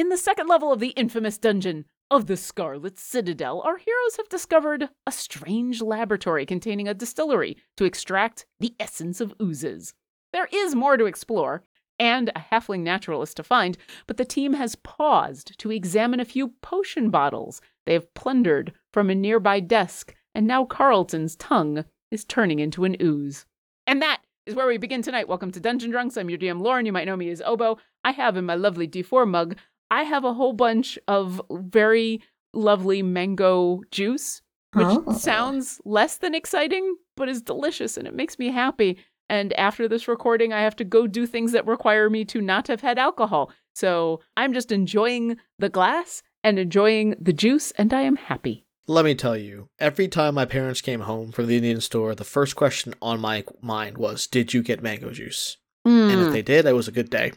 In 0.00 0.08
the 0.08 0.16
second 0.16 0.46
level 0.46 0.72
of 0.72 0.80
the 0.80 0.94
infamous 0.96 1.36
dungeon 1.36 1.84
of 2.10 2.24
the 2.24 2.38
Scarlet 2.38 2.98
Citadel, 2.98 3.60
our 3.60 3.76
heroes 3.76 4.16
have 4.16 4.30
discovered 4.30 4.88
a 5.06 5.12
strange 5.12 5.82
laboratory 5.82 6.46
containing 6.46 6.88
a 6.88 6.94
distillery 6.94 7.58
to 7.76 7.84
extract 7.84 8.46
the 8.60 8.74
essence 8.80 9.20
of 9.20 9.34
oozes. 9.42 9.92
There 10.32 10.48
is 10.50 10.74
more 10.74 10.96
to 10.96 11.04
explore 11.04 11.64
and 11.98 12.30
a 12.30 12.46
halfling 12.50 12.80
naturalist 12.80 13.36
to 13.36 13.42
find, 13.42 13.76
but 14.06 14.16
the 14.16 14.24
team 14.24 14.54
has 14.54 14.74
paused 14.74 15.58
to 15.58 15.70
examine 15.70 16.18
a 16.18 16.24
few 16.24 16.54
potion 16.62 17.10
bottles 17.10 17.60
they 17.84 17.92
have 17.92 18.14
plundered 18.14 18.72
from 18.94 19.10
a 19.10 19.14
nearby 19.14 19.60
desk, 19.60 20.14
and 20.34 20.46
now 20.46 20.64
Carlton's 20.64 21.36
tongue 21.36 21.84
is 22.10 22.24
turning 22.24 22.58
into 22.58 22.84
an 22.84 22.96
ooze. 23.02 23.44
And 23.86 24.00
that 24.00 24.22
is 24.46 24.54
where 24.54 24.66
we 24.66 24.78
begin 24.78 25.02
tonight. 25.02 25.28
Welcome 25.28 25.50
to 25.50 25.60
Dungeon 25.60 25.90
Drunks. 25.90 26.16
I'm 26.16 26.30
your 26.30 26.38
DM 26.38 26.62
Lauren. 26.62 26.86
You 26.86 26.92
might 26.92 27.04
know 27.04 27.16
me 27.16 27.28
as 27.28 27.42
Obo. 27.44 27.76
I 28.02 28.12
have 28.12 28.38
in 28.38 28.46
my 28.46 28.54
lovely 28.54 28.88
D4 28.88 29.28
mug, 29.28 29.56
I 29.90 30.02
have 30.04 30.24
a 30.24 30.34
whole 30.34 30.52
bunch 30.52 30.98
of 31.08 31.40
very 31.50 32.22
lovely 32.52 33.02
mango 33.02 33.82
juice, 33.90 34.42
which 34.72 34.86
Oh. 34.88 35.12
sounds 35.12 35.80
less 35.84 36.18
than 36.18 36.34
exciting, 36.34 36.96
but 37.16 37.28
is 37.28 37.42
delicious 37.42 37.96
and 37.96 38.06
it 38.06 38.14
makes 38.14 38.38
me 38.38 38.48
happy. 38.48 38.98
And 39.28 39.52
after 39.52 39.86
this 39.88 40.08
recording, 40.08 40.52
I 40.52 40.62
have 40.62 40.74
to 40.76 40.84
go 40.84 41.06
do 41.06 41.26
things 41.26 41.52
that 41.52 41.66
require 41.66 42.10
me 42.10 42.24
to 42.26 42.40
not 42.40 42.66
have 42.68 42.80
had 42.80 42.98
alcohol. 42.98 43.52
So 43.74 44.20
I'm 44.36 44.52
just 44.52 44.72
enjoying 44.72 45.36
the 45.58 45.68
glass 45.68 46.22
and 46.42 46.58
enjoying 46.58 47.14
the 47.20 47.32
juice, 47.32 47.70
and 47.72 47.92
I 47.94 48.00
am 48.02 48.16
happy. 48.16 48.64
Let 48.88 49.04
me 49.04 49.14
tell 49.14 49.36
you, 49.36 49.68
every 49.78 50.08
time 50.08 50.34
my 50.34 50.46
parents 50.46 50.80
came 50.80 51.00
home 51.00 51.30
from 51.30 51.46
the 51.46 51.56
Indian 51.56 51.80
store, 51.80 52.14
the 52.16 52.24
first 52.24 52.56
question 52.56 52.94
on 53.00 53.20
my 53.20 53.44
mind 53.60 53.98
was, 53.98 54.26
Did 54.26 54.52
you 54.52 54.62
get 54.62 54.82
mango 54.82 55.10
juice? 55.12 55.58
And 55.84 56.10
Mm. 56.20 56.26
if 56.26 56.32
they 56.32 56.42
did, 56.42 56.66
it 56.66 56.72
was 56.74 56.88
a 56.88 56.92
good 56.92 57.10
day. 57.10 57.32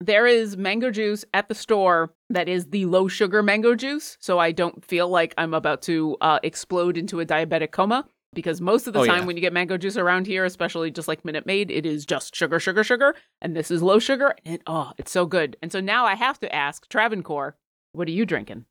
There 0.00 0.26
is 0.26 0.56
mango 0.56 0.90
juice 0.90 1.24
at 1.32 1.48
the 1.48 1.54
store 1.54 2.12
that 2.30 2.48
is 2.48 2.66
the 2.66 2.84
low 2.86 3.08
sugar 3.08 3.42
mango 3.42 3.74
juice 3.74 4.16
so 4.20 4.38
i 4.38 4.50
don't 4.50 4.84
feel 4.84 5.08
like 5.08 5.32
i'm 5.38 5.54
about 5.54 5.82
to 5.82 6.16
uh, 6.20 6.38
explode 6.42 6.96
into 6.96 7.20
a 7.20 7.26
diabetic 7.26 7.70
coma 7.70 8.06
because 8.32 8.60
most 8.60 8.86
of 8.88 8.92
the 8.92 9.00
Oh, 9.00 9.06
time 9.06 9.20
yeah. 9.20 9.24
when 9.26 9.36
you 9.36 9.40
get 9.40 9.52
mango 9.52 9.76
juice 9.78 9.96
around 9.96 10.26
here 10.26 10.44
especially 10.44 10.90
just 10.90 11.06
like 11.06 11.24
minute 11.24 11.46
maid 11.46 11.70
it 11.70 11.86
is 11.86 12.04
just 12.04 12.34
sugar 12.34 12.58
sugar 12.58 12.82
sugar 12.82 13.14
and 13.40 13.54
this 13.56 13.70
is 13.70 13.82
low 13.82 13.98
sugar 14.00 14.34
and 14.44 14.58
oh 14.66 14.92
it's 14.98 15.12
so 15.12 15.26
good 15.26 15.56
and 15.62 15.70
so 15.70 15.80
now 15.80 16.04
i 16.04 16.14
have 16.14 16.40
to 16.40 16.52
ask 16.54 16.88
travancore 16.88 17.56
what 17.92 18.08
are 18.08 18.12
you 18.12 18.26
drinking 18.26 18.64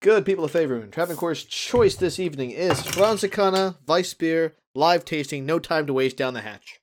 Good 0.00 0.26
people 0.26 0.44
of 0.44 0.50
Favorune. 0.50 0.90
Travancore's 0.90 1.42
choice 1.42 1.96
this 1.96 2.20
evening 2.20 2.50
is 2.50 2.82
Franziskaner, 2.82 3.76
Weiss 3.88 4.12
beer, 4.12 4.54
live 4.74 5.06
tasting, 5.06 5.46
no 5.46 5.58
time 5.58 5.86
to 5.86 5.94
waste 5.94 6.18
down 6.18 6.34
the 6.34 6.42
hatch. 6.42 6.80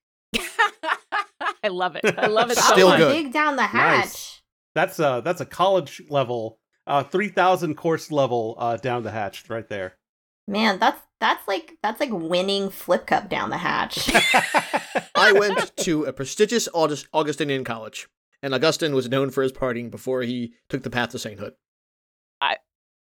I 1.64 1.68
love 1.70 1.96
it 1.96 2.04
i 2.18 2.28
love 2.28 2.52
it 2.52 2.58
so 2.58 2.74
Still 2.74 2.90
much. 2.90 2.98
good. 3.00 3.14
Dig 3.14 3.34
down 3.34 3.56
the 3.56 3.64
hatch. 3.64 4.00
Nice. 4.06 4.42
That's 4.76 5.00
a 5.00 5.22
that's 5.24 5.40
a 5.42 5.46
college 5.46 6.02
level, 6.10 6.58
uh, 6.88 7.04
three 7.04 7.30
thousand 7.30 7.76
course 7.76 8.12
level 8.12 8.56
uh, 8.58 8.78
down 8.78 9.04
the 9.04 9.12
hatch 9.12 9.48
right 9.50 9.68
there. 9.70 9.98
Man, 10.48 10.80
that's 10.80 11.00
that's 11.20 11.48
like 11.48 11.78
that's 11.84 12.00
like 12.00 12.10
winning 12.12 12.70
flip 12.72 13.06
cup 13.06 13.30
down 13.30 13.50
the 13.52 13.58
hatch. 13.58 14.10
I 15.16 15.32
went 15.32 15.76
to 15.78 16.06
a 16.06 16.14
prestigious 16.14 16.68
August- 16.74 17.08
Augustinian 17.14 17.64
college, 17.64 18.08
and 18.42 18.54
Augustine 18.56 18.96
was 18.96 19.08
known 19.10 19.30
for 19.30 19.44
his 19.44 19.52
partying 19.54 19.92
before 19.92 20.24
he 20.24 20.54
took 20.70 20.82
the 20.84 20.90
path 20.90 21.10
to 21.10 21.20
sainthood. 21.20 21.54
I 22.42 22.58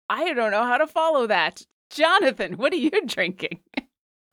I 0.10 0.34
don't 0.34 0.52
know 0.52 0.64
how 0.64 0.78
to 0.78 0.88
follow 0.88 1.26
that 1.28 1.64
jonathan 1.90 2.58
what 2.58 2.74
are 2.74 2.78
you 2.78 2.92
drinking 3.06 3.62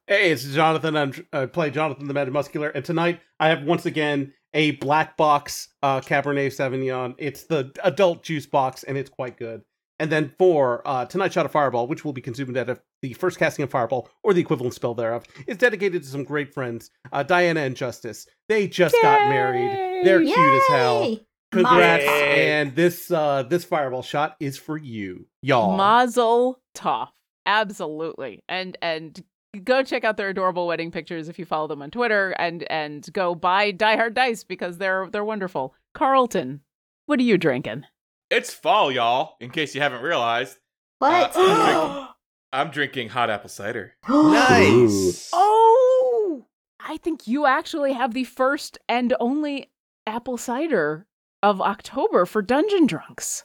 Hey, 0.06 0.32
it's 0.32 0.44
Jonathan. 0.44 0.98
I'm, 0.98 1.14
I 1.32 1.46
play 1.46 1.70
Jonathan 1.70 2.06
the 2.06 2.12
Magimuscular, 2.12 2.70
and 2.74 2.84
tonight 2.84 3.20
I 3.40 3.48
have 3.48 3.62
once 3.62 3.86
again 3.86 4.34
a 4.52 4.72
black 4.72 5.16
box 5.16 5.68
uh, 5.82 6.02
Cabernet 6.02 6.48
Sauvignon. 6.48 7.14
It's 7.16 7.44
the 7.44 7.72
adult 7.82 8.22
juice 8.22 8.44
box, 8.44 8.82
and 8.82 8.98
it's 8.98 9.08
quite 9.08 9.38
good. 9.38 9.62
And 9.98 10.12
then 10.12 10.34
for 10.38 10.86
uh, 10.86 11.06
tonight's 11.06 11.32
shot 11.32 11.46
of 11.46 11.52
Fireball, 11.52 11.86
which 11.86 12.04
will 12.04 12.12
be 12.12 12.20
consumed 12.20 12.54
at 12.58 12.78
the 13.00 13.14
first 13.14 13.38
casting 13.38 13.62
of 13.62 13.70
Fireball 13.70 14.10
or 14.22 14.34
the 14.34 14.42
equivalent 14.42 14.74
spell 14.74 14.92
thereof, 14.92 15.24
is 15.46 15.56
dedicated 15.56 16.02
to 16.02 16.08
some 16.08 16.22
great 16.24 16.52
friends, 16.52 16.90
uh, 17.10 17.22
Diana 17.22 17.60
and 17.60 17.74
Justice. 17.74 18.26
They 18.50 18.68
just 18.68 18.94
got 19.00 19.30
married. 19.30 20.04
They're 20.04 20.20
cute 20.20 20.36
as 20.36 20.66
hell. 20.68 21.16
Congrats! 21.50 22.04
Mazel. 22.04 22.26
And 22.26 22.76
this 22.76 23.10
uh, 23.10 23.44
this 23.44 23.64
Fireball 23.64 24.02
shot 24.02 24.36
is 24.38 24.58
for 24.58 24.76
you, 24.76 25.26
y'all. 25.40 25.78
Mazel 25.78 26.60
tov. 26.74 27.08
Absolutely. 27.46 28.42
And 28.48 28.76
and 28.82 29.22
go 29.62 29.82
check 29.82 30.04
out 30.04 30.16
their 30.16 30.28
adorable 30.30 30.66
wedding 30.66 30.90
pictures 30.90 31.28
if 31.28 31.38
you 31.38 31.44
follow 31.44 31.66
them 31.68 31.82
on 31.82 31.90
Twitter 31.90 32.30
and 32.38 32.64
and 32.70 33.06
go 33.12 33.34
buy 33.34 33.70
Die 33.70 33.96
Hard 33.96 34.14
Dice 34.14 34.44
because 34.44 34.78
they're 34.78 35.08
they're 35.10 35.24
wonderful. 35.24 35.74
Carlton, 35.94 36.60
what 37.06 37.18
are 37.20 37.24
you 37.24 37.38
drinking? 37.38 37.84
It's 38.30 38.52
fall, 38.52 38.90
y'all, 38.90 39.36
in 39.40 39.50
case 39.50 39.74
you 39.74 39.80
haven't 39.80 40.02
realized. 40.02 40.58
What? 40.98 41.32
Uh, 41.36 42.08
I'm 42.52 42.70
drinking 42.70 43.10
hot 43.10 43.30
apple 43.30 43.50
cider. 43.50 43.94
Nice. 44.08 45.30
Oh, 45.32 46.46
I 46.80 46.96
think 46.98 47.26
you 47.26 47.46
actually 47.46 47.92
have 47.92 48.14
the 48.14 48.24
first 48.24 48.78
and 48.88 49.14
only 49.20 49.70
apple 50.06 50.36
cider 50.36 51.06
of 51.42 51.60
October 51.60 52.26
for 52.26 52.42
Dungeon 52.42 52.86
Drunks. 52.86 53.44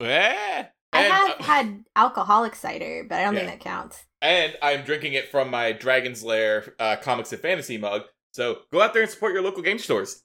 Eh? 0.00 0.64
I 0.92 1.00
have 1.02 1.30
uh, 1.38 1.42
had 1.42 1.84
alcoholic 1.96 2.54
cider, 2.54 3.04
but 3.08 3.16
I 3.16 3.24
don't 3.24 3.34
Yeah. 3.34 3.40
think 3.46 3.52
that 3.52 3.60
counts. 3.60 4.04
And 4.20 4.56
I'm 4.62 4.82
drinking 4.82 5.14
it 5.14 5.30
from 5.30 5.50
my 5.50 5.72
Dragon's 5.72 6.22
Lair 6.22 6.74
uh, 6.78 6.96
comics 6.96 7.32
and 7.32 7.40
fantasy 7.40 7.78
mug. 7.78 8.02
So 8.32 8.58
go 8.72 8.80
out 8.80 8.92
there 8.92 9.02
and 9.02 9.10
support 9.10 9.32
your 9.32 9.42
local 9.42 9.62
game 9.62 9.78
stores. 9.78 10.22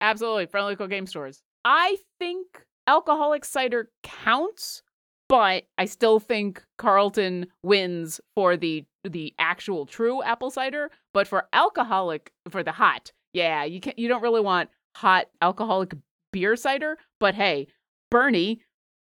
Absolutely, 0.00 0.46
friendly 0.46 0.72
local 0.72 0.88
game 0.88 1.06
stores. 1.06 1.42
I 1.64 1.96
think 2.18 2.64
alcoholic 2.86 3.44
cider 3.44 3.90
counts, 4.02 4.82
but 5.28 5.64
I 5.78 5.86
still 5.86 6.20
think 6.20 6.64
Carlton 6.78 7.46
wins 7.62 8.20
for 8.34 8.56
the 8.56 8.84
the 9.04 9.34
actual 9.38 9.86
true 9.86 10.22
apple 10.22 10.50
cider. 10.50 10.90
But 11.14 11.26
for 11.26 11.48
alcoholic, 11.52 12.32
for 12.50 12.62
the 12.62 12.72
hot, 12.72 13.12
yeah, 13.32 13.64
you 13.64 13.80
can 13.80 13.90
not 13.90 13.98
you 13.98 14.08
don't 14.08 14.22
really 14.22 14.40
want 14.40 14.70
hot 14.96 15.26
alcoholic 15.40 15.94
beer 16.32 16.56
cider. 16.56 16.98
But 17.18 17.34
hey, 17.34 17.68
Bernie, 18.10 18.60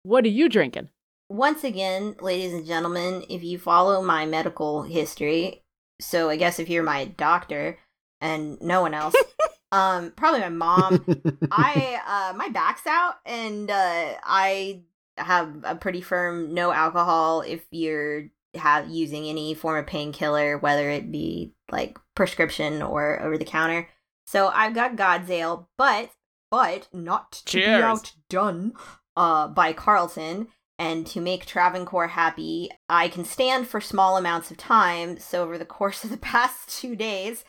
what 0.02 0.24
are 0.24 0.28
you 0.28 0.48
drinking? 0.48 0.88
Once 1.28 1.64
again, 1.64 2.14
ladies 2.20 2.52
and 2.52 2.64
gentlemen, 2.66 3.24
if 3.28 3.42
you 3.42 3.58
follow 3.58 4.00
my 4.02 4.24
medical 4.24 4.82
history, 4.82 5.64
so 6.00 6.28
I 6.30 6.36
guess 6.36 6.58
if 6.58 6.68
you're 6.68 6.84
my 6.84 7.06
doctor 7.06 7.78
and 8.20 8.60
no 8.60 8.80
one 8.80 8.94
else, 8.94 9.14
um, 9.72 10.12
probably 10.16 10.40
my 10.40 10.48
mom, 10.50 11.04
I 11.50 12.00
uh 12.32 12.36
my 12.36 12.48
back's 12.50 12.86
out 12.86 13.14
and 13.26 13.70
uh 13.70 14.14
I 14.22 14.82
have 15.18 15.64
a 15.64 15.74
pretty 15.74 16.00
firm 16.00 16.54
no 16.54 16.70
alcohol 16.70 17.40
if 17.40 17.64
you're 17.70 18.28
have 18.54 18.88
using 18.88 19.24
any 19.26 19.54
form 19.54 19.78
of 19.78 19.86
painkiller, 19.86 20.58
whether 20.58 20.88
it 20.90 21.10
be 21.10 21.54
like 21.70 21.98
prescription 22.14 22.82
or 22.82 23.20
over 23.20 23.36
the 23.36 23.44
counter. 23.44 23.88
So 24.26 24.48
I've 24.48 24.74
got 24.74 24.96
God's 24.96 25.28
Ale, 25.30 25.68
but 25.76 26.10
but 26.50 26.88
not 26.92 27.32
to 27.32 27.44
Cheers. 27.44 27.78
be 27.78 27.82
outdone 27.82 28.74
uh 29.16 29.48
by 29.48 29.72
Carlton. 29.72 30.48
And 30.78 31.06
to 31.08 31.20
make 31.20 31.46
Travancore 31.46 32.08
happy, 32.08 32.70
I 32.88 33.08
can 33.08 33.24
stand 33.24 33.66
for 33.66 33.80
small 33.80 34.16
amounts 34.16 34.50
of 34.50 34.56
time. 34.56 35.18
So 35.18 35.42
over 35.42 35.56
the 35.56 35.64
course 35.78 36.04
of 36.04 36.10
the 36.10 36.16
past 36.16 36.68
two 36.68 36.94
days, 36.96 37.44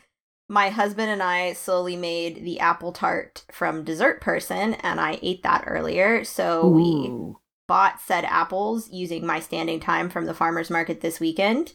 my 0.50 0.70
husband 0.70 1.10
and 1.10 1.22
I 1.22 1.54
slowly 1.54 1.98
made 1.98 2.44
the 2.44 2.60
apple 2.60 2.94
tart 2.94 3.44
from 3.52 3.84
Dessert 3.84 4.22
Person, 4.22 4.76
and 4.76 5.00
I 5.00 5.20
ate 5.22 5.44
that 5.44 5.66
earlier. 5.68 6.24
So 6.24 6.68
we 6.70 7.34
bought 7.68 8.00
said 8.00 8.24
apples 8.24 8.90
using 8.90 9.26
my 9.26 9.42
standing 9.42 9.82
time 9.82 10.10
from 10.10 10.26
the 10.26 10.34
farmer's 10.34 10.70
market 10.70 11.02
this 11.02 11.20
weekend, 11.20 11.74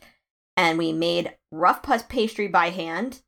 and 0.56 0.78
we 0.78 0.92
made 0.92 1.34
rough 1.50 1.82
puff 1.82 2.08
pastry 2.08 2.48
by 2.48 2.70
hand 2.70 3.20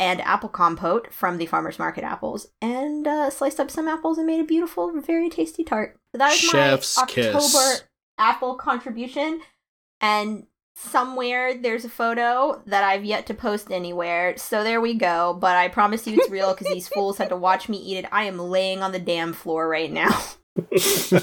and 0.00 0.22
apple 0.22 0.48
compote 0.48 1.12
from 1.12 1.36
the 1.36 1.44
farmer's 1.44 1.78
market 1.78 2.02
apples, 2.02 2.48
and 2.62 3.06
uh, 3.06 3.28
sliced 3.28 3.60
up 3.60 3.70
some 3.70 3.86
apples 3.86 4.16
and 4.16 4.26
made 4.26 4.40
a 4.40 4.44
beautiful, 4.44 4.90
very 4.98 5.28
tasty 5.28 5.62
tart. 5.62 6.00
So 6.12 6.18
that 6.18 6.32
is 6.32 6.38
Chef's 6.38 6.96
my 6.96 7.04
kiss. 7.04 7.34
October 7.36 7.84
apple 8.18 8.54
contribution, 8.54 9.42
and 10.00 10.46
somewhere 10.74 11.54
there's 11.54 11.84
a 11.84 11.90
photo 11.90 12.62
that 12.66 12.82
I've 12.82 13.04
yet 13.04 13.26
to 13.26 13.34
post 13.34 13.70
anywhere. 13.70 14.38
So 14.38 14.64
there 14.64 14.80
we 14.80 14.94
go. 14.94 15.36
But 15.38 15.56
I 15.56 15.68
promise 15.68 16.06
you 16.06 16.18
it's 16.18 16.30
real 16.30 16.54
because 16.54 16.68
these 16.68 16.88
fools 16.94 17.18
had 17.18 17.28
to 17.28 17.36
watch 17.36 17.68
me 17.68 17.76
eat 17.76 17.98
it. 17.98 18.06
I 18.10 18.24
am 18.24 18.38
laying 18.38 18.82
on 18.82 18.92
the 18.92 18.98
damn 18.98 19.34
floor 19.34 19.68
right 19.68 19.92
now. 19.92 20.18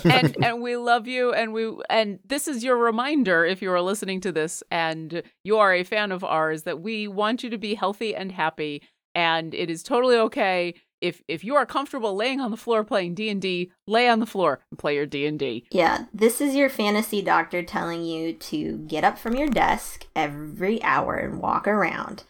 and 0.05 0.35
and 0.41 0.61
we 0.61 0.77
love 0.77 1.07
you 1.07 1.33
and 1.33 1.53
we 1.53 1.71
and 1.89 2.19
this 2.25 2.47
is 2.47 2.63
your 2.63 2.77
reminder 2.77 3.45
if 3.45 3.61
you 3.61 3.71
are 3.71 3.81
listening 3.81 4.21
to 4.21 4.31
this 4.31 4.63
and 4.71 5.21
you 5.43 5.57
are 5.57 5.73
a 5.73 5.83
fan 5.83 6.11
of 6.11 6.23
ours 6.23 6.63
that 6.63 6.81
we 6.81 7.07
want 7.07 7.43
you 7.43 7.49
to 7.49 7.57
be 7.57 7.75
healthy 7.75 8.15
and 8.15 8.31
happy 8.31 8.81
and 9.13 9.53
it 9.53 9.69
is 9.69 9.83
totally 9.83 10.15
okay 10.17 10.73
if 11.01 11.21
if 11.27 11.43
you 11.43 11.55
are 11.55 11.65
comfortable 11.65 12.15
laying 12.15 12.39
on 12.39 12.51
the 12.51 12.57
floor 12.57 12.83
playing 12.83 13.13
D&D 13.13 13.71
lay 13.85 14.07
on 14.07 14.19
the 14.19 14.25
floor 14.25 14.61
and 14.71 14.79
play 14.79 14.95
your 14.95 15.05
D&D 15.05 15.67
Yeah, 15.71 16.05
this 16.13 16.41
is 16.41 16.55
your 16.55 16.69
fantasy 16.69 17.21
doctor 17.21 17.61
telling 17.63 18.03
you 18.03 18.33
to 18.33 18.77
get 18.79 19.03
up 19.03 19.17
from 19.17 19.35
your 19.35 19.49
desk 19.49 20.07
every 20.15 20.81
hour 20.83 21.15
and 21.15 21.39
walk 21.39 21.67
around 21.67 22.23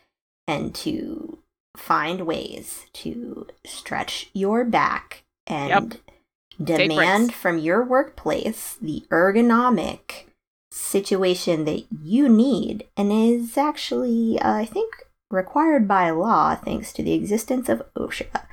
and 0.48 0.74
to 0.76 1.40
find 1.76 2.26
ways 2.26 2.86
to 2.94 3.48
stretch 3.66 4.30
your 4.34 4.66
back 4.66 5.24
and 5.46 5.92
Take 5.92 6.02
demand 6.62 7.34
from 7.34 7.58
your 7.58 7.84
workplace 7.84 8.78
the 8.82 9.04
ergonomic 9.12 10.26
situation 10.72 11.66
that 11.66 11.86
you 12.04 12.30
need 12.30 12.88
and 12.96 13.12
is 13.12 13.58
actually, 13.58 14.40
uh, 14.40 14.54
I 14.54 14.66
think, 14.66 14.94
required 15.30 15.88
by 15.88 16.10
law 16.10 16.56
thanks 16.56 16.94
to 16.94 17.04
the 17.04 17.14
existence 17.14 17.70
of 17.70 17.84
OSHA. 17.98 18.46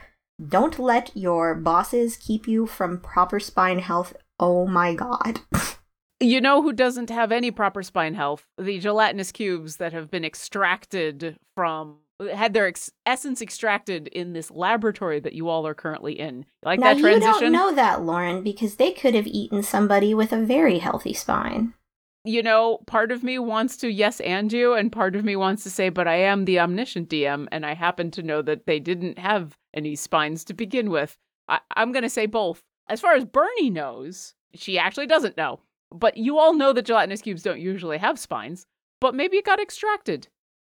Don't 0.49 0.79
let 0.79 1.11
your 1.15 1.55
bosses 1.55 2.17
keep 2.17 2.49
you 2.49 2.67
from 2.67 2.99
proper 2.99 3.39
spine 3.39 3.79
health. 3.79 4.15
Oh 4.39 4.67
my 4.67 4.95
god. 4.95 5.41
You 6.21 6.41
know 6.41 6.63
who 6.63 6.73
doesn't 6.73 7.11
have 7.11 7.33
any 7.33 7.51
proper 7.51 7.83
spine 7.83 8.15
health? 8.15 8.47
The 8.57 8.79
gelatinous 8.79 9.33
cubes 9.33 9.77
that 9.77 9.93
have 9.93 10.11
been 10.11 10.25
extracted 10.25 11.37
from 11.55 11.99
had 12.33 12.53
their 12.55 12.67
ex- 12.67 12.91
essence 13.07 13.43
extracted 13.43 14.09
in 14.09 14.33
this 14.33 14.51
laboratory 14.51 15.21
that 15.21 15.33
you 15.33 15.49
all 15.49 15.67
are 15.67 15.75
currently 15.75 16.19
in. 16.19 16.45
Like 16.63 16.79
now 16.81 16.95
that 16.95 17.01
transition. 17.01 17.35
you 17.35 17.41
don't 17.41 17.53
know 17.53 17.75
that, 17.75 18.03
Lauren, 18.03 18.43
because 18.43 18.77
they 18.77 18.93
could 18.93 19.15
have 19.15 19.27
eaten 19.27 19.63
somebody 19.63 20.15
with 20.15 20.33
a 20.33 20.39
very 20.45 20.79
healthy 20.79 21.13
spine. 21.13 21.75
you 22.25 22.43
know, 22.43 22.79
part 22.87 23.13
of 23.13 23.23
me 23.23 23.39
wants 23.39 23.77
to 23.79 23.89
yes 23.91 24.21
and 24.21 24.53
you, 24.53 24.73
and 24.75 24.91
part 24.93 25.15
of 25.17 25.25
me 25.25 25.37
wants 25.37 25.63
to 25.65 25.71
say, 25.71 25.89
but 25.91 26.09
I 26.09 26.17
am 26.17 26.45
the 26.47 26.59
omniscient 26.61 27.09
DM, 27.11 27.47
and 27.53 27.67
I 27.67 27.75
happen 27.75 28.11
to 28.13 28.23
know 28.23 28.41
that 28.43 28.65
they 28.67 28.81
didn't 28.81 29.19
have 29.19 29.57
any 29.75 29.95
spines 29.97 30.45
to 30.45 30.55
begin 30.55 30.89
with. 30.91 31.19
I- 31.49 31.61
I'm 31.77 31.93
going 31.93 32.03
to 32.05 32.09
say 32.09 32.25
both. 32.27 32.63
As 32.89 33.01
far 33.01 33.13
as 33.15 33.25
Bernie 33.25 33.71
knows, 33.71 34.35
she 34.55 34.79
actually 34.79 35.07
doesn't 35.07 35.37
know. 35.37 35.61
But 35.91 36.17
you 36.17 36.39
all 36.39 36.55
know 36.55 36.73
that 36.73 36.87
gelatinous 36.87 37.23
cubes 37.23 37.43
don't 37.43 37.61
usually 37.61 37.99
have 37.99 38.19
spines, 38.19 38.67
but 39.01 39.15
maybe 39.15 39.37
it 39.37 39.45
got 39.45 39.61
extracted. 39.61 40.29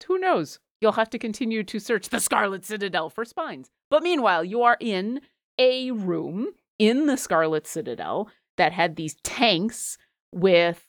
Who 0.08 0.18
knows? 0.18 0.60
You'll 0.84 0.92
have 0.92 1.10
to 1.12 1.18
continue 1.18 1.64
to 1.64 1.80
search 1.80 2.10
the 2.10 2.20
Scarlet 2.20 2.66
Citadel 2.66 3.10
for 3.10 3.24
spines. 3.24 3.72
But 3.90 4.04
meanwhile, 4.04 4.44
you 4.44 4.64
are 4.64 4.76
in 4.82 5.22
a 5.58 5.92
room 5.92 6.50
in 6.78 7.06
the 7.06 7.16
Scarlet 7.16 7.66
Citadel 7.66 8.30
that 8.58 8.74
had 8.74 8.98
these 8.98 9.16
tanks 9.24 9.98
with 10.34 10.86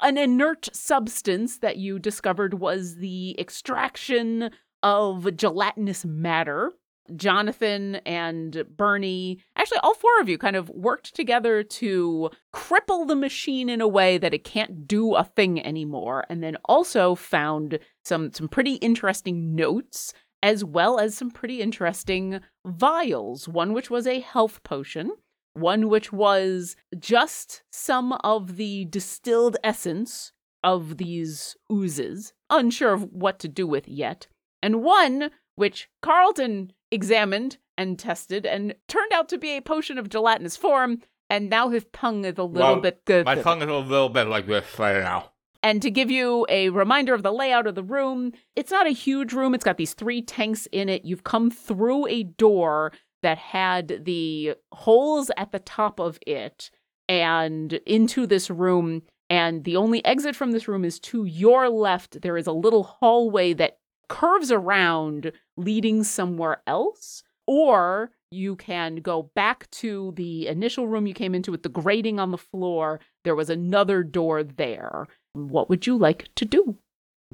an 0.00 0.16
inert 0.16 0.74
substance 0.74 1.58
that 1.58 1.76
you 1.76 1.98
discovered 1.98 2.54
was 2.54 2.96
the 2.96 3.38
extraction 3.38 4.50
of 4.82 5.36
gelatinous 5.36 6.06
matter. 6.06 6.72
Jonathan 7.14 7.96
and 8.06 8.64
Bernie, 8.74 9.42
actually, 9.68 9.86
all 9.86 9.94
four 9.94 10.20
of 10.20 10.28
you 10.30 10.38
kind 10.38 10.56
of 10.56 10.70
worked 10.70 11.14
together 11.14 11.62
to 11.62 12.30
cripple 12.54 13.06
the 13.06 13.14
machine 13.14 13.68
in 13.68 13.82
a 13.82 13.88
way 13.88 14.16
that 14.16 14.32
it 14.32 14.42
can't 14.42 14.88
do 14.88 15.14
a 15.14 15.24
thing 15.24 15.64
anymore, 15.64 16.24
and 16.30 16.42
then 16.42 16.56
also 16.64 17.14
found 17.14 17.78
some, 18.02 18.32
some 18.32 18.48
pretty 18.48 18.74
interesting 18.76 19.54
notes 19.54 20.14
as 20.42 20.64
well 20.64 20.98
as 20.98 21.14
some 21.14 21.30
pretty 21.30 21.60
interesting 21.60 22.40
vials. 22.64 23.46
One 23.46 23.74
which 23.74 23.90
was 23.90 24.06
a 24.06 24.20
health 24.20 24.62
potion, 24.62 25.10
one 25.52 25.90
which 25.90 26.12
was 26.12 26.74
just 26.98 27.62
some 27.70 28.12
of 28.24 28.56
the 28.56 28.86
distilled 28.86 29.58
essence 29.62 30.32
of 30.64 30.96
these 30.96 31.56
oozes, 31.70 32.32
unsure 32.48 32.94
of 32.94 33.12
what 33.12 33.38
to 33.40 33.48
do 33.48 33.66
with 33.66 33.86
yet, 33.86 34.28
and 34.62 34.82
one 34.82 35.30
which 35.56 35.90
Carlton 36.00 36.72
examined 36.90 37.58
and 37.78 37.98
tested 37.98 38.44
and 38.44 38.74
turned 38.88 39.12
out 39.12 39.30
to 39.30 39.38
be 39.38 39.56
a 39.56 39.62
potion 39.62 39.96
of 39.96 40.10
gelatinous 40.10 40.56
form, 40.56 41.00
and 41.30 41.48
now 41.48 41.70
his 41.70 41.86
tongue 41.92 42.26
is 42.26 42.36
a 42.36 42.42
little 42.42 42.72
Well, 42.74 42.80
bit 42.80 43.04
good. 43.06 43.24
My 43.24 43.36
tongue 43.36 43.62
is 43.62 43.68
a 43.68 43.74
little 43.74 44.10
bit 44.10 44.26
like 44.26 44.46
this 44.46 44.78
right 44.78 45.00
now. 45.00 45.30
And 45.62 45.80
to 45.82 45.90
give 45.90 46.10
you 46.10 46.46
a 46.48 46.68
reminder 46.68 47.14
of 47.14 47.22
the 47.22 47.32
layout 47.32 47.66
of 47.66 47.74
the 47.74 47.82
room, 47.82 48.32
it's 48.54 48.70
not 48.70 48.86
a 48.86 48.90
huge 48.90 49.32
room. 49.32 49.54
It's 49.54 49.64
got 49.64 49.76
these 49.76 49.94
three 49.94 50.22
tanks 50.22 50.66
in 50.70 50.88
it. 50.88 51.04
You've 51.04 51.24
come 51.24 51.50
through 51.50 52.06
a 52.08 52.22
door 52.22 52.92
that 53.22 53.38
had 53.38 54.04
the 54.04 54.54
holes 54.72 55.30
at 55.36 55.50
the 55.50 55.58
top 55.58 55.98
of 55.98 56.18
it 56.26 56.70
and 57.08 57.72
into 57.86 58.26
this 58.26 58.50
room. 58.50 59.02
And 59.28 59.64
the 59.64 59.76
only 59.76 60.04
exit 60.04 60.36
from 60.36 60.52
this 60.52 60.68
room 60.68 60.84
is 60.84 61.00
to 61.00 61.24
your 61.24 61.68
left. 61.68 62.22
There 62.22 62.36
is 62.36 62.46
a 62.46 62.52
little 62.52 62.84
hallway 62.84 63.52
that 63.54 63.78
curves 64.08 64.52
around, 64.52 65.32
leading 65.56 66.04
somewhere 66.04 66.62
else. 66.66 67.24
Or 67.48 68.10
you 68.30 68.56
can 68.56 68.96
go 68.96 69.30
back 69.34 69.70
to 69.70 70.12
the 70.16 70.46
initial 70.48 70.86
room 70.86 71.06
you 71.06 71.14
came 71.14 71.34
into 71.34 71.50
with 71.50 71.62
the 71.62 71.70
grating 71.70 72.20
on 72.20 72.30
the 72.30 72.36
floor. 72.36 73.00
There 73.24 73.34
was 73.34 73.48
another 73.48 74.02
door 74.02 74.42
there. 74.42 75.06
What 75.32 75.70
would 75.70 75.86
you 75.86 75.96
like 75.96 76.28
to 76.36 76.44
do? 76.44 76.76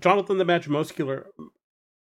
Jonathan 0.01 0.39
the 0.39 0.45
Magic 0.45 0.71
Muscular. 0.71 1.27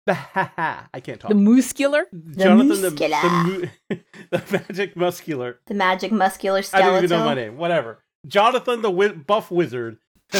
Ha 0.06 0.50
ha. 0.56 0.88
I 0.93 1.00
can't 1.00 1.19
talk. 1.19 1.31
The 1.31 1.37
muscular? 1.37 2.04
Jonathan 2.37 2.69
the, 2.69 2.90
muscular. 2.90 3.22
the, 3.22 3.70
mu- 3.90 3.96
the 4.31 4.64
Magic 4.69 4.94
Muscular. 4.94 5.60
The 5.66 5.75
magic 5.75 6.12
muscular 6.12 6.62
I 6.75 6.81
don't 6.81 7.02
even 7.02 7.19
know 7.19 7.25
my 7.25 7.34
name. 7.34 7.56
Whatever. 7.56 8.04
Jonathan 8.26 8.82
the 8.82 8.90
wi- 8.90 9.14
Buff 9.14 9.50
Wizard 9.50 9.96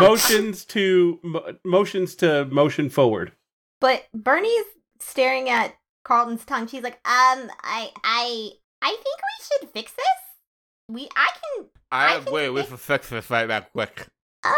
motions 0.00 0.64
to 0.64 1.20
mo- 1.22 1.54
motions 1.64 2.16
to 2.16 2.46
motion 2.46 2.90
forward. 2.90 3.32
But 3.80 4.06
Bernie's 4.12 4.64
staring 5.00 5.48
at 5.48 5.74
Carlton's 6.06 6.44
tongue. 6.44 6.68
She's 6.68 6.82
like, 6.84 7.00
um, 7.04 7.50
I, 7.64 7.90
I, 8.04 8.50
I 8.80 8.90
think 8.90 9.04
we 9.04 9.44
should 9.60 9.70
fix 9.70 9.92
this. 9.92 10.06
We, 10.88 11.08
I 11.16 11.28
can, 11.56 11.66
I 11.90 12.14
I 12.16 12.20
think 12.20 12.30
wait, 12.30 12.50
we 12.50 12.60
it- 12.60 12.68
can 12.68 12.76
fix 12.76 13.08
this 13.10 13.28
right 13.28 13.48
now, 13.48 13.60
quick. 13.72 14.06
uh, 14.44 14.48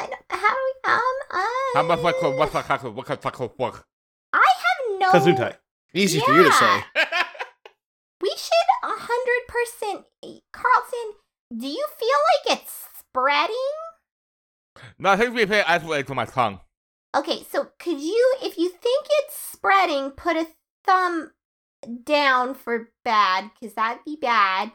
I 0.00 0.06
don't, 0.06 0.22
how 0.40 0.48
do 0.50 0.56
we, 0.64 0.92
um, 0.92 1.00
uh, 1.30 1.46
How 1.74 1.82
much 1.84 2.00
like 2.00 2.22
what's 2.22 2.54
like 2.54 2.68
like 2.68 2.82
what 2.82 3.08
like 3.08 3.24
like 3.40 3.58
what? 3.58 3.84
I 4.34 4.46
have 4.64 5.00
no. 5.00 5.10
Kazutai. 5.12 5.56
Easy 5.94 6.20
for 6.20 6.32
you 6.34 6.44
to 6.44 6.52
say. 6.52 6.82
We 8.20 8.30
should 8.36 8.68
a 8.84 8.88
hundred 8.88 9.48
percent. 9.48 10.04
Carlton, 10.52 11.14
do 11.58 11.66
you 11.66 11.84
feel 11.98 12.18
like 12.48 12.58
it's 12.58 12.84
spreading? 12.98 13.56
No, 14.98 15.10
I 15.10 15.16
think 15.16 15.34
we 15.34 15.44
pay 15.46 15.62
isolate 15.62 16.06
to 16.08 16.14
my 16.14 16.24
tongue. 16.24 16.60
Okay, 17.14 17.44
so 17.50 17.68
could 17.78 18.00
you, 18.00 18.36
if 18.42 18.56
you 18.56 18.70
think 18.70 19.06
it's 19.20 19.36
spreading, 19.36 20.10
put 20.10 20.36
a 20.36 20.48
thumb 20.84 21.32
down 22.04 22.54
for 22.54 22.90
bad, 23.04 23.50
because 23.60 23.74
that'd 23.74 24.04
be 24.04 24.16
bad. 24.20 24.72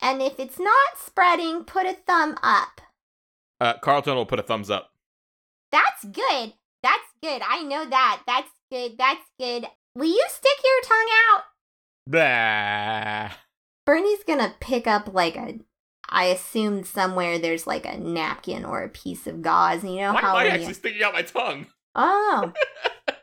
And 0.00 0.22
if 0.22 0.38
it's 0.38 0.58
not 0.58 0.96
spreading, 0.96 1.64
put 1.64 1.86
a 1.86 1.94
thumb 2.06 2.38
up. 2.42 2.80
Uh, 3.60 3.74
Carlton 3.78 4.14
will 4.14 4.26
put 4.26 4.38
a 4.38 4.42
thumbs 4.42 4.70
up. 4.70 4.90
That's 5.72 6.04
good. 6.04 6.54
That's 6.82 7.08
good. 7.22 7.42
I 7.46 7.62
know 7.62 7.84
that. 7.88 8.22
That's 8.26 8.50
good. 8.70 8.96
That's 8.96 9.24
good. 9.38 9.66
Will 9.94 10.06
you 10.06 10.24
stick 10.28 10.58
your 10.64 10.82
tongue 10.84 11.08
out? 11.28 11.42
Blah. 12.06 13.36
Bernie's 13.84 14.24
gonna 14.24 14.54
pick 14.60 14.86
up 14.86 15.12
like 15.12 15.36
a. 15.36 15.58
I 16.08 16.26
assumed 16.26 16.86
somewhere 16.86 17.38
there's 17.38 17.66
like 17.66 17.84
a 17.84 17.98
napkin 17.98 18.64
or 18.64 18.82
a 18.82 18.88
piece 18.88 19.26
of 19.26 19.42
gauze. 19.42 19.84
You 19.84 19.96
know 19.96 20.14
Why 20.14 20.20
how 20.20 20.38
am 20.38 20.46
I 20.46 20.48
actually 20.48 20.74
sticking 20.74 21.02
out 21.02 21.12
my 21.12 21.22
tongue? 21.22 21.66
Oh, 21.94 22.52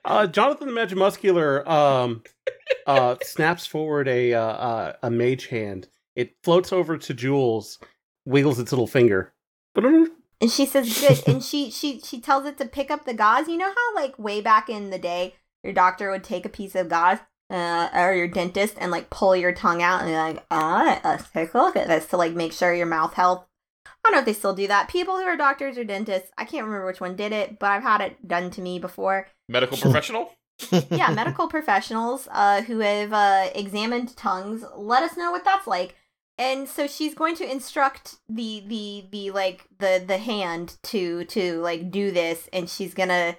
Uh, 0.08 0.26
Jonathan 0.26 0.68
the 0.68 0.74
Magic 0.74 0.98
Muscular 0.98 1.68
um, 1.70 2.24
uh, 2.86 3.18
snaps 3.24 3.68
forward 3.68 4.08
a 4.08 4.34
uh, 4.34 4.42
uh, 4.42 4.94
a 5.04 5.12
mage 5.12 5.48
hand. 5.48 5.90
It 6.16 6.38
floats 6.44 6.72
over 6.72 6.98
to 6.98 7.14
Jules, 7.14 7.78
wiggles 8.26 8.58
its 8.58 8.72
little 8.72 8.88
finger. 8.88 9.34
and 9.76 10.10
she 10.50 10.66
says 10.66 10.98
good, 10.98 11.28
and 11.28 11.44
she 11.44 11.70
she 11.70 12.00
she 12.00 12.22
tells 12.22 12.46
it 12.46 12.58
to 12.58 12.66
pick 12.66 12.90
up 12.90 13.04
the 13.04 13.14
gauze. 13.14 13.50
You 13.50 13.58
know 13.58 13.68
how 13.68 13.96
like 13.96 14.18
way 14.18 14.40
back 14.40 14.70
in 14.70 14.92
the 14.92 14.98
day, 14.98 15.36
your 15.62 15.74
doctor 15.74 16.10
would 16.10 16.24
take 16.24 16.46
a 16.46 16.50
piece 16.50 16.74
of 16.74 16.88
gauze. 16.88 17.20
Uh, 17.50 17.88
or 17.94 18.14
your 18.14 18.28
dentist 18.28 18.76
and 18.78 18.92
like 18.92 19.10
pull 19.10 19.34
your 19.34 19.54
tongue 19.54 19.82
out 19.82 20.02
and 20.02 20.10
be 20.10 20.16
like, 20.16 20.46
all 20.52 20.84
right, 20.84 21.00
let's 21.06 21.30
take 21.30 21.54
a 21.54 21.58
look 21.58 21.78
at 21.78 21.88
this 21.88 22.06
to 22.06 22.18
like 22.18 22.34
make 22.34 22.52
sure 22.52 22.74
your 22.74 22.86
mouth 22.86 23.14
health. 23.14 23.47
I 24.04 24.10
don't 24.10 24.14
know 24.14 24.20
if 24.20 24.26
they 24.26 24.34
still 24.34 24.56
do 24.56 24.68
that. 24.68 24.90
People 24.90 25.18
who 25.18 25.24
are 25.24 25.38
doctors 25.38 25.78
or 25.78 25.84
dentists, 25.84 26.32
I 26.38 26.46
can't 26.46 26.66
remember 26.66 26.86
which 26.86 27.02
one 27.02 27.16
did 27.16 27.32
it, 27.32 27.60
but 27.60 27.72
I've 27.72 27.84
had 27.84 28.02
it 28.02 28.28
done 28.28 28.52
to 28.52 28.62
me 28.62 28.80
before. 28.80 29.28
Medical 29.50 29.78
professional? 29.82 30.34
yeah, 30.90 31.12
medical 31.14 31.48
professionals 31.48 32.28
uh, 32.32 32.62
who 32.64 32.80
have 32.80 33.14
uh, 33.14 33.50
examined 33.54 34.16
tongues. 34.16 34.64
Let 34.76 35.04
us 35.04 35.18
know 35.18 35.32
what 35.32 35.46
that's 35.46 35.68
like. 35.68 35.96
And 36.40 36.70
so 36.70 36.86
she's 36.86 37.16
going 37.16 37.36
to 37.38 37.52
instruct 37.52 38.18
the 38.30 38.64
the 38.68 39.06
the 39.12 39.32
like 39.32 39.66
the 39.80 40.04
the 40.06 40.20
hand 40.20 40.78
to 40.84 41.26
to 41.26 41.60
like 41.62 41.90
do 41.90 42.12
this, 42.12 42.48
and 42.54 42.70
she's 42.70 42.94
gonna. 42.94 43.38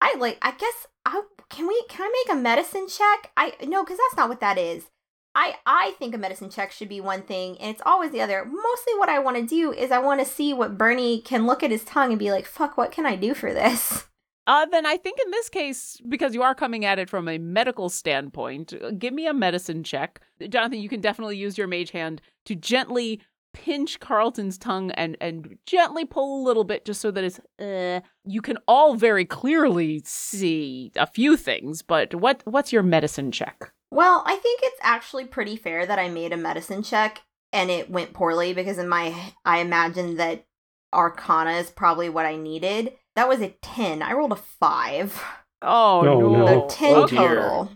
I 0.00 0.14
like. 0.16 0.38
I 0.40 0.52
guess 0.52 0.86
I 1.04 1.22
can 1.48 1.66
we 1.66 1.82
can 1.88 2.06
I 2.06 2.24
make 2.24 2.36
a 2.36 2.40
medicine 2.40 2.86
check? 2.88 3.32
I 3.36 3.54
no, 3.66 3.82
because 3.82 3.98
that's 3.98 4.16
not 4.16 4.28
what 4.28 4.40
that 4.40 4.58
is. 4.58 4.90
I 5.34 5.56
I 5.64 5.94
think 5.98 6.14
a 6.14 6.18
medicine 6.18 6.50
check 6.50 6.72
should 6.72 6.88
be 6.88 7.00
one 7.00 7.22
thing, 7.22 7.56
and 7.60 7.70
it's 7.70 7.82
always 7.84 8.10
the 8.10 8.20
other. 8.20 8.44
Mostly, 8.44 8.94
what 8.96 9.08
I 9.08 9.18
want 9.18 9.36
to 9.36 9.46
do 9.46 9.72
is 9.72 9.90
I 9.90 9.98
want 9.98 10.20
to 10.20 10.26
see 10.26 10.52
what 10.52 10.76
Bernie 10.76 11.20
can 11.20 11.46
look 11.46 11.62
at 11.62 11.70
his 11.70 11.84
tongue 11.84 12.10
and 12.10 12.18
be 12.18 12.30
like, 12.30 12.46
"Fuck, 12.46 12.76
what 12.76 12.92
can 12.92 13.06
I 13.06 13.16
do 13.16 13.34
for 13.34 13.52
this?" 13.52 14.06
Uh, 14.46 14.66
then 14.66 14.84
I 14.84 14.96
think 14.96 15.20
in 15.24 15.30
this 15.30 15.48
case, 15.48 16.00
because 16.08 16.34
you 16.34 16.42
are 16.42 16.56
coming 16.56 16.84
at 16.84 16.98
it 16.98 17.08
from 17.08 17.28
a 17.28 17.38
medical 17.38 17.88
standpoint, 17.88 18.72
uh, 18.72 18.90
give 18.98 19.14
me 19.14 19.28
a 19.28 19.34
medicine 19.34 19.84
check. 19.84 20.20
Jonathan, 20.48 20.80
you 20.80 20.88
can 20.88 21.00
definitely 21.00 21.36
use 21.36 21.56
your 21.56 21.68
mage 21.68 21.92
hand 21.92 22.20
to 22.46 22.56
gently 22.56 23.20
pinch 23.52 24.00
Carlton's 24.00 24.58
tongue 24.58 24.90
and 24.92 25.16
and 25.20 25.56
gently 25.66 26.04
pull 26.04 26.42
a 26.42 26.44
little 26.44 26.64
bit 26.64 26.84
just 26.84 27.00
so 27.00 27.10
that 27.12 27.22
it's 27.22 27.38
uh, 27.60 28.00
you 28.24 28.40
can 28.40 28.58
all 28.66 28.94
very 28.94 29.24
clearly 29.24 30.02
see 30.04 30.90
a 30.96 31.06
few 31.06 31.36
things, 31.36 31.82
but 31.82 32.14
what 32.14 32.42
what's 32.44 32.72
your 32.72 32.82
medicine 32.82 33.30
check? 33.30 33.72
Well, 33.90 34.22
I 34.26 34.36
think 34.36 34.60
it's 34.62 34.78
actually 34.82 35.24
pretty 35.24 35.56
fair 35.56 35.84
that 35.84 35.98
I 35.98 36.08
made 36.08 36.32
a 36.32 36.36
medicine 36.36 36.82
check 36.82 37.22
and 37.52 37.70
it 37.70 37.90
went 37.90 38.12
poorly 38.12 38.52
because 38.54 38.78
in 38.78 38.88
my 38.88 39.32
I 39.44 39.58
imagined 39.58 40.18
that 40.20 40.46
Arcana 40.92 41.52
is 41.52 41.70
probably 41.70 42.08
what 42.08 42.26
I 42.26 42.36
needed. 42.36 42.92
That 43.16 43.28
was 43.28 43.40
a 43.40 43.48
ten. 43.62 44.02
I 44.02 44.12
rolled 44.12 44.32
a 44.32 44.36
five. 44.36 45.20
Oh, 45.62 46.02
No, 46.04 46.20
no. 46.20 46.28
no. 46.28 46.46
So 46.46 46.66
ten 46.68 46.94
Oh, 46.94 47.06
dear. 47.06 47.18
total. 47.18 47.70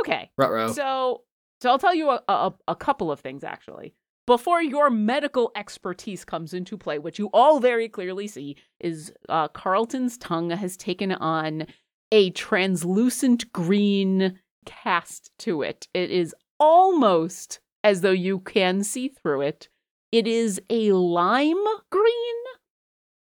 Okay. 0.00 0.30
Ruh-roh. 0.38 0.72
So, 0.72 1.24
so 1.60 1.70
I'll 1.70 1.78
tell 1.78 1.94
you 1.94 2.10
a, 2.10 2.22
a, 2.28 2.52
a 2.68 2.76
couple 2.76 3.10
of 3.10 3.20
things 3.20 3.44
actually. 3.44 3.94
Before 4.24 4.62
your 4.62 4.88
medical 4.88 5.50
expertise 5.56 6.24
comes 6.24 6.54
into 6.54 6.78
play, 6.78 7.00
which 7.00 7.18
you 7.18 7.28
all 7.32 7.58
very 7.58 7.88
clearly 7.88 8.28
see 8.28 8.56
is 8.78 9.12
uh, 9.28 9.48
Carlton's 9.48 10.16
tongue 10.16 10.50
has 10.50 10.76
taken 10.76 11.10
on 11.10 11.66
a 12.12 12.30
translucent 12.30 13.52
green 13.52 14.38
cast 14.64 15.30
to 15.40 15.62
it. 15.62 15.88
It 15.94 16.10
is 16.10 16.34
almost 16.58 17.60
as 17.84 18.00
though 18.00 18.10
you 18.10 18.38
can 18.40 18.82
see 18.84 19.08
through 19.08 19.42
it. 19.42 19.68
It 20.10 20.26
is 20.26 20.60
a 20.70 20.92
lime 20.92 21.64
green. 21.90 22.36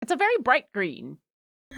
It's 0.00 0.12
a 0.12 0.16
very 0.16 0.36
bright 0.42 0.72
green. 0.72 1.18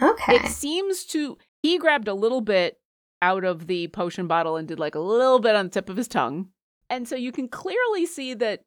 Okay. 0.01 0.35
It 0.35 0.47
seems 0.47 1.05
to. 1.05 1.37
He 1.63 1.77
grabbed 1.77 2.07
a 2.07 2.13
little 2.13 2.41
bit 2.41 2.79
out 3.21 3.43
of 3.43 3.67
the 3.67 3.87
potion 3.89 4.27
bottle 4.27 4.55
and 4.55 4.67
did 4.67 4.79
like 4.79 4.95
a 4.95 4.99
little 4.99 5.39
bit 5.39 5.55
on 5.55 5.65
the 5.65 5.71
tip 5.71 5.89
of 5.89 5.97
his 5.97 6.07
tongue. 6.07 6.49
And 6.89 7.07
so 7.07 7.15
you 7.15 7.31
can 7.31 7.47
clearly 7.47 8.05
see 8.05 8.33
that 8.35 8.61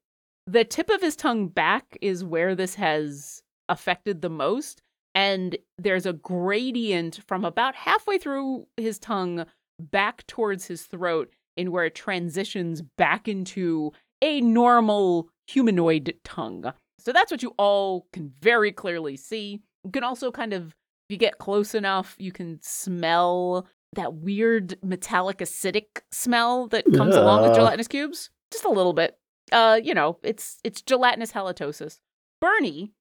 the 0.47 0.65
tip 0.65 0.91
of 0.91 1.01
his 1.01 1.17
tongue 1.17 1.49
back 1.49 1.97
is 2.01 2.25
where 2.25 2.55
this 2.55 2.75
has 2.75 3.43
affected 3.69 4.23
the 4.23 4.31
most. 4.31 4.83
And 5.15 5.57
there's 5.79 6.07
a 6.07 6.13
gradient 6.13 7.21
from 7.27 7.45
about 7.45 7.75
halfway 7.75 8.19
through 8.19 8.67
his 8.77 8.99
tongue 8.99 9.47
back 9.79 10.27
towards 10.27 10.67
his 10.67 10.83
throat, 10.83 11.31
in 11.57 11.71
where 11.71 11.85
it 11.85 11.95
transitions 11.95 12.83
back 12.83 13.29
into 13.29 13.93
a 14.23 14.41
normal 14.41 15.29
humanoid 15.47 16.15
tongue. 16.25 16.73
So 16.99 17.13
that's 17.13 17.31
what 17.31 17.43
you 17.43 17.55
all 17.59 18.07
can 18.13 18.33
very 18.41 18.73
clearly 18.73 19.17
see. 19.17 19.61
You 19.85 19.91
can 19.91 20.05
also 20.05 20.31
kind 20.31 20.53
of, 20.53 20.69
if 20.69 20.75
you 21.11 21.17
get 21.17 21.39
close 21.39 21.75
enough, 21.75 22.17
you 22.19 22.33
can 22.33 22.59
smell 22.63 23.69
that 23.93 24.15
weird 24.15 24.77
metallic 24.83 25.39
acidic 25.39 26.01
smell 26.11 26.67
that 26.69 26.85
comes 26.97 27.15
along 27.15 27.43
with 27.43 27.55
gelatinous 27.55 27.89
cubes. 27.89 28.31
Just 28.51 28.65
a 28.65 28.71
little 28.71 28.95
bit. 28.95 29.17
Uh, 29.53 29.79
you 29.83 29.95
know, 29.95 30.19
it's 30.23 30.59
it's 30.65 30.81
gelatinous 30.81 31.33
halitosis. 31.33 32.01
Bernie, 32.41 32.93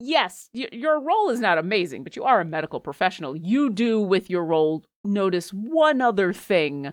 yes, 0.00 0.48
y- 0.54 0.68
your 0.72 1.00
role 1.00 1.30
is 1.30 1.40
not 1.40 1.58
amazing, 1.58 2.02
but 2.02 2.16
you 2.16 2.24
are 2.24 2.40
a 2.40 2.44
medical 2.44 2.80
professional. 2.80 3.36
You 3.36 3.70
do 3.70 4.00
with 4.00 4.28
your 4.30 4.44
role 4.44 4.84
notice 5.04 5.50
one 5.50 6.00
other 6.00 6.32
thing. 6.32 6.92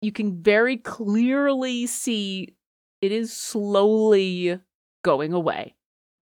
You 0.00 0.12
can 0.12 0.42
very 0.42 0.76
clearly 0.76 1.86
see 1.86 2.54
it 3.00 3.12
is 3.12 3.32
slowly 3.32 4.60
going 5.02 5.32
away. 5.32 5.74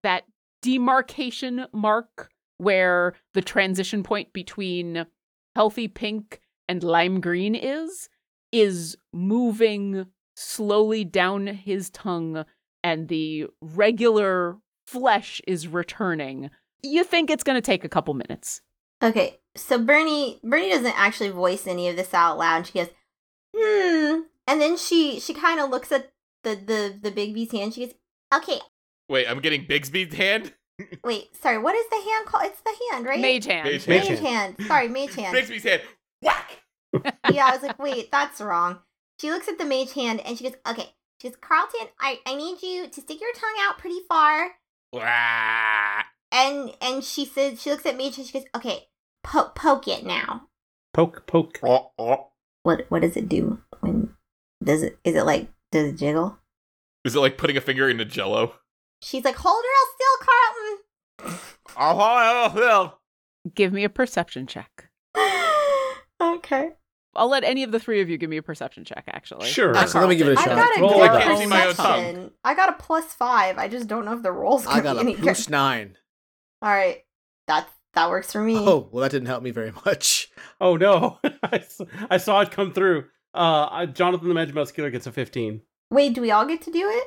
That 0.03 0.25
demarcation 0.63 1.67
mark 1.73 2.31
where 2.59 3.15
the 3.35 3.43
transition 3.43 4.03
point 4.03 4.33
between 4.33 5.07
healthy 5.57 5.89
pink 5.89 6.41
and 6.69 6.83
lime 6.83 7.21
green 7.21 7.55
is 7.55 8.09
is 8.53 8.97
moving 9.13 10.07
slowly 10.37 11.05
down 11.05 11.47
his 11.47 11.91
tongue 11.91 12.45
and 12.85 13.09
the 13.09 13.47
regular 13.61 14.57
flesh 14.87 15.41
is 15.47 15.69
returning. 15.69 16.51
You 16.83 17.05
think 17.05 17.31
it's 17.31 17.45
going 17.45 17.57
to 17.57 17.63
take 17.63 17.85
a 17.85 17.89
couple 17.89 18.15
minutes. 18.15 18.61
Okay, 19.03 19.41
so 19.57 19.79
Bernie 19.79 20.41
Bernie 20.43 20.71
doesn't 20.71 20.99
actually 20.99 21.31
voice 21.31 21.67
any 21.67 21.89
of 21.89 21.97
this 21.97 22.15
out 22.15 22.39
loud. 22.39 22.67
She 22.67 22.75
goes, 22.75 22.91
"Hmm," 23.57 24.21
and 24.47 24.61
then 24.61 24.77
she 24.77 25.19
she 25.19 25.35
kind 25.35 25.61
of 25.61 25.71
looks 25.71 25.91
at 25.91 26.13
the 26.45 26.55
the 26.55 26.99
the 27.01 27.11
big 27.11 27.35
B's 27.35 27.51
hand. 27.51 27.75
She 27.75 27.87
goes, 27.87 27.95
"Okay, 28.33 28.61
Wait, 29.13 29.27
I'm 29.29 29.41
getting 29.41 29.67
Bigsby's 29.67 30.15
hand. 30.15 30.55
wait, 31.05 31.37
sorry, 31.37 31.59
what 31.59 31.75
is 31.75 31.85
the 31.91 32.11
hand 32.11 32.27
called? 32.27 32.45
It's 32.47 32.63
the 32.63 32.75
hand, 32.91 33.05
right? 33.05 33.21
Mage 33.21 33.45
hand. 33.45 33.69
Mage 33.69 33.87
Mage 33.87 34.07
hand. 34.07 34.21
hand. 34.21 34.57
Sorry, 34.67 34.89
mage 34.89 35.15
hand. 35.15 35.37
Bigsby's 35.37 35.65
hand. 35.65 35.83
Whack. 36.23 36.63
yeah, 37.31 37.47
I 37.47 37.51
was 37.53 37.63
like, 37.63 37.79
wait, 37.79 38.11
that's 38.11 38.41
wrong. 38.41 38.79
She 39.21 39.31
looks 39.31 39.49
at 39.49 39.59
the 39.59 39.67
mage 39.67 39.93
hand 39.93 40.21
and 40.21 40.39
she 40.39 40.45
goes, 40.45 40.57
okay. 40.67 40.95
She 41.21 41.29
goes, 41.29 41.37
Carlton, 41.41 41.89
I, 42.01 42.21
I 42.27 42.35
need 42.35 42.63
you 42.63 42.89
to 42.89 43.01
stick 43.03 43.21
your 43.21 43.33
tongue 43.35 43.55
out 43.61 43.79
pretty 43.79 44.01
far. 44.09 44.53
Wah. 44.93 46.03
And 46.31 46.73
and 46.81 47.05
she 47.05 47.25
says, 47.25 47.61
she 47.61 47.71
looks 47.71 47.87
at 47.87 47.97
me 47.97 48.07
and 48.07 48.15
she 48.15 48.33
goes, 48.33 48.45
okay, 48.55 48.89
po- 49.23 49.51
poke 49.55 49.89
it 49.89 50.05
now. 50.05 50.49
Poke, 50.95 51.27
poke. 51.27 51.59
What 52.63 52.87
what 52.91 53.03
does 53.03 53.17
it 53.17 53.29
do 53.29 53.61
when 53.81 54.15
does 54.63 54.83
it 54.83 54.99
is 55.05 55.15
it 55.17 55.25
like 55.25 55.49
does 55.71 55.89
it 55.89 55.99
jiggle? 55.99 56.39
Is 57.05 57.17
it 57.17 57.21
like 57.21 57.39
putting 57.39 57.57
a 57.57 57.61
finger 57.61 57.89
into 57.89 58.05
Jello? 58.05 58.55
She's 59.03 59.25
like, 59.25 59.35
hold 59.37 59.65
her 59.65 59.89
still, 59.95 61.39
Oh, 61.77 61.99
oh, 61.99 62.53
oh, 62.57 62.99
Give 63.55 63.73
me 63.73 63.85
a 63.85 63.89
perception 63.89 64.47
check. 64.47 64.91
Okay. 66.21 66.71
I'll 67.15 67.29
let 67.29 67.45
any 67.45 67.63
of 67.63 67.73
the 67.73 67.79
three 67.79 68.01
of 68.01 68.09
you 68.09 68.17
give 68.19 68.31
me 68.31 68.39
a 68.39 68.43
perception 68.43 68.85
check, 68.85 69.05
actually. 69.09 69.47
Sure. 69.49 69.77
Ah, 69.77 69.85
so 69.85 70.01
let 70.01 70.09
me 70.09 70.17
give 70.17 70.29
it 70.29 70.37
a 70.37 70.41
I 70.41 70.45
shot. 70.45 70.57
got 70.57 70.79
a 70.79 70.81
Roll 70.81 70.91
good 70.95 71.05
it. 71.05 71.11
I 71.11 71.23
can't 71.23 71.39
see 71.39 71.47
my 71.47 71.65
perception. 71.67 72.31
I 72.45 72.55
got 72.55 72.69
a 72.71 72.73
plus 72.83 73.13
five. 73.15 73.59
I 73.59 73.69
just 73.69 73.87
don't 73.89 74.05
know 74.05 74.15
if 74.15 74.23
the 74.23 74.33
rolls 74.33 74.67
I 74.67 74.81
gonna 74.81 74.83
got 74.83 74.93
be 74.95 74.99
a 74.99 75.01
any 75.03 75.15
good. 75.15 75.23
plus 75.25 75.49
nine. 75.51 75.97
All 76.63 76.71
right, 76.71 77.03
that 77.49 77.69
that 77.95 78.09
works 78.09 78.33
for 78.33 78.41
me. 78.43 78.57
Oh, 78.57 78.89
well, 78.93 79.03
that 79.03 79.11
didn't 79.11 79.27
help 79.29 79.43
me 79.43 79.51
very 79.51 79.73
much. 79.87 80.31
Oh 80.61 80.77
no, 80.77 81.19
I 82.11 82.17
saw 82.19 82.41
it 82.41 82.51
come 82.51 82.73
through. 82.73 83.05
Uh, 83.35 83.69
I- 83.71 83.87
Jonathan 83.87 84.29
the 84.29 84.35
Mad 84.35 84.55
Muscular 84.55 84.91
gets 84.91 85.07
a 85.07 85.13
15. 85.13 85.61
Wait, 85.91 86.15
do 86.15 86.21
we 86.23 86.31
all 86.31 86.47
get 86.47 86.63
to 86.63 86.71
do 86.71 86.89
it? 86.89 87.05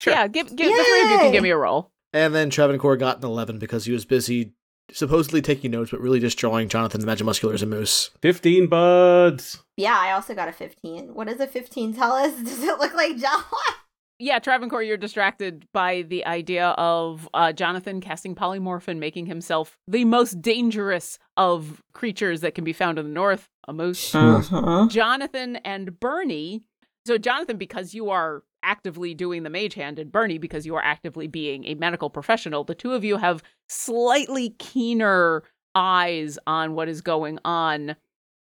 Sure. 0.00 0.12
Yeah, 0.12 0.26
give, 0.26 0.48
give 0.54 0.68
the 0.76 0.84
three 0.84 1.02
of 1.02 1.10
you 1.10 1.18
can 1.18 1.32
give 1.32 1.42
me 1.42 1.50
a 1.50 1.56
roll. 1.56 1.92
And 2.12 2.34
then 2.34 2.50
Travancore 2.50 2.96
got 2.96 3.18
an 3.18 3.24
11 3.24 3.58
because 3.58 3.84
he 3.84 3.92
was 3.92 4.04
busy 4.04 4.54
supposedly 4.92 5.42
taking 5.42 5.70
notes, 5.70 5.90
but 5.90 6.00
really 6.00 6.20
just 6.20 6.38
drawing 6.38 6.68
Jonathan 6.68 7.00
the 7.00 7.06
Magic 7.06 7.24
Muscular 7.24 7.54
as 7.54 7.62
a 7.62 7.66
moose. 7.66 8.10
15 8.22 8.66
buds. 8.66 9.62
Yeah, 9.76 9.96
I 9.98 10.12
also 10.12 10.34
got 10.34 10.48
a 10.48 10.52
15. 10.52 11.14
What 11.14 11.28
does 11.28 11.40
a 11.40 11.46
15 11.46 11.94
tell 11.94 12.12
us? 12.12 12.32
Does 12.42 12.62
it 12.62 12.78
look 12.78 12.94
like 12.94 13.16
Jawa? 13.16 13.74
Yeah, 14.20 14.38
Travancore, 14.38 14.82
you're 14.82 14.96
distracted 14.96 15.66
by 15.72 16.02
the 16.02 16.24
idea 16.24 16.68
of 16.68 17.28
uh, 17.34 17.52
Jonathan 17.52 18.00
casting 18.00 18.36
polymorph 18.36 18.86
and 18.86 19.00
making 19.00 19.26
himself 19.26 19.76
the 19.88 20.04
most 20.04 20.40
dangerous 20.40 21.18
of 21.36 21.82
creatures 21.94 22.40
that 22.42 22.54
can 22.54 22.62
be 22.62 22.72
found 22.72 22.98
in 22.98 23.06
the 23.06 23.12
north, 23.12 23.48
a 23.66 23.72
moose. 23.72 24.12
Mm-hmm. 24.12 24.88
Jonathan 24.88 25.56
and 25.56 25.98
Bernie. 25.98 26.62
So, 27.06 27.18
Jonathan, 27.18 27.56
because 27.56 27.92
you 27.92 28.10
are 28.10 28.44
actively 28.64 29.14
doing 29.14 29.42
the 29.42 29.50
mage 29.50 29.74
hand, 29.74 29.98
and 29.98 30.10
Bernie, 30.10 30.38
because 30.38 30.66
you 30.66 30.74
are 30.74 30.82
actively 30.82 31.26
being 31.26 31.64
a 31.66 31.74
medical 31.74 32.10
professional, 32.10 32.64
the 32.64 32.74
two 32.74 32.92
of 32.92 33.04
you 33.04 33.18
have 33.18 33.42
slightly 33.68 34.50
keener 34.58 35.44
eyes 35.74 36.38
on 36.46 36.74
what 36.74 36.88
is 36.88 37.00
going 37.00 37.38
on. 37.44 37.96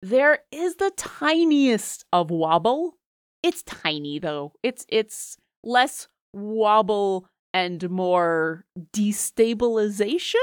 There 0.02 0.40
is 0.52 0.76
the 0.76 0.92
tiniest 0.96 2.04
of 2.12 2.30
wobble. 2.30 2.96
It's 3.42 3.62
tiny 3.62 4.18
though. 4.18 4.52
It's 4.62 4.86
it's 4.88 5.36
less 5.62 6.08
wobble 6.32 7.26
and 7.52 7.88
more 7.90 8.64
destabilization, 8.92 10.34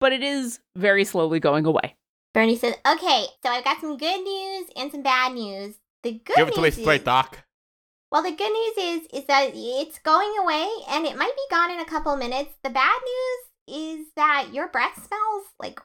but 0.00 0.12
it 0.12 0.22
is 0.22 0.60
very 0.76 1.04
slowly 1.04 1.40
going 1.40 1.66
away. 1.66 1.96
Bernie 2.34 2.56
says, 2.56 2.74
okay, 2.86 3.26
so 3.42 3.50
I've 3.50 3.64
got 3.64 3.80
some 3.80 3.96
good 3.96 4.22
news 4.22 4.68
and 4.76 4.92
some 4.92 5.02
bad 5.02 5.32
news. 5.32 5.74
The 6.02 6.12
good 6.12 6.36
Give 6.36 6.48
it 6.48 6.54
to 6.54 6.60
me 6.60 6.70
straight, 6.70 7.00
is, 7.00 7.04
Doc. 7.04 7.44
Well, 8.10 8.22
the 8.22 8.30
good 8.30 8.52
news 8.52 9.02
is 9.02 9.20
is 9.20 9.26
that 9.26 9.50
it's 9.54 9.98
going 9.98 10.34
away 10.40 10.68
and 10.88 11.06
it 11.06 11.16
might 11.16 11.34
be 11.34 11.54
gone 11.54 11.70
in 11.70 11.80
a 11.80 11.84
couple 11.84 12.16
minutes. 12.16 12.54
The 12.62 12.70
bad 12.70 12.98
news 13.04 13.76
is 13.80 14.06
that 14.16 14.48
your 14.52 14.68
breath 14.68 14.94
smells 14.94 15.46
like 15.60 15.80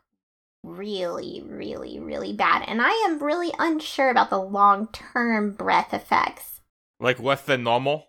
really, 0.63 1.43
really, 1.45 1.99
really 1.99 2.33
bad, 2.33 2.63
and 2.67 2.81
I 2.81 2.91
am 3.07 3.21
really 3.21 3.51
unsure 3.59 4.09
about 4.09 4.29
the 4.29 4.39
long 4.39 4.87
term 4.87 5.51
breath 5.51 5.93
effects. 5.93 6.61
Like 6.99 7.19
less 7.19 7.41
than 7.41 7.63
normal. 7.63 8.07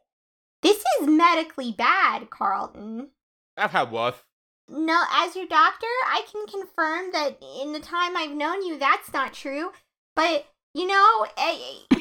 This 0.63 0.83
is 1.01 1.09
medically 1.09 1.73
bad, 1.73 2.31
Carlton. 2.31 3.11
I've 3.57 3.73
had 3.73 3.91
worse. 3.91 4.17
No, 4.69 5.03
as 5.13 5.37
your 5.37 5.47
doctor, 5.47 5.87
I 6.07 6.23
can 6.31 6.47
confirm 6.47 7.13
that 7.13 7.39
in 7.61 7.73
the 7.73 7.81
time 7.81 8.17
I've 8.17 8.35
known 8.35 8.65
you, 8.65 8.79
that's 8.79 9.13
not 9.13 9.35
true. 9.35 9.73
But 10.17 10.47
you 10.73 10.87
know, 10.87 11.27
eh, 11.37 11.99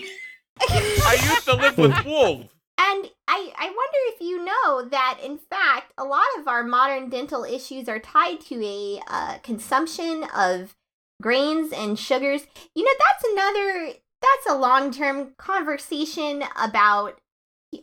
I 0.62 1.18
used 1.30 1.46
to 1.46 1.56
live 1.56 1.78
with 1.78 2.06
wolves. 2.06 2.50
And 2.78 3.10
I, 3.28 3.52
I 3.58 3.66
wonder 3.66 4.16
if 4.16 4.22
you 4.22 4.44
know 4.44 4.90
that, 4.90 5.20
in 5.24 5.38
fact, 5.38 5.94
a 5.98 6.04
lot 6.04 6.26
of 6.40 6.48
our 6.48 6.64
modern 6.64 7.10
dental 7.10 7.44
issues 7.44 7.88
are 7.88 8.00
tied 8.00 8.42
to 8.42 8.64
a 8.64 9.02
uh, 9.08 9.38
consumption 9.40 10.26
of 10.36 10.76
grains 11.22 11.72
and 11.72 11.98
sugars. 11.98 12.46
You 12.76 12.84
know, 12.84 12.92
that's 13.00 13.24
another, 13.32 13.94
that's 14.22 14.46
a 14.50 14.58
long 14.58 14.92
term 14.92 15.34
conversation 15.38 16.44
about 16.62 17.20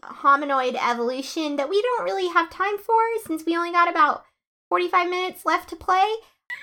hominoid 0.03 0.79
evolution 0.81 1.57
that 1.57 1.69
we 1.69 1.81
don't 1.83 2.05
really 2.05 2.29
have 2.29 2.51
time 2.51 2.79
for 2.79 3.01
since 3.27 3.45
we 3.45 3.57
only 3.57 3.73
got 3.73 3.89
about 3.89 4.25
45 4.69 5.11
minutes 5.11 5.45
left 5.47 5.69
to 5.71 5.77
play. 5.77 6.05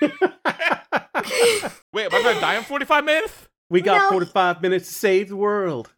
Wait, 0.00 0.12
am 0.12 0.32
I 2.14 2.22
gonna 2.22 2.40
die 2.40 2.56
in 2.56 2.64
45 2.64 3.04
minutes? 3.04 3.48
we 3.70 3.82
got 3.82 4.04
No. 4.04 4.08
45 4.10 4.62
minutes 4.62 4.88
to 4.88 4.94
save 4.94 5.28
the 5.28 5.36
world. 5.36 5.92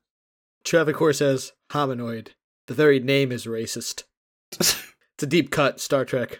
Travancore 0.64 1.12
says 1.12 1.52
hominoid. 1.73 2.29
The 2.67 2.75
very 2.75 3.00
name 3.00 3.33
is 3.33 3.47
racist. 3.47 4.05
It's 5.21 5.25
a 5.25 5.26
deep 5.26 5.50
cut, 5.50 5.81
Star 5.81 6.07
Trek. 6.07 6.38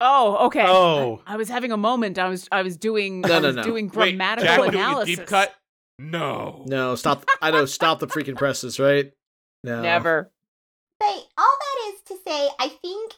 Oh, 0.00 0.46
okay. 0.46 0.64
Oh. 0.66 1.22
I, 1.28 1.34
I 1.34 1.36
was 1.36 1.48
having 1.48 1.70
a 1.70 1.76
moment. 1.76 2.18
I 2.18 2.28
was 2.28 2.48
I 2.50 2.62
was 2.62 2.76
doing 2.76 3.20
No, 3.20 3.36
I 3.36 3.38
no, 3.38 3.46
was 3.46 3.56
no. 3.56 3.62
doing 3.62 3.86
Wait, 3.86 3.92
grammatical 3.94 4.46
Jack 4.48 4.56
doing 4.58 4.74
a 4.74 4.78
analysis. 4.78 5.16
deep 5.18 5.26
cut? 5.28 5.54
No. 6.00 6.64
No, 6.66 6.96
stop. 6.96 7.24
I 7.40 7.52
know, 7.52 7.66
stop 7.66 8.00
the 8.00 8.08
freaking 8.08 8.36
presses, 8.36 8.80
right? 8.80 9.12
No. 9.62 9.80
Never. 9.80 10.32
But 10.98 11.06
all 11.38 11.56
that 11.60 11.92
is 11.94 12.00
to 12.08 12.16
say, 12.26 12.48
I 12.58 12.66
think 12.82 13.12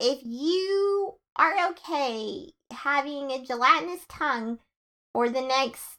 if 0.00 0.22
you 0.24 1.14
are 1.36 1.68
okay 1.70 2.50
having 2.72 3.30
a 3.30 3.44
gelatinous 3.44 4.00
tongue 4.08 4.58
for 5.14 5.28
the 5.28 5.42
next 5.42 5.97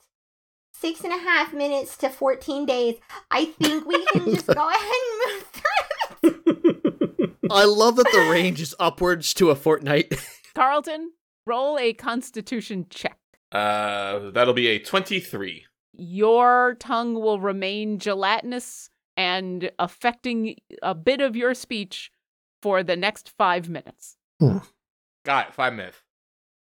six 0.79 1.03
and 1.03 1.13
a 1.13 1.17
half 1.17 1.53
minutes 1.53 1.98
to 1.98 2.09
14 2.09 2.65
days, 2.65 2.95
I 3.31 3.45
think 3.45 3.86
we 3.86 4.03
can 4.07 4.25
just 4.25 4.48
go 4.48 4.69
ahead 4.69 4.93
and 5.12 5.33
move 5.33 5.45
through. 5.53 7.36
I 7.51 7.65
love 7.65 7.95
that 7.98 8.09
the 8.12 8.29
range 8.31 8.62
is 8.62 8.75
upwards 8.79 9.33
to 9.36 9.50
a 9.50 9.55
fortnight. 9.55 10.13
Carlton, 10.55 11.12
roll 11.45 11.77
a 11.79 11.93
constitution 11.93 12.86
check. 12.89 13.17
Uh, 13.51 14.29
that'll 14.31 14.53
be 14.53 14.67
a 14.67 14.79
23. 14.79 15.65
Your 15.93 16.75
tongue 16.79 17.15
will 17.15 17.39
remain 17.39 17.98
gelatinous 17.98 18.89
and 19.17 19.71
affecting 19.79 20.55
a 20.81 20.93
bit 20.95 21.19
of 21.21 21.36
your 21.36 21.53
speech 21.53 22.12
for 22.62 22.83
the 22.83 22.95
next 22.95 23.29
five 23.38 23.67
minutes. 23.67 24.17
Got 25.25 25.50
it. 25.50 25.53
Five 25.53 25.74
minutes. 25.74 25.98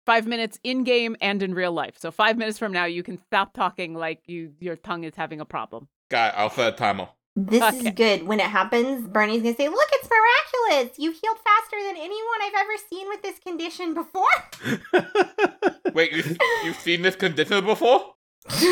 Five 0.06 0.28
minutes 0.28 0.60
in 0.64 0.84
game 0.84 1.16
and 1.22 1.42
in 1.42 1.54
real 1.54 1.72
life. 1.72 1.96
So 1.98 2.12
five 2.12 2.38
minutes 2.38 2.58
from 2.60 2.72
now, 2.74 2.86
you 2.86 3.04
can 3.04 3.18
stop 3.18 3.54
talking 3.54 3.94
like 3.96 4.22
you 4.28 4.54
your 4.60 4.76
tongue 4.76 5.04
is 5.06 5.16
having 5.16 5.40
a 5.40 5.46
problem. 5.46 5.88
Got 6.12 6.34
it. 6.34 6.38
I'll 6.38 6.50
set 6.50 6.74
a 6.74 6.76
timer. 6.78 7.08
This 7.36 7.64
Okay. 7.64 7.78
is 7.88 7.94
good. 7.96 8.28
When 8.28 8.40
it 8.40 8.46
happens, 8.46 9.08
Bernie's 9.08 9.42
gonna 9.42 9.56
say, 9.56 9.68
Look, 9.70 9.90
it's 9.94 10.08
miraculous! 10.10 11.00
You 11.00 11.12
healed 11.12 11.38
faster 11.44 11.78
than 11.88 11.96
anyone 11.98 12.40
I've 12.44 12.54
ever 12.60 12.78
seen 12.90 13.08
with 13.08 13.22
this 13.24 13.40
condition 13.40 13.94
before. 13.96 14.30
Wait, 15.94 16.12
you, 16.12 16.36
you've 16.66 16.76
seen 16.78 17.02
this 17.02 17.16
condition 17.16 17.66
before? 17.66 18.14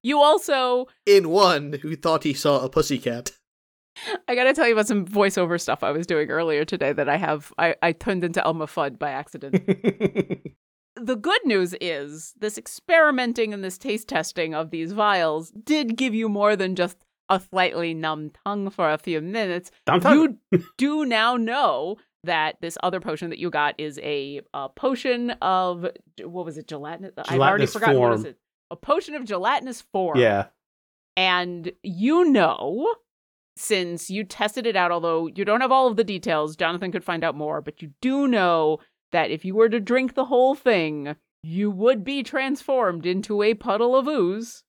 You 0.00 0.20
also, 0.20 0.86
In 1.04 1.28
one 1.28 1.72
who 1.82 1.96
thought 1.96 2.22
he 2.22 2.32
saw 2.32 2.60
a 2.64 2.68
pussycat. 2.70 3.32
I 4.28 4.34
gotta 4.34 4.52
tell 4.52 4.66
you 4.66 4.72
about 4.72 4.86
some 4.86 5.06
voiceover 5.06 5.60
stuff 5.60 5.82
I 5.82 5.90
was 5.90 6.06
doing 6.06 6.30
earlier 6.30 6.64
today 6.64 6.92
that 6.92 7.08
I 7.08 7.16
have, 7.16 7.52
I, 7.58 7.74
I 7.82 7.92
turned 7.92 8.24
into 8.24 8.44
Elmer 8.44 8.66
Fudd 8.66 8.98
by 8.98 9.10
accident. 9.10 9.54
the 10.96 11.16
good 11.16 11.40
news 11.44 11.74
is 11.80 12.34
this 12.38 12.58
experimenting 12.58 13.54
and 13.54 13.62
this 13.62 13.78
taste 13.78 14.08
testing 14.08 14.54
of 14.54 14.70
these 14.70 14.92
vials 14.92 15.50
did 15.50 15.96
give 15.96 16.14
you 16.14 16.28
more 16.28 16.56
than 16.56 16.74
just 16.74 16.96
a 17.28 17.40
slightly 17.40 17.94
numb 17.94 18.30
tongue 18.44 18.70
for 18.70 18.90
a 18.90 18.98
few 18.98 19.20
minutes. 19.20 19.70
You 19.88 20.38
do 20.78 21.04
now 21.04 21.36
know 21.36 21.96
that 22.24 22.56
this 22.60 22.76
other 22.82 23.00
potion 23.00 23.30
that 23.30 23.38
you 23.38 23.50
got 23.50 23.74
is 23.78 23.98
a, 24.02 24.40
uh 24.54 24.68
potion 24.68 25.30
of 25.42 25.86
what 26.22 26.44
was 26.44 26.58
it? 26.58 26.66
Gelatinous. 26.66 27.12
I've 27.16 27.40
already 27.40 27.66
Gelatinous 27.66 27.72
forgotten 27.72 28.00
what 28.00 28.12
is 28.14 28.20
form. 28.22 28.30
it. 28.30 28.38
A 28.70 28.76
potion 28.76 29.14
of 29.14 29.24
gelatinous 29.24 29.80
form. 29.92 30.18
Yeah. 30.18 30.46
And 31.16 31.72
you 31.82 32.30
know, 32.30 32.94
since 33.58 34.08
you 34.08 34.24
tested 34.24 34.66
it 34.66 34.76
out, 34.76 34.90
although 34.92 35.26
you 35.26 35.44
don't 35.44 35.60
have 35.60 35.72
all 35.72 35.88
of 35.88 35.96
the 35.96 36.04
details, 36.04 36.56
Jonathan 36.56 36.92
could 36.92 37.04
find 37.04 37.24
out 37.24 37.34
more, 37.34 37.60
but 37.60 37.82
you 37.82 37.90
do 38.00 38.28
know 38.28 38.78
that 39.12 39.30
if 39.30 39.44
you 39.44 39.54
were 39.54 39.68
to 39.68 39.80
drink 39.80 40.14
the 40.14 40.26
whole 40.26 40.54
thing, 40.54 41.16
you 41.42 41.70
would 41.70 42.04
be 42.04 42.22
transformed 42.22 43.06
into 43.06 43.42
a 43.42 43.54
puddle 43.54 43.96
of 43.96 44.06
ooze, 44.06 44.62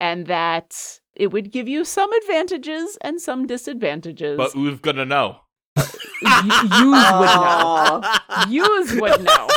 and 0.00 0.26
that 0.26 1.00
it 1.14 1.32
would 1.32 1.52
give 1.52 1.68
you 1.68 1.84
some 1.84 2.12
advantages 2.12 2.98
and 3.00 3.20
some 3.20 3.46
disadvantages. 3.46 4.36
But 4.36 4.52
who's 4.52 4.80
gonna 4.80 5.04
know? 5.04 5.38
Y- 5.76 6.42
yous 6.46 6.82
would 7.18 7.34
know. 7.36 8.00
Aw. 8.02 8.46
Yous 8.48 8.92
would 8.94 9.22
know. 9.22 9.48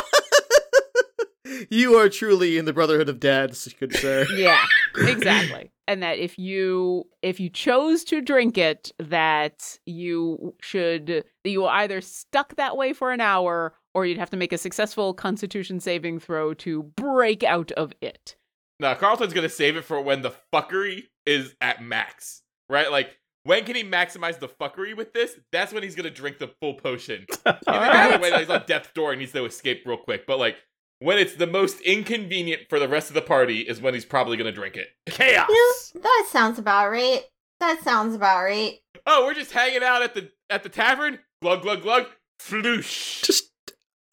You 1.70 1.96
are 1.96 2.10
truly 2.10 2.58
in 2.58 2.66
the 2.66 2.74
brotherhood 2.74 3.10
of 3.10 3.20
dads, 3.20 3.68
you 3.68 3.74
could 3.74 3.96
say. 3.96 4.26
Yeah, 4.36 4.64
exactly. 4.96 5.72
And 5.88 6.04
that 6.04 6.20
if 6.20 6.38
you 6.38 7.06
if 7.22 7.40
you 7.40 7.50
chose 7.50 8.04
to 8.06 8.22
drink 8.22 8.58
it, 8.58 8.92
that 9.00 9.80
you 9.86 10.54
should 10.62 11.08
that 11.08 11.50
you 11.50 11.62
were 11.62 11.70
either 11.70 12.02
stuck 12.02 12.56
that 12.58 12.76
way 12.76 12.94
for 12.94 13.12
an 13.12 13.22
hour 13.22 13.74
or 13.94 14.06
you'd 14.06 14.18
have 14.18 14.30
to 14.32 14.38
make 14.38 14.52
a 14.54 14.58
successful 14.58 15.14
constitution 15.14 15.80
saving 15.80 16.20
throw 16.20 16.54
to 16.56 16.84
break 16.84 17.44
out 17.44 17.72
of 17.74 17.94
it. 18.02 18.36
Now, 18.80 18.94
Carlton's 18.94 19.34
gonna 19.34 19.50
save 19.50 19.76
it 19.78 19.86
for 19.86 20.02
when 20.02 20.22
the 20.22 20.34
fuckery 20.54 21.04
is 21.26 21.56
at 21.62 21.82
max, 21.82 22.44
right? 22.70 22.92
Like, 22.92 23.18
when 23.44 23.64
can 23.64 23.76
he 23.76 23.84
maximize 23.84 24.40
the 24.40 24.50
fuckery 24.50 24.96
with 24.96 25.14
this? 25.14 25.40
That's 25.52 25.72
when 25.74 25.82
he's 25.84 25.96
gonna 25.96 26.10
drink 26.12 26.38
the 26.38 26.50
full 26.62 26.76
potion. 26.76 27.26
All 27.46 27.54
Either 27.66 27.86
that 27.86 28.10
right. 28.12 28.22
when 28.22 28.40
he's 28.40 28.50
on 28.50 28.64
death's 28.68 28.92
door 28.94 29.12
and 29.14 29.20
needs 29.20 29.32
to 29.32 29.46
escape 29.46 29.84
real 29.86 29.98
quick. 29.98 30.28
But 30.28 30.38
like, 30.38 30.58
when 31.00 31.18
it's 31.20 31.36
the 31.36 31.48
most 31.48 31.80
inconvenient 31.82 32.64
for 32.70 32.80
the 32.80 32.88
rest 32.88 33.10
of 33.10 33.14
the 33.14 33.22
party 33.22 33.62
is 33.62 33.82
when 33.82 33.94
he's 33.94 34.06
probably 34.06 34.38
gonna 34.38 34.52
drink 34.52 34.76
it. 34.76 34.88
Chaos. 35.06 35.48
Yeah, 35.50 36.02
that 36.02 36.28
sounds 36.30 36.60
about 36.60 36.90
right. 36.90 37.22
That 37.60 37.82
sounds 37.84 38.16
about 38.16 38.44
right. 38.44 38.76
Oh, 39.06 39.26
we're 39.26 39.34
just 39.34 39.52
hanging 39.52 39.84
out 39.84 40.02
at 40.02 40.14
the 40.14 40.32
at 40.50 40.64
the 40.64 40.70
tavern. 40.70 41.20
Glug 41.42 41.62
glug 41.62 41.82
glug. 41.82 42.06
Floosh. 42.40 43.24
Just 43.24 43.52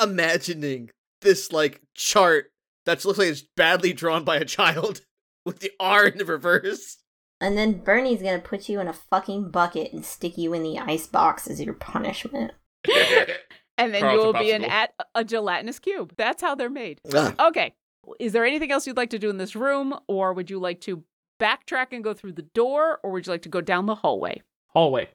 imagining 0.00 0.90
this 1.20 1.52
like 1.52 1.80
chart 1.94 2.50
that 2.86 3.04
looks 3.04 3.18
like 3.18 3.28
it's 3.28 3.44
badly 3.56 3.92
drawn 3.92 4.24
by 4.24 4.36
a 4.36 4.44
child 4.44 5.00
with 5.44 5.60
the 5.60 5.72
R 5.80 6.06
in 6.06 6.18
the 6.18 6.24
reverse. 6.24 6.98
And 7.40 7.58
then 7.58 7.80
Bernie's 7.80 8.22
gonna 8.22 8.38
put 8.38 8.68
you 8.68 8.80
in 8.80 8.88
a 8.88 8.92
fucking 8.92 9.50
bucket 9.50 9.92
and 9.92 10.04
stick 10.04 10.38
you 10.38 10.54
in 10.54 10.62
the 10.62 10.78
ice 10.78 11.06
box 11.06 11.46
as 11.48 11.60
your 11.60 11.74
punishment. 11.74 12.52
And 13.76 13.92
then 13.92 14.02
Carlton 14.02 14.20
you 14.20 14.26
will 14.26 14.32
be 14.32 14.52
an 14.52 14.64
at 14.64 14.94
a 15.14 15.24
gelatinous 15.24 15.78
cube. 15.78 16.14
That's 16.16 16.42
how 16.42 16.54
they're 16.54 16.70
made. 16.70 17.00
Ah, 17.14 17.34
Okay. 17.48 17.74
Is 18.20 18.32
there 18.32 18.44
anything 18.44 18.70
else 18.70 18.86
you'd 18.86 18.98
like 18.98 19.10
to 19.10 19.18
do 19.18 19.30
in 19.30 19.38
this 19.38 19.56
room, 19.56 19.98
or 20.08 20.34
would 20.34 20.50
you 20.50 20.58
like 20.58 20.80
to 20.82 21.02
backtrack 21.40 21.86
and 21.92 22.04
go 22.04 22.12
through 22.12 22.32
the 22.32 22.42
door, 22.42 23.00
or 23.02 23.10
would 23.10 23.26
you 23.26 23.32
like 23.32 23.42
to 23.42 23.48
go 23.48 23.62
down 23.62 23.86
the 23.86 23.94
hallway? 23.94 24.42
Hallway. 24.68 25.08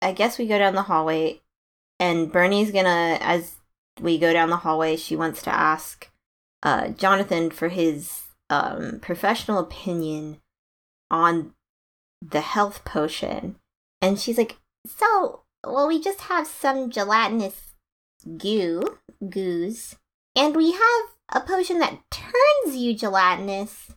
I 0.00 0.12
guess 0.12 0.38
we 0.38 0.46
go 0.46 0.58
down 0.58 0.74
the 0.74 0.82
hallway, 0.82 1.42
and 2.00 2.32
Bernie's 2.32 2.70
gonna, 2.70 3.18
as 3.20 3.56
we 4.00 4.18
go 4.18 4.32
down 4.32 4.48
the 4.50 4.56
hallway, 4.56 4.96
she 4.96 5.14
wants 5.14 5.42
to 5.42 5.54
ask 5.54 6.10
uh, 6.62 6.88
Jonathan 6.88 7.50
for 7.50 7.68
his 7.68 8.22
um, 8.48 8.98
professional 9.00 9.58
opinion 9.58 10.40
on 11.10 11.52
the 12.22 12.40
health 12.40 12.84
potion. 12.84 13.56
And 14.00 14.18
she's 14.18 14.38
like, 14.38 14.56
So, 14.86 15.42
well, 15.66 15.88
we 15.88 16.00
just 16.00 16.22
have 16.22 16.46
some 16.46 16.90
gelatinous 16.90 17.75
goo, 18.38 18.82
goos, 19.28 19.96
and 20.34 20.54
we 20.54 20.72
have 20.72 21.04
a 21.30 21.40
potion 21.40 21.78
that 21.78 21.98
turns 22.10 22.76
you 22.76 22.94
gelatinous, 22.94 23.92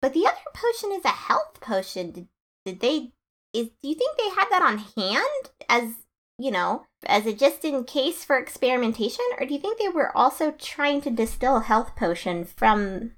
but 0.00 0.12
the 0.12 0.26
other 0.26 0.36
potion 0.54 0.92
is 0.92 1.04
a 1.04 1.08
health 1.08 1.60
potion. 1.60 2.10
Did, 2.10 2.28
did 2.64 2.80
they 2.80 3.12
is 3.52 3.68
do 3.82 3.88
you 3.88 3.94
think 3.94 4.16
they 4.16 4.30
had 4.30 4.48
that 4.50 4.62
on 4.62 4.78
hand 4.78 5.50
as 5.68 5.94
you 6.38 6.50
know 6.50 6.86
as 7.04 7.26
a 7.26 7.32
just 7.32 7.64
in 7.64 7.84
case 7.84 8.24
for 8.24 8.38
experimentation? 8.38 9.24
Or 9.38 9.46
do 9.46 9.54
you 9.54 9.60
think 9.60 9.78
they 9.78 9.88
were 9.88 10.16
also 10.16 10.52
trying 10.52 11.00
to 11.02 11.10
distill 11.10 11.60
health 11.60 11.94
potion 11.94 12.44
from 12.44 13.12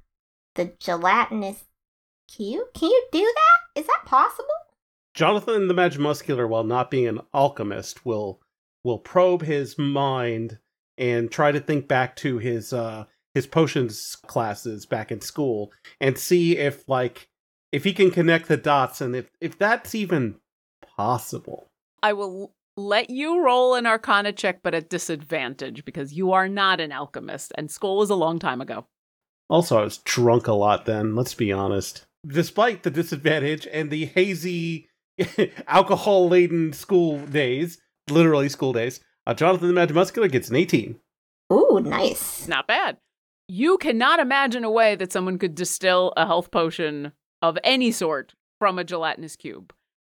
the 0.54 0.72
gelatinous 0.78 1.64
cube 2.28 2.68
can 2.74 2.90
you 2.90 3.06
do 3.12 3.20
that? 3.20 3.80
Is 3.80 3.86
that 3.86 4.02
possible? 4.04 4.48
Jonathan 5.14 5.68
the 5.68 5.74
Magimuscular, 5.74 6.48
while 6.48 6.64
not 6.64 6.90
being 6.90 7.06
an 7.06 7.20
alchemist, 7.32 8.04
will 8.04 8.40
will 8.84 8.98
probe 8.98 9.42
his 9.42 9.76
mind 9.78 10.58
and 10.96 11.30
try 11.30 11.50
to 11.50 11.60
think 11.60 11.88
back 11.88 12.14
to 12.16 12.38
his 12.38 12.72
uh 12.72 13.04
his 13.34 13.46
potions 13.46 14.16
classes 14.26 14.86
back 14.86 15.10
in 15.10 15.20
school 15.20 15.72
and 16.00 16.16
see 16.16 16.56
if 16.56 16.88
like 16.88 17.28
if 17.72 17.82
he 17.82 17.92
can 17.92 18.12
connect 18.12 18.46
the 18.46 18.56
dots 18.56 19.00
and 19.00 19.16
if 19.16 19.30
if 19.40 19.58
that's 19.58 19.94
even 19.94 20.36
possible. 20.96 21.68
I 22.02 22.12
will 22.12 22.54
let 22.76 23.10
you 23.10 23.42
roll 23.42 23.74
an 23.74 23.86
arcana 23.86 24.32
check, 24.32 24.60
but 24.62 24.74
at 24.74 24.90
disadvantage 24.90 25.84
because 25.84 26.12
you 26.12 26.32
are 26.32 26.48
not 26.48 26.80
an 26.80 26.92
alchemist, 26.92 27.52
and 27.56 27.70
school 27.70 27.96
was 27.96 28.10
a 28.10 28.14
long 28.14 28.38
time 28.38 28.60
ago. 28.60 28.86
Also, 29.48 29.78
I 29.78 29.84
was 29.84 29.98
drunk 29.98 30.46
a 30.46 30.52
lot 30.52 30.84
then. 30.86 31.14
Let's 31.14 31.34
be 31.34 31.52
honest. 31.52 32.06
despite 32.26 32.82
the 32.82 32.90
disadvantage 32.90 33.66
and 33.72 33.90
the 33.90 34.06
hazy, 34.06 34.88
alcohol 35.66 36.28
laden 36.28 36.72
school 36.72 37.18
days, 37.26 37.78
literally 38.10 38.48
school 38.48 38.72
days, 38.72 39.00
uh, 39.26 39.34
Jonathan 39.34 39.68
the 39.68 39.74
Mad 39.74 39.94
Muscular 39.94 40.28
gets 40.28 40.50
an 40.50 40.56
18. 40.56 40.98
Ooh, 41.52 41.80
nice. 41.82 42.48
Not 42.48 42.66
bad. 42.66 42.98
You 43.48 43.76
cannot 43.78 44.20
imagine 44.20 44.64
a 44.64 44.70
way 44.70 44.96
that 44.96 45.12
someone 45.12 45.38
could 45.38 45.54
distill 45.54 46.12
a 46.16 46.26
health 46.26 46.50
potion 46.50 47.12
of 47.42 47.58
any 47.62 47.90
sort 47.92 48.34
from 48.58 48.78
a 48.78 48.84
gelatinous 48.84 49.36
cube. 49.36 49.72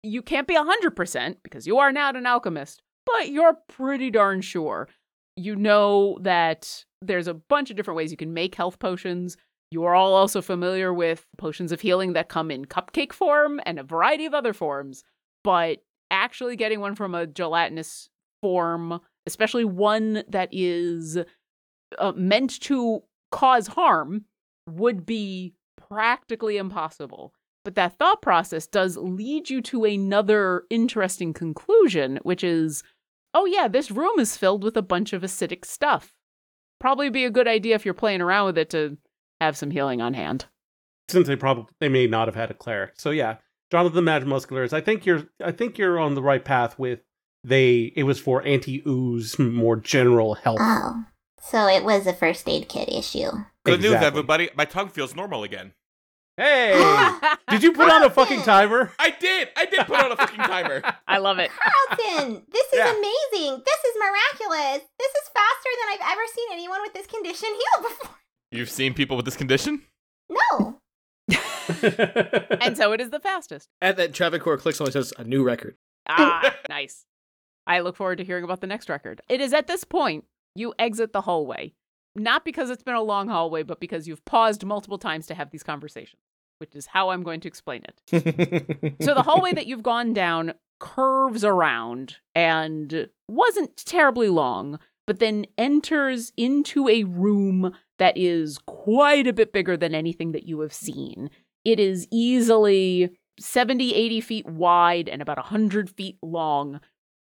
You 0.03 0.21
can't 0.21 0.47
be 0.47 0.55
100% 0.55 1.37
because 1.43 1.65
you 1.65 1.79
are 1.79 1.91
not 1.91 2.15
an 2.15 2.27
alchemist, 2.27 2.83
but 3.05 3.29
you're 3.29 3.57
pretty 3.67 4.11
darn 4.11 4.41
sure. 4.41 4.87
You 5.35 5.55
know 5.55 6.19
that 6.21 6.85
there's 7.01 7.27
a 7.27 7.33
bunch 7.33 7.71
of 7.71 7.75
different 7.75 7.97
ways 7.97 8.11
you 8.11 8.17
can 8.17 8.33
make 8.33 8.53
health 8.53 8.77
potions. 8.77 9.37
You 9.71 9.83
are 9.85 9.95
all 9.95 10.13
also 10.13 10.41
familiar 10.41 10.93
with 10.93 11.25
potions 11.37 11.71
of 11.71 11.81
healing 11.81 12.13
that 12.13 12.29
come 12.29 12.51
in 12.51 12.65
cupcake 12.65 13.13
form 13.13 13.59
and 13.65 13.79
a 13.79 13.83
variety 13.83 14.25
of 14.25 14.35
other 14.35 14.53
forms, 14.53 15.03
but 15.43 15.79
actually 16.11 16.55
getting 16.55 16.79
one 16.79 16.95
from 16.95 17.15
a 17.15 17.27
gelatinous 17.27 18.09
form, 18.41 18.99
especially 19.25 19.65
one 19.65 20.23
that 20.27 20.49
is 20.51 21.17
uh, 21.97 22.13
meant 22.15 22.59
to 22.61 23.03
cause 23.31 23.67
harm, 23.67 24.25
would 24.69 25.05
be 25.05 25.53
practically 25.89 26.57
impossible. 26.57 27.33
But 27.63 27.75
that 27.75 27.97
thought 27.97 28.21
process 28.21 28.67
does 28.67 28.97
lead 28.97 29.49
you 29.49 29.61
to 29.63 29.85
another 29.85 30.63
interesting 30.69 31.33
conclusion, 31.33 32.19
which 32.23 32.43
is 32.43 32.83
oh, 33.35 33.45
yeah, 33.45 33.67
this 33.67 33.91
room 33.91 34.17
is 34.17 34.37
filled 34.37 34.63
with 34.63 34.77
a 34.77 34.81
bunch 34.81 35.11
of 35.11 35.21
acidic 35.21 35.65
stuff. 35.65 36.13
Probably 36.79 37.09
be 37.09 37.25
a 37.25 37.29
good 37.29 37.49
idea 37.49 37.75
if 37.75 37.83
you're 37.83 37.93
playing 37.93 38.21
around 38.21 38.45
with 38.45 38.57
it 38.57 38.69
to 38.69 38.97
have 39.41 39.57
some 39.57 39.71
healing 39.71 40.01
on 40.01 40.13
hand. 40.13 40.45
Since 41.09 41.27
they 41.27 41.35
probably 41.35 41.65
they 41.79 41.89
may 41.89 42.07
not 42.07 42.27
have 42.27 42.35
had 42.35 42.49
a 42.49 42.53
cleric. 42.53 42.93
So 42.97 43.11
yeah, 43.11 43.37
Jonathan 43.75 43.95
the 43.97 44.01
Mad 44.01 44.23
Musculars, 44.23 44.71
I 44.71 44.79
think 44.79 45.05
you're 45.05 45.23
I 45.43 45.51
think 45.51 45.77
you're 45.77 45.99
on 45.99 46.15
the 46.15 46.21
right 46.21 46.45
path 46.45 46.79
with 46.79 47.01
they 47.43 47.91
it 47.97 48.03
was 48.03 48.19
for 48.21 48.41
anti-ooze 48.43 49.37
more 49.37 49.75
general 49.75 50.35
health. 50.35 50.59
Oh, 50.61 51.03
so 51.41 51.67
it 51.67 51.83
was 51.83 52.07
a 52.07 52.13
first 52.13 52.47
aid 52.47 52.69
kit 52.69 52.87
issue. 52.87 53.29
Good 53.65 53.81
news, 53.81 53.95
everybody. 53.95 54.49
My 54.55 54.63
tongue 54.63 54.87
feels 54.87 55.13
normal 55.13 55.43
again. 55.43 55.73
Hey! 56.37 56.71
Did 57.49 57.63
you 57.63 57.73
put 57.73 57.91
on 57.91 58.03
a 58.03 58.09
fucking 58.09 58.43
timer? 58.43 58.93
I 58.97 59.09
did. 59.09 59.49
I 59.57 59.65
did 59.65 59.85
put 59.87 60.01
on 60.01 60.13
a 60.13 60.15
fucking 60.15 60.37
timer. 60.39 60.81
I 61.07 61.17
love 61.17 61.39
it. 61.39 61.51
Carlton, 61.51 62.43
this 62.49 62.65
is 62.67 62.73
Yeah. 62.79 62.91
amazing. 62.91 63.61
This 63.65 63.79
is 63.83 63.95
miraculous. 63.99 64.87
This 64.99 65.11
is 65.11 65.29
faster 65.33 65.69
than 65.81 65.93
I've 65.93 66.11
ever 66.13 66.21
seen 66.33 66.47
anyone 66.53 66.79
with 66.81 66.93
this 66.93 67.07
condition 67.07 67.49
heal 67.49 67.89
before. 67.89 68.15
You've 68.51 68.69
seen 68.69 68.93
people 68.93 69.17
with 69.17 69.25
this 69.25 69.35
condition? 69.37 69.81
No. 70.29 70.79
And 71.69 72.77
so 72.77 72.91
it 72.93 73.01
is 73.01 73.09
the 73.09 73.19
fastest. 73.19 73.69
And 73.81 73.97
then 73.97 74.11
Travancore 74.11 74.57
clicks 74.57 74.81
on 74.81 74.87
it 74.87 74.93
says 74.93 75.13
a 75.17 75.23
new 75.23 75.43
record. 75.43 75.75
Ah, 76.07 76.55
nice. 76.69 77.05
I 77.67 77.79
look 77.79 77.95
forward 77.95 78.17
to 78.17 78.23
hearing 78.23 78.43
about 78.43 78.61
the 78.61 78.67
next 78.67 78.89
record. 78.89 79.21
It 79.29 79.41
is 79.41 79.53
at 79.53 79.67
this 79.67 79.83
point 79.83 80.25
you 80.55 80.73
exit 80.79 81.13
the 81.13 81.21
hallway. 81.21 81.73
Not 82.15 82.45
because 82.45 82.69
it's 82.69 82.83
been 82.83 82.95
a 82.95 83.01
long 83.01 83.27
hallway, 83.27 83.63
but 83.63 83.79
because 83.79 84.07
you've 84.07 84.23
paused 84.23 84.63
multiple 84.65 84.97
times 84.97 85.27
to 85.27 85.35
have 85.35 85.51
these 85.51 85.63
conversations, 85.63 86.21
which 86.59 86.73
is 86.73 86.85
how 86.87 87.09
I'm 87.09 87.23
going 87.23 87.41
to 87.41 87.47
explain 87.47 87.83
it. 87.83 88.95
So 89.01 89.13
the 89.13 89.23
hallway 89.23 89.51
that 89.53 89.67
you've 89.67 89.83
gone 89.83 90.13
down 90.13 90.53
curves 90.79 91.43
around 91.43 92.17
and 92.33 93.09
wasn't 93.27 93.75
terribly 93.75 94.29
long, 94.29 94.79
but 95.05 95.19
then 95.19 95.45
enters 95.57 96.31
into 96.37 96.87
a 96.87 97.03
room 97.03 97.73
that 97.99 98.17
is 98.17 98.59
quite 98.65 99.27
a 99.27 99.33
bit 99.33 99.51
bigger 99.51 99.75
than 99.75 99.93
anything 99.93 100.31
that 100.31 100.47
you 100.47 100.61
have 100.61 100.73
seen. 100.73 101.29
It 101.65 101.79
is 101.79 102.07
easily 102.11 103.09
70, 103.39 103.93
80 103.93 104.21
feet 104.21 104.45
wide 104.45 105.09
and 105.09 105.21
about 105.21 105.37
100 105.37 105.89
feet 105.89 106.17
long. 106.21 106.79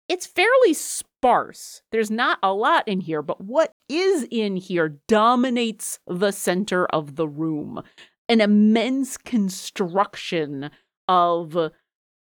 It's 0.09 0.27
fairly 0.27 0.75
sparse. 0.75 1.83
There's 1.93 2.11
not 2.11 2.39
a 2.43 2.53
lot 2.53 2.87
in 2.87 3.01
here, 3.01 3.23
but 3.23 3.41
what 3.41 3.73
is 3.89 4.27
in 4.31 4.57
here 4.57 4.99
dominates 5.09 6.01
the 6.07 6.33
center 6.33 6.87
of 6.87 7.17
the 7.17 7.29
room. 7.29 7.83
An 8.29 8.41
immense 8.41 9.17
construction 9.17 10.71
of 11.09 11.57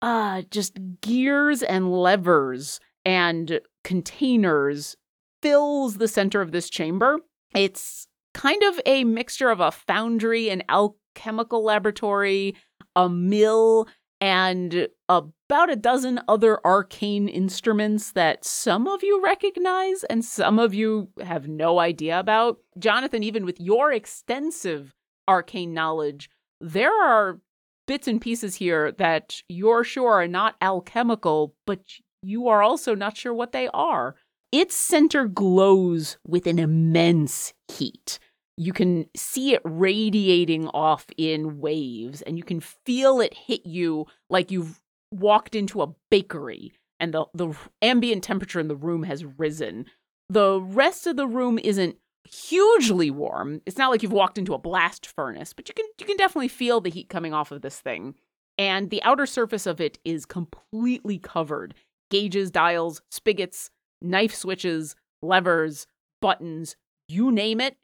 uh 0.02 0.42
just 0.50 0.78
gears 1.00 1.62
and 1.62 1.90
levers 1.90 2.80
and 3.04 3.60
containers 3.82 4.96
fills 5.42 5.96
the 5.96 6.08
center 6.08 6.40
of 6.40 6.52
this 6.52 6.68
chamber. 6.68 7.20
It's 7.54 8.08
kind 8.36 8.62
of 8.64 8.78
a 8.84 9.02
mixture 9.04 9.48
of 9.48 9.60
a 9.60 9.70
foundry, 9.70 10.50
an 10.50 10.62
alchemical 10.68 11.64
laboratory, 11.64 12.54
a 12.94 13.08
mill, 13.08 13.88
and 14.20 14.88
about 15.08 15.70
a 15.70 15.76
dozen 15.76 16.20
other 16.28 16.60
arcane 16.64 17.28
instruments 17.28 18.12
that 18.12 18.44
some 18.44 18.86
of 18.86 19.02
you 19.02 19.22
recognize 19.24 20.04
and 20.04 20.22
some 20.22 20.58
of 20.58 20.74
you 20.74 21.08
have 21.22 21.48
no 21.48 21.78
idea 21.78 22.20
about. 22.20 22.58
Jonathan, 22.78 23.22
even 23.22 23.46
with 23.46 23.58
your 23.58 23.90
extensive 23.90 24.94
arcane 25.26 25.72
knowledge, 25.72 26.28
there 26.60 26.92
are 26.92 27.40
bits 27.86 28.06
and 28.06 28.20
pieces 28.20 28.56
here 28.56 28.92
that 28.92 29.42
you're 29.48 29.84
sure 29.84 30.12
are 30.12 30.28
not 30.28 30.56
alchemical, 30.60 31.54
but 31.66 31.80
you 32.22 32.48
are 32.48 32.62
also 32.62 32.94
not 32.94 33.16
sure 33.16 33.32
what 33.32 33.52
they 33.52 33.68
are. 33.72 34.14
Its 34.52 34.74
center 34.74 35.26
glows 35.26 36.18
with 36.26 36.46
an 36.46 36.58
immense 36.58 37.54
heat. 37.68 38.18
You 38.56 38.72
can 38.72 39.06
see 39.14 39.52
it 39.52 39.60
radiating 39.64 40.68
off 40.68 41.06
in 41.16 41.58
waves, 41.60 42.22
and 42.22 42.38
you 42.38 42.44
can 42.44 42.60
feel 42.60 43.20
it 43.20 43.34
hit 43.34 43.66
you 43.66 44.06
like 44.30 44.50
you've 44.50 44.80
walked 45.10 45.54
into 45.54 45.82
a 45.82 45.94
bakery 46.10 46.72
and 46.98 47.12
the, 47.12 47.26
the 47.34 47.54
ambient 47.82 48.24
temperature 48.24 48.60
in 48.60 48.68
the 48.68 48.76
room 48.76 49.02
has 49.02 49.24
risen. 49.24 49.86
The 50.28 50.60
rest 50.60 51.06
of 51.06 51.16
the 51.16 51.26
room 51.26 51.58
isn't 51.58 51.96
hugely 52.24 53.10
warm. 53.10 53.60
It's 53.66 53.78
not 53.78 53.90
like 53.90 54.02
you've 54.02 54.12
walked 54.12 54.38
into 54.38 54.54
a 54.54 54.58
blast 54.58 55.06
furnace, 55.06 55.52
but 55.52 55.68
you 55.68 55.74
can 55.74 55.86
you 56.00 56.06
can 56.06 56.16
definitely 56.16 56.48
feel 56.48 56.80
the 56.80 56.90
heat 56.90 57.08
coming 57.08 57.32
off 57.32 57.52
of 57.52 57.62
this 57.62 57.80
thing. 57.80 58.14
And 58.58 58.90
the 58.90 59.02
outer 59.02 59.26
surface 59.26 59.66
of 59.66 59.80
it 59.80 59.98
is 60.04 60.24
completely 60.24 61.18
covered. 61.18 61.74
Gauges, 62.10 62.50
dials, 62.50 63.02
spigots, 63.10 63.70
knife 64.00 64.34
switches, 64.34 64.96
levers, 65.22 65.86
buttons, 66.22 66.76
you 67.08 67.30
name 67.30 67.60
it, 67.60 67.76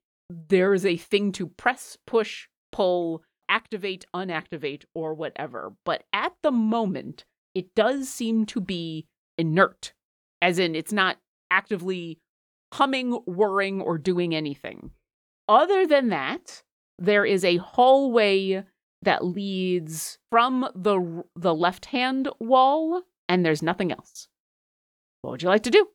there 0.48 0.74
is 0.74 0.86
a 0.86 0.96
thing 0.96 1.32
to 1.32 1.46
press, 1.46 1.96
push, 2.06 2.48
pull, 2.70 3.22
activate, 3.48 4.06
unactivate, 4.14 4.84
or 4.94 5.14
whatever. 5.14 5.74
But 5.84 6.04
at 6.12 6.32
the 6.42 6.52
moment, 6.52 7.24
it 7.54 7.74
does 7.74 8.08
seem 8.08 8.46
to 8.46 8.60
be 8.60 9.06
inert, 9.36 9.92
as 10.40 10.58
in 10.58 10.74
it's 10.74 10.92
not 10.92 11.18
actively 11.50 12.18
humming, 12.74 13.12
whirring, 13.26 13.80
or 13.80 13.98
doing 13.98 14.34
anything. 14.34 14.90
Other 15.48 15.86
than 15.86 16.08
that, 16.08 16.62
there 16.98 17.24
is 17.24 17.44
a 17.44 17.56
hallway 17.58 18.64
that 19.02 19.24
leads 19.24 20.18
from 20.30 20.68
the 20.74 21.24
the 21.34 21.54
left-hand 21.54 22.28
wall, 22.38 23.02
and 23.28 23.44
there's 23.44 23.62
nothing 23.62 23.92
else. 23.92 24.28
What 25.20 25.32
would 25.32 25.42
you 25.42 25.48
like 25.48 25.64
to 25.64 25.70
do? 25.70 25.88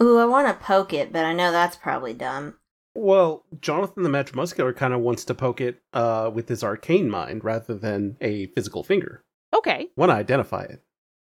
Ooh, 0.00 0.18
I 0.18 0.24
want 0.24 0.48
to 0.48 0.64
poke 0.64 0.92
it, 0.92 1.12
but 1.12 1.24
I 1.24 1.32
know 1.32 1.52
that's 1.52 1.76
probably 1.76 2.14
dumb. 2.14 2.54
Well, 2.94 3.44
Jonathan 3.60 4.02
the 4.02 4.08
Mad 4.08 4.34
Muscular 4.34 4.72
kind 4.72 4.92
of 4.92 5.00
wants 5.00 5.24
to 5.26 5.34
poke 5.34 5.60
it 5.60 5.80
uh, 5.92 6.30
with 6.32 6.48
his 6.48 6.64
arcane 6.64 7.08
mind 7.08 7.44
rather 7.44 7.74
than 7.74 8.16
a 8.20 8.46
physical 8.48 8.82
finger. 8.82 9.22
Okay, 9.54 9.88
Want 9.96 10.10
to 10.10 10.14
identify 10.16 10.62
it. 10.62 10.82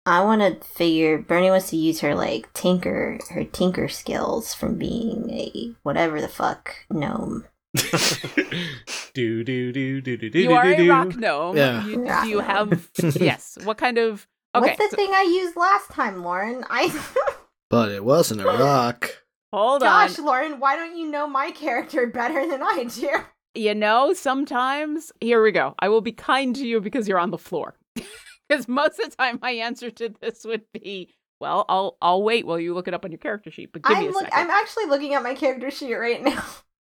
I 0.06 0.24
want 0.24 0.40
to 0.40 0.66
figure 0.66 1.18
Bernie 1.18 1.50
wants 1.50 1.70
to 1.70 1.76
use 1.76 2.00
her 2.00 2.14
like 2.14 2.52
tinker, 2.54 3.18
her 3.30 3.44
tinker 3.44 3.86
skills 3.88 4.54
from 4.54 4.78
being 4.78 5.28
a 5.30 5.74
whatever 5.82 6.20
the 6.20 6.28
fuck 6.28 6.74
gnome. 6.90 7.46
do 9.14 9.44
do 9.44 9.72
do 9.72 10.00
do 10.00 10.00
do 10.00 10.16
do 10.16 10.30
do. 10.30 10.38
you 10.40 10.52
are 10.52 10.64
do 10.64 10.72
a 10.72 10.76
do. 10.76 10.90
rock 10.90 11.16
gnome. 11.16 11.56
Yeah. 11.56 11.86
You, 11.86 12.04
Rock 12.04 12.24
do 12.24 12.28
you 12.30 12.36
gnome. 12.38 12.44
have 12.46 12.90
yes? 13.20 13.58
What 13.64 13.76
kind 13.78 13.98
of 13.98 14.26
okay? 14.54 14.66
What's 14.70 14.78
the 14.78 14.88
so- 14.90 14.96
thing 14.96 15.10
I 15.14 15.22
used 15.22 15.56
last 15.56 15.90
time, 15.90 16.22
Lauren? 16.24 16.64
I 16.70 16.92
But 17.68 17.90
it 17.92 18.04
wasn't 18.04 18.40
a 18.40 18.44
rock. 18.46 19.22
Hold 19.52 19.82
Gosh, 19.82 20.18
on. 20.18 20.24
Lauren, 20.24 20.60
why 20.60 20.76
don't 20.76 20.96
you 20.96 21.10
know 21.10 21.26
my 21.26 21.50
character 21.50 22.06
better 22.06 22.48
than 22.48 22.62
I 22.62 22.84
do? 22.84 23.10
You 23.54 23.74
know, 23.74 24.12
sometimes 24.12 25.10
here 25.20 25.42
we 25.42 25.50
go. 25.52 25.74
I 25.80 25.88
will 25.88 26.00
be 26.00 26.12
kind 26.12 26.54
to 26.56 26.66
you 26.66 26.80
because 26.80 27.08
you're 27.08 27.18
on 27.18 27.30
the 27.30 27.38
floor. 27.38 27.76
Because 28.48 28.66
most 28.66 28.98
of 28.98 29.10
the 29.10 29.16
time, 29.16 29.38
my 29.40 29.52
answer 29.52 29.90
to 29.92 30.12
this 30.20 30.44
would 30.44 30.62
be, 30.72 31.08
well, 31.38 31.64
I'll 31.68 31.96
I'll 32.02 32.20
wait 32.24 32.44
while 32.48 32.58
you 32.58 32.74
look 32.74 32.88
it 32.88 32.94
up 32.94 33.04
on 33.04 33.12
your 33.12 33.18
character 33.18 33.48
sheet. 33.48 33.72
But 33.72 33.82
give 33.84 33.96
me 33.96 34.06
I'm 34.06 34.10
a 34.10 34.12
look, 34.12 34.24
second. 34.24 34.38
I'm 34.40 34.50
actually 34.50 34.86
looking 34.86 35.14
at 35.14 35.22
my 35.22 35.34
character 35.34 35.70
sheet 35.70 35.94
right 35.94 36.20
now. 36.22 36.42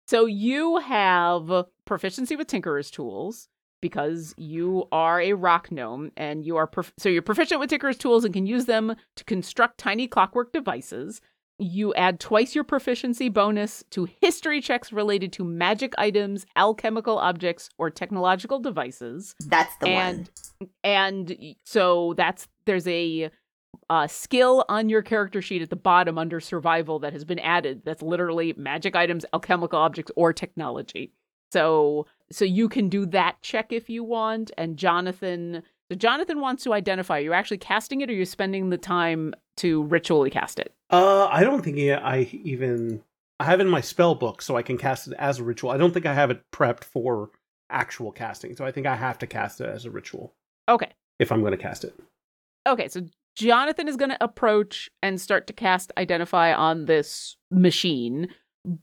So 0.08 0.26
you 0.26 0.78
have 0.78 1.66
proficiency 1.86 2.36
with 2.36 2.48
Tinkerer's 2.48 2.92
tools 2.92 3.48
because 3.82 4.34
you 4.38 4.86
are 4.92 5.22
a 5.22 5.32
rock 5.34 5.72
gnome 5.72 6.12
and 6.18 6.46
you 6.46 6.58
are 6.58 6.68
prof- 6.68 6.94
so 6.98 7.08
you're 7.08 7.22
proficient 7.22 7.62
with 7.62 7.70
Tinkerer's 7.70 7.98
tools 7.98 8.26
and 8.26 8.34
can 8.34 8.46
use 8.46 8.66
them 8.66 8.96
to 9.16 9.24
construct 9.24 9.78
tiny 9.78 10.08
clockwork 10.08 10.52
devices. 10.52 11.22
You 11.62 11.94
add 11.94 12.20
twice 12.20 12.56
your 12.56 12.64
proficiency 12.64 13.30
bonus 13.30 13.84
to 13.92 14.08
history 14.20 14.62
checks 14.62 14.92
related 14.92 15.32
to 15.34 15.44
magic 15.44 15.94
items, 15.98 16.46
alchemical 16.56 17.18
objects, 17.20 17.70
or 17.78 17.90
technological 17.90 18.60
devices. 18.60 19.36
That's 19.48 19.76
the 19.78 19.88
and 19.88 20.30
one. 20.60 20.70
and 20.84 21.38
so 21.64 22.16
that's 22.18 22.48
there's 22.66 22.88
a 22.88 23.30
uh, 23.90 24.08
skill 24.08 24.66
on 24.70 24.90
your 24.90 25.02
character 25.02 25.42
sheet 25.42 25.62
at 25.62 25.70
the 25.70 25.76
bottom 25.76 26.18
under 26.18 26.40
survival 26.40 27.00
that 27.00 27.14
has 27.14 27.26
been 27.26 27.40
added. 27.40 27.84
That's 27.86 28.02
literally 28.02 28.54
magic 28.58 28.96
items, 28.96 29.26
alchemical 29.34 29.80
objects, 29.80 30.12
or 30.16 30.34
technology. 30.34 31.14
So 31.52 32.08
so 32.32 32.46
you 32.46 32.70
can 32.70 32.90
do 32.90 33.06
that 33.08 33.42
check 33.42 33.72
if 33.72 33.90
you 33.90 34.04
want. 34.04 34.52
And 34.58 34.78
Jonathan, 34.78 35.62
so 35.92 35.96
Jonathan 35.96 36.40
wants 36.40 36.64
to 36.64 36.74
identify. 36.74 37.20
You're 37.20 37.34
actually 37.34 37.58
casting 37.60 38.02
it, 38.02 38.10
or 38.10 38.14
you're 38.14 38.26
spending 38.26 38.70
the 38.70 38.78
time 38.78 39.34
to 39.58 39.84
ritually 39.84 40.30
cast 40.30 40.58
it. 40.60 40.74
Uh, 40.92 41.28
I 41.32 41.44
don't 41.44 41.64
think 41.64 41.78
I 41.80 42.30
even 42.44 43.02
I 43.40 43.46
have 43.46 43.60
it 43.60 43.64
in 43.64 43.70
my 43.70 43.82
spell 43.82 44.14
book, 44.16 44.42
so 44.42 44.56
I 44.58 44.62
can 44.62 44.78
cast 44.78 45.08
it 45.08 45.14
as 45.18 45.40
a 45.40 45.44
ritual. 45.44 45.72
I 45.72 45.78
don't 45.78 45.94
think 45.94 46.06
I 46.06 46.14
have 46.14 46.30
it 46.30 46.44
prepped 46.52 46.84
for 46.84 47.32
actual 47.70 48.12
casting, 48.12 48.56
so 48.56 48.66
I 48.66 48.72
think 48.72 48.86
I 48.86 48.96
have 48.96 49.18
to 49.20 49.28
cast 49.28 49.62
it 49.62 49.70
as 49.70 49.86
a 49.86 49.92
ritual 49.92 50.34
Okay. 50.70 50.92
if 51.20 51.32
I'm 51.32 51.40
going 51.40 51.52
to 51.52 51.58
cast 51.58 51.84
it. 51.86 51.98
Okay, 52.68 52.88
so 52.90 53.02
Jonathan 53.36 53.88
is 53.88 53.96
going 53.96 54.12
to 54.12 54.24
approach 54.24 54.90
and 55.02 55.20
start 55.20 55.48
to 55.48 55.54
cast 55.54 55.92
Identify 55.98 56.54
on 56.54 56.86
this 56.86 57.38
machine. 57.50 58.28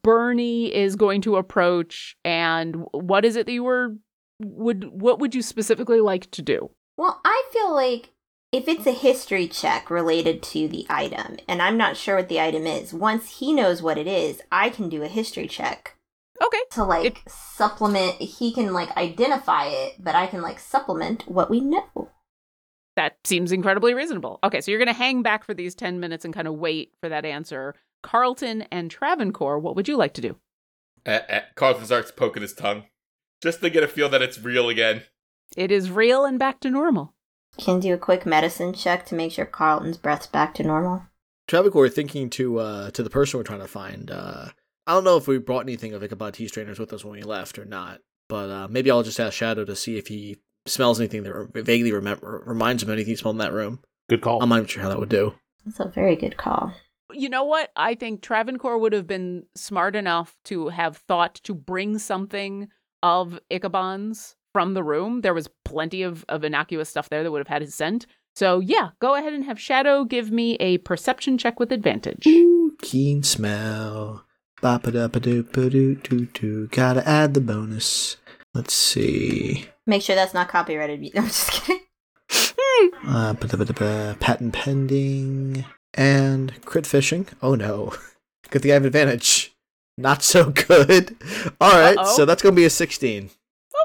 Bernie 0.03 0.75
is 0.75 0.97
going 0.97 1.21
to 1.23 1.37
approach, 1.37 2.17
and 2.25 2.85
what 2.93 3.25
is 3.25 3.37
it 3.37 3.47
that 3.47 3.53
you 3.53 3.63
were 3.65 3.95
would 4.41 4.85
what 4.91 5.19
would 5.21 5.35
you 5.35 5.43
specifically 5.43 6.01
like 6.01 6.31
to 6.33 6.43
do? 6.43 6.71
Well, 6.97 7.21
I 7.25 7.45
feel 7.53 7.73
like 7.75 8.11
if 8.53 8.67
it's 8.67 8.87
a 8.87 8.93
history 8.93 9.47
check 9.47 9.91
related 9.91 10.43
to 10.43 10.69
the 10.69 10.87
item, 10.89 11.37
and 11.47 11.61
I'm 11.61 11.77
not 11.77 11.97
sure 11.97 12.17
what 12.17 12.29
the 12.29 12.41
item 12.41 12.67
is, 12.67 12.95
once 12.95 13.39
he 13.39 13.53
knows 13.53 13.83
what 13.83 13.99
it 13.99 14.07
is, 14.07 14.41
I 14.51 14.71
can 14.71 14.89
do 14.89 15.03
a 15.03 15.09
history 15.09 15.47
check 15.47 15.95
Okay, 16.43 16.63
to 16.73 16.85
like 16.85 17.23
supplement. 17.29 18.15
He 18.23 18.53
can 18.53 18.73
like 18.73 18.97
identify 18.97 19.67
it, 19.67 19.97
but 19.99 20.15
I 20.15 20.27
can 20.29 20.41
like 20.41 20.61
supplement 20.61 21.25
what 21.29 21.51
we 21.51 21.61
know. 21.61 22.11
that 22.97 23.17
seems 23.25 23.53
incredibly 23.53 23.93
reasonable. 23.93 24.39
Okay, 24.43 24.61
so 24.61 24.71
you're 24.71 24.79
going 24.79 24.87
to 24.89 24.93
hang 24.95 25.23
back 25.23 25.45
for 25.45 25.53
these 25.55 25.75
10 25.75 26.01
minutes 26.01 26.25
and 26.25 26.33
kind 26.35 26.49
of 26.49 26.55
wait 26.55 26.93
for 27.01 27.09
that 27.09 27.25
answer. 27.25 27.75
Carlton 28.03 28.63
and 28.73 28.91
Travancore, 28.91 29.59
what 29.59 29.77
would 29.77 29.89
you 29.89 29.97
like 29.97 30.15
to 30.15 30.21
do? 30.21 30.37
Uh, 31.05 31.21
uh, 31.31 31.41
Carlton 31.55 31.85
starts 31.87 32.11
poking 32.13 32.43
his 32.43 32.55
tongue 32.55 32.85
just 33.43 33.61
to 33.61 33.71
get 33.71 33.83
a 33.85 33.89
feel 33.89 34.09
that 34.09 34.23
it's 34.23 34.39
real 34.41 34.69
again. 34.69 35.03
It 35.57 35.71
is 35.73 35.91
real 35.91 36.25
and 36.25 36.39
back 36.39 36.61
to 36.61 36.71
normal. 36.71 37.15
Can 37.61 37.81
do 37.81 37.93
a 37.93 37.99
quick 37.99 38.25
medicine 38.25 38.73
check 38.73 39.05
to 39.07 39.15
make 39.15 39.33
sure 39.33 39.45
Carlton's 39.45 39.99
breath's 39.99 40.27
back 40.27 40.55
to 40.55 40.63
normal. 40.63 41.03
Travancore 41.49 41.89
thinking 41.89 42.31
to 42.31 42.59
uh 42.59 42.91
to 42.91 43.03
the 43.03 43.11
person 43.11 43.39
we're 43.39 43.45
trying 43.45 43.61
to 43.61 43.67
find. 43.67 44.11
Uh, 44.11 44.49
I 44.87 44.93
don't 44.93 45.05
know 45.05 45.17
if 45.17 45.27
we 45.27 45.39
brought 45.39 45.65
anything 45.65 45.93
of 45.93 46.03
Ichabod 46.03 46.35
tea 46.35 46.49
strainers 46.49 46.79
with 46.79 46.93
us 46.93 47.05
when 47.05 47.15
we 47.15 47.23
left 47.23 47.59
or 47.59 47.65
not, 47.65 48.01
but 48.29 48.49
uh, 48.49 48.69
maybe 48.69 48.91
I'll 48.91 49.03
just 49.03 49.21
ask 49.21 49.35
Shadow 49.35 49.65
to 49.65 49.77
see 49.77 49.99
if 49.99 50.07
he 50.07 50.39
smells 50.67 51.01
anything 51.01 51.25
that 51.25 51.35
re- 51.35 51.63
vaguely 51.63 51.93
remember 51.93 52.43
reminds 52.47 52.83
him 52.83 52.89
of 52.89 52.95
anything 52.95 53.13
he 53.13 53.17
smelled 53.17 53.35
in 53.35 53.41
that 53.41 53.53
room. 53.53 53.81
Good 54.09 54.23
call. 54.23 54.43
I'm 54.43 54.49
not 54.49 54.57
even 54.57 54.67
sure 54.67 54.83
how 54.83 54.89
that 54.89 54.99
would 54.99 55.09
do. 55.09 55.35
That's 55.65 55.81
a 55.81 55.89
very 55.89 56.17
good 56.17 56.37
call. 56.37 56.73
You 57.13 57.29
know 57.29 57.45
what? 57.45 57.71
I 57.75 57.95
think 57.95 58.23
Travancore 58.23 58.79
would 58.79 58.93
have 58.93 59.07
been 59.07 59.45
smart 59.55 59.97
enough 59.97 60.37
to 60.45 60.69
have 60.69 60.99
thought 60.99 61.35
to 61.45 61.55
bring 61.55 61.99
something 61.99 62.69
of 63.03 63.39
Ichabod's 63.51 64.37
from 64.59 64.75
the 64.75 64.83
room. 64.83 65.21
There 65.21 65.35
was 65.35 65.49
plenty 65.65 66.03
of, 66.03 66.25
of 66.29 66.43
innocuous 66.43 66.89
stuff 66.89 67.09
there 67.11 67.23
that 67.23 67.31
would 67.31 67.39
have 67.39 67.47
had 67.47 67.63
his 67.63 67.77
scent. 67.77 68.07
So, 68.35 68.59
yeah, 68.59 68.89
go 68.99 69.15
ahead 69.15 69.33
and 69.33 69.45
have 69.45 69.61
Shadow 69.61 70.05
give 70.05 70.33
me 70.33 70.57
a 70.57 70.79
perception 70.79 71.39
check 71.39 71.61
with 71.61 71.71
advantage. 71.71 72.27
Ooh, 72.27 72.77
keen 72.83 73.23
smell. 73.23 74.25
ba 74.61 74.81
ba 74.83 74.91
da 74.91 75.07
ba 75.07 75.21
doo 75.21 75.45
ba 75.45 75.71
doo 75.71 75.95
doo 75.95 76.27
doo. 76.27 76.67
Gotta 76.73 77.09
add 77.09 77.35
the 77.35 77.41
bonus. 77.41 78.17
Let's 78.53 78.75
see. 78.75 79.67
Make 79.87 80.03
sure 80.03 80.17
that's 80.17 80.35
not 80.35 80.49
copyrighted. 80.49 81.09
I'm 81.17 81.27
just 81.27 81.53
kidding. 81.53 81.85
Uh, 83.07 83.35
patent 84.21 84.53
pending 84.55 85.65
and 85.95 86.65
crit 86.65 86.87
fishing. 86.87 87.27
Oh 87.43 87.55
no, 87.55 87.93
good 88.51 88.63
thing 88.63 88.73
I 88.73 88.75
have 88.75 88.85
advantage. 88.85 89.53
Not 89.97 90.23
so 90.25 90.51
good. 90.51 91.17
All 91.61 91.73
right, 91.81 91.97
Uh-oh. 91.97 92.17
so 92.17 92.25
that's 92.25 92.43
gonna 92.43 92.55
be 92.57 92.65
a 92.65 92.71
sixteen. 92.71 93.31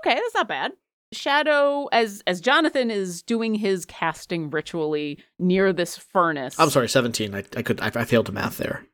Okay, 0.06 0.16
that's 0.16 0.36
not 0.36 0.48
bad. 0.48 0.74
Shadow, 1.14 1.88
as 1.92 2.24
as 2.26 2.42
Jonathan 2.42 2.90
is 2.90 3.22
doing 3.22 3.56
his 3.56 3.86
casting 3.86 4.50
ritually 4.50 5.24
near 5.40 5.72
this 5.72 5.98
furnace. 5.98 6.60
I'm 6.60 6.70
sorry, 6.70 6.90
seventeen. 6.90 7.36
I, 7.36 7.44
I 7.56 7.62
could 7.62 7.80
I, 7.80 7.92
I 7.94 8.06
failed 8.06 8.26
to 8.26 8.32
math 8.32 8.58
there. 8.58 8.86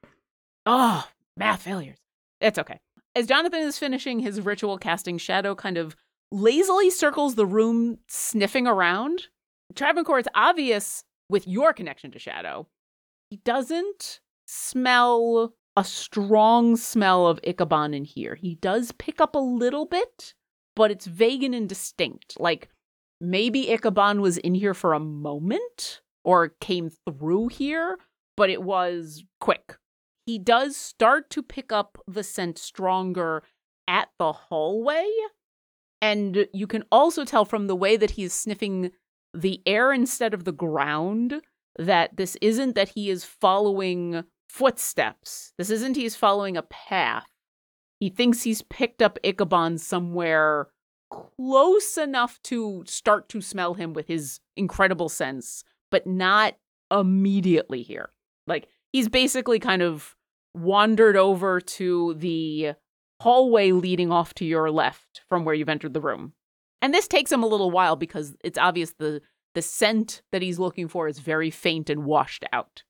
Oh, 0.66 1.08
math 1.38 1.62
failures. 1.64 1.98
It's 2.42 2.60
okay. 2.60 2.80
As 3.16 3.26
Jonathan 3.26 3.62
is 3.62 3.80
finishing 3.80 4.20
his 4.20 4.42
ritual 4.42 4.78
casting, 4.78 5.18
Shadow 5.18 5.56
kind 5.56 5.78
of 5.78 5.96
lazily 6.32 6.90
circles 6.90 7.36
the 7.36 7.46
room, 7.46 7.98
sniffing 8.08 8.68
around. 8.68 9.24
Travancore, 9.76 10.20
it's 10.20 10.28
obvious 10.36 11.04
with 11.30 11.48
your 11.48 11.74
connection 11.74 12.12
to 12.12 12.20
Shadow, 12.20 12.68
he 13.30 13.38
doesn't 13.38 14.20
smell 14.48 15.54
a 15.76 15.84
strong 15.84 16.76
smell 16.76 17.28
of 17.28 17.40
Ichabod 17.44 17.94
in 17.94 18.04
here. 18.04 18.36
He 18.36 18.56
does 18.56 18.92
pick 18.94 19.22
up 19.22 19.36
a 19.36 19.40
little 19.40 19.86
bit, 19.86 20.34
but 20.80 20.90
it's 20.92 21.06
vague 21.06 21.44
and 21.44 21.54
indistinct. 21.54 22.40
Like 22.40 22.70
maybe 23.22 23.70
Ichabod 23.72 24.20
was 24.20 24.38
in 24.38 24.56
here 24.56 24.74
for 24.74 24.94
a 24.94 25.00
moment 25.00 26.02
or 26.24 26.56
came 26.62 26.90
through 26.90 27.50
here, 27.50 27.98
but 28.36 28.50
it 28.50 28.64
was 28.64 29.24
quick 29.40 29.78
he 30.30 30.38
does 30.38 30.78
start 30.78 31.32
to 31.32 31.42
pick 31.42 31.72
up 31.72 31.98
the 32.08 32.22
scent 32.24 32.60
stronger 32.60 33.42
at 33.88 34.10
the 34.20 34.32
hallway. 34.32 35.10
And 36.04 36.48
you 36.54 36.68
can 36.68 36.84
also 36.92 37.26
tell 37.26 37.46
from 37.46 37.66
the 37.66 37.76
way 37.76 37.98
that 37.98 38.12
he's 38.12 38.32
sniffing 38.32 38.92
the 39.34 39.60
air 39.66 39.92
instead 39.92 40.36
of 40.36 40.44
the 40.44 40.52
ground 40.52 41.42
that 41.80 42.16
this 42.16 42.38
isn't 42.42 42.76
that 42.76 42.90
he 42.90 43.10
is 43.10 43.24
following 43.24 44.24
footsteps. 44.48 45.52
This 45.58 45.72
isn't 45.72 45.96
he's 45.96 46.16
following 46.16 46.58
a 46.58 46.62
path. 46.62 47.29
He 48.00 48.10
thinks 48.10 48.44
he's 48.44 48.62
picked 48.64 49.02
up 49.02 49.20
Ichabod 49.24 49.80
somewhere 49.80 50.68
close 51.12 51.98
enough 51.98 52.42
to 52.44 52.84
start 52.88 53.30
to 53.30 53.42
smell 53.42 53.74
him 53.74 53.94
with 53.94 54.08
his 54.08 54.40
incredible 54.56 55.10
sense, 55.10 55.64
but 55.92 56.06
not 56.08 56.56
immediately 56.92 57.82
here. 57.82 58.10
Like 58.48 58.68
he's 58.92 59.10
basically 59.10 59.60
kind 59.60 59.82
of 59.82 60.16
wandered 60.54 61.18
over 61.18 61.60
to 61.60 62.14
the 62.16 62.74
hallway 63.22 63.72
leading 63.72 64.12
off 64.12 64.34
to 64.36 64.46
your 64.46 64.72
left 64.72 65.22
from 65.28 65.46
where 65.46 65.56
you've 65.56 65.70
entered 65.70 65.94
the 65.94 66.02
room. 66.02 66.34
And 66.82 66.94
this 66.94 67.08
takes 67.08 67.32
him 67.32 67.44
a 67.44 67.48
little 67.48 67.72
while 67.72 67.96
because 67.96 68.36
it's 68.44 68.58
obvious 68.58 68.94
the 68.98 69.22
the 69.56 69.62
scent 69.64 70.22
that 70.32 70.44
he's 70.44 70.60
looking 70.60 70.88
for 70.88 71.08
is 71.08 71.20
very 71.20 71.50
faint 71.50 71.90
and 71.90 72.06
washed 72.06 72.46
out. 72.54 72.84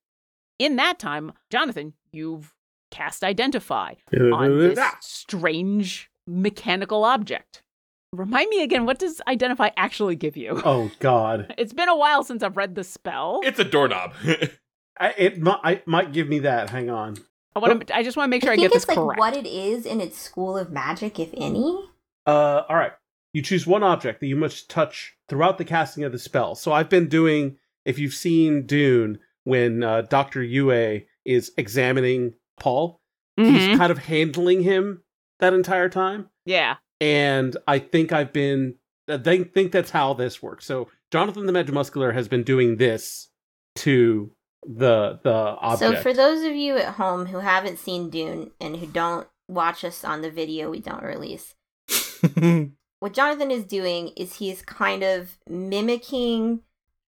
In 0.59 0.75
that 0.75 0.99
time, 0.99 1.31
Jonathan, 1.49 1.93
you've 2.11 2.53
cast 2.91 3.23
identify 3.23 3.93
on 4.13 4.59
this 4.59 4.79
strange 5.01 6.09
mechanical 6.27 7.03
object. 7.03 7.63
Remind 8.11 8.49
me 8.49 8.63
again, 8.63 8.85
what 8.85 8.97
does 8.97 9.21
identify 9.27 9.69
actually 9.77 10.15
give 10.15 10.35
you? 10.35 10.59
Oh 10.65 10.91
God, 10.99 11.53
It's 11.57 11.73
been 11.73 11.89
a 11.89 11.95
while 11.95 12.23
since 12.23 12.41
I've 12.41 12.57
read 12.57 12.75
the 12.75 12.83
spell. 12.83 13.41
It's 13.43 13.59
a 13.59 13.63
doorknob. 13.63 14.13
I, 14.99 15.13
it 15.17 15.39
might 15.39 15.59
I, 15.63 15.81
might 15.85 16.11
give 16.11 16.27
me 16.27 16.39
that. 16.39 16.69
Hang 16.69 16.89
on. 16.89 17.17
I 17.55 17.59
want 17.59 17.87
to. 17.87 17.95
I 17.95 18.03
just 18.03 18.17
want 18.17 18.27
to 18.27 18.31
make 18.31 18.41
sure 18.43 18.51
I, 18.51 18.53
I 18.53 18.55
think 18.57 18.65
get 18.65 18.73
this 18.73 18.83
it's 18.83 18.89
like 18.89 18.97
correct. 18.97 19.19
what 19.19 19.35
it 19.35 19.47
is 19.47 19.85
in 19.85 20.01
its 20.01 20.19
school 20.19 20.57
of 20.57 20.71
magic, 20.71 21.19
if 21.19 21.29
any. 21.33 21.79
Uh, 22.25 22.63
all 22.67 22.75
right. 22.75 22.91
You 23.33 23.41
choose 23.41 23.65
one 23.65 23.83
object 23.83 24.19
that 24.19 24.27
you 24.27 24.35
must 24.35 24.69
touch 24.69 25.15
throughout 25.29 25.57
the 25.57 25.65
casting 25.65 26.03
of 26.03 26.11
the 26.11 26.19
spell. 26.19 26.55
So 26.55 26.71
I've 26.71 26.89
been 26.89 27.07
doing. 27.07 27.57
If 27.85 27.97
you've 27.97 28.13
seen 28.13 28.65
Dune, 28.65 29.19
when 29.45 29.83
uh, 29.83 30.01
Doctor 30.01 30.41
Yueh 30.41 31.05
is 31.25 31.51
examining 31.57 32.33
Paul, 32.59 32.99
Mhm. 33.39 33.51
he's 33.51 33.77
kind 33.77 33.91
of 33.91 33.99
handling 33.99 34.63
him 34.63 35.03
that 35.39 35.53
entire 35.53 35.89
time. 35.89 36.29
Yeah. 36.45 36.75
and 37.01 37.55
I 37.67 37.79
think 37.79 38.11
I've 38.11 38.33
been. 38.33 38.75
I 39.07 39.17
think 39.17 39.53
think 39.53 39.71
that's 39.71 39.91
how 39.91 40.13
this 40.13 40.41
works. 40.43 40.65
So 40.65 40.89
Jonathan 41.11 41.45
the 41.45 41.53
Magimuscular 41.53 42.13
has 42.13 42.27
been 42.27 42.43
doing 42.43 42.75
this 42.77 43.29
to 43.77 44.31
the 44.63 45.19
the 45.23 45.33
object. 45.61 45.79
So 45.97 46.01
for 46.01 46.13
those 46.13 46.43
of 46.43 46.53
you 46.55 46.75
at 46.77 46.95
home 46.95 47.27
who 47.27 47.39
haven't 47.39 47.79
seen 47.79 48.09
Dune 48.09 48.51
and 48.59 48.75
who 48.77 48.85
don't 48.87 49.27
watch 49.47 49.83
us 49.85 50.03
on 50.03 50.21
the 50.21 50.29
video 50.29 50.69
we 50.69 50.79
don't 50.81 51.01
release, 51.01 51.55
what 52.99 53.13
Jonathan 53.13 53.51
is 53.51 53.63
doing 53.63 54.09
is 54.17 54.35
he's 54.35 54.61
kind 54.61 55.01
of 55.03 55.37
mimicking 55.47 56.61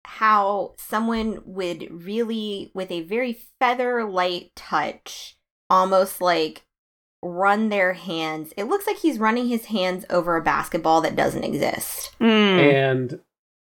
how 0.05 0.73
someone 0.77 1.41
would 1.45 1.87
really, 1.91 2.71
with 2.73 2.89
a 2.91 3.01
very 3.01 3.37
feather 3.59 4.03
light 4.05 4.51
touch, 4.55 5.37
almost 5.71 6.19
like 6.19 6.63
run 7.23 7.69
their 7.69 7.93
hands. 7.93 8.53
It 8.57 8.65
looks 8.65 8.85
like 8.85 8.97
he's 8.97 9.19
running 9.19 9.47
his 9.47 9.65
hands 9.65 10.05
over 10.09 10.35
a 10.35 10.43
basketball 10.43 11.01
that 11.01 11.15
doesn't 11.15 11.43
exist. 11.43 12.11
Mm. 12.19 12.73
and 12.73 13.19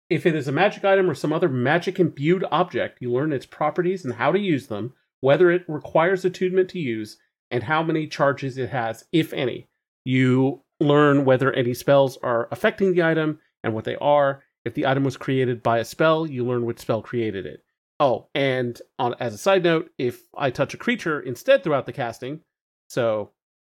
if 0.09 0.25
it 0.25 0.35
is 0.35 0.47
a 0.47 0.53
magic 0.53 0.85
item 0.85 1.09
or 1.09 1.13
some 1.13 1.33
other 1.33 1.49
magic 1.49 1.99
imbued 1.99 2.45
object, 2.49 3.01
you 3.01 3.11
learn 3.11 3.33
its 3.33 3.45
properties 3.45 4.05
and 4.05 4.13
how 4.13 4.31
to 4.31 4.39
use 4.39 4.67
them, 4.67 4.93
whether 5.19 5.51
it 5.51 5.65
requires 5.67 6.23
attunement 6.23 6.69
to 6.69 6.79
use, 6.79 7.17
and 7.51 7.63
how 7.63 7.83
many 7.83 8.07
charges 8.07 8.57
it 8.57 8.69
has, 8.69 9.03
if 9.11 9.33
any. 9.33 9.67
You 10.05 10.61
learn 10.79 11.25
whether 11.25 11.51
any 11.51 11.73
spells 11.73 12.17
are 12.23 12.47
affecting 12.51 12.93
the 12.93 13.03
item 13.03 13.39
and 13.65 13.73
what 13.73 13.83
they 13.83 13.97
are. 13.97 14.43
If 14.63 14.75
the 14.75 14.85
item 14.85 15.03
was 15.03 15.17
created 15.17 15.61
by 15.61 15.79
a 15.79 15.85
spell, 15.85 16.25
you 16.25 16.45
learn 16.45 16.63
which 16.63 16.79
spell 16.79 17.01
created 17.01 17.45
it. 17.45 17.63
Oh, 17.99 18.27
and 18.35 18.79
on 18.99 19.15
as 19.19 19.33
a 19.33 19.37
side 19.37 19.63
note, 19.63 19.89
if 19.97 20.21
I 20.37 20.51
touch 20.51 20.73
a 20.73 20.77
creature 20.77 21.19
instead 21.19 21.63
throughout 21.63 21.85
the 21.85 21.93
casting, 21.93 22.41
so 22.89 23.31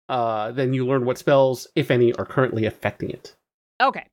uh, 0.09 0.51
then 0.51 0.73
you 0.73 0.85
learn 0.85 1.05
what 1.05 1.17
spells, 1.17 1.67
if 1.75 1.91
any, 1.91 2.13
are 2.13 2.25
currently 2.25 2.65
affecting 2.65 3.09
it. 3.09 3.35
Okay. 3.81 4.07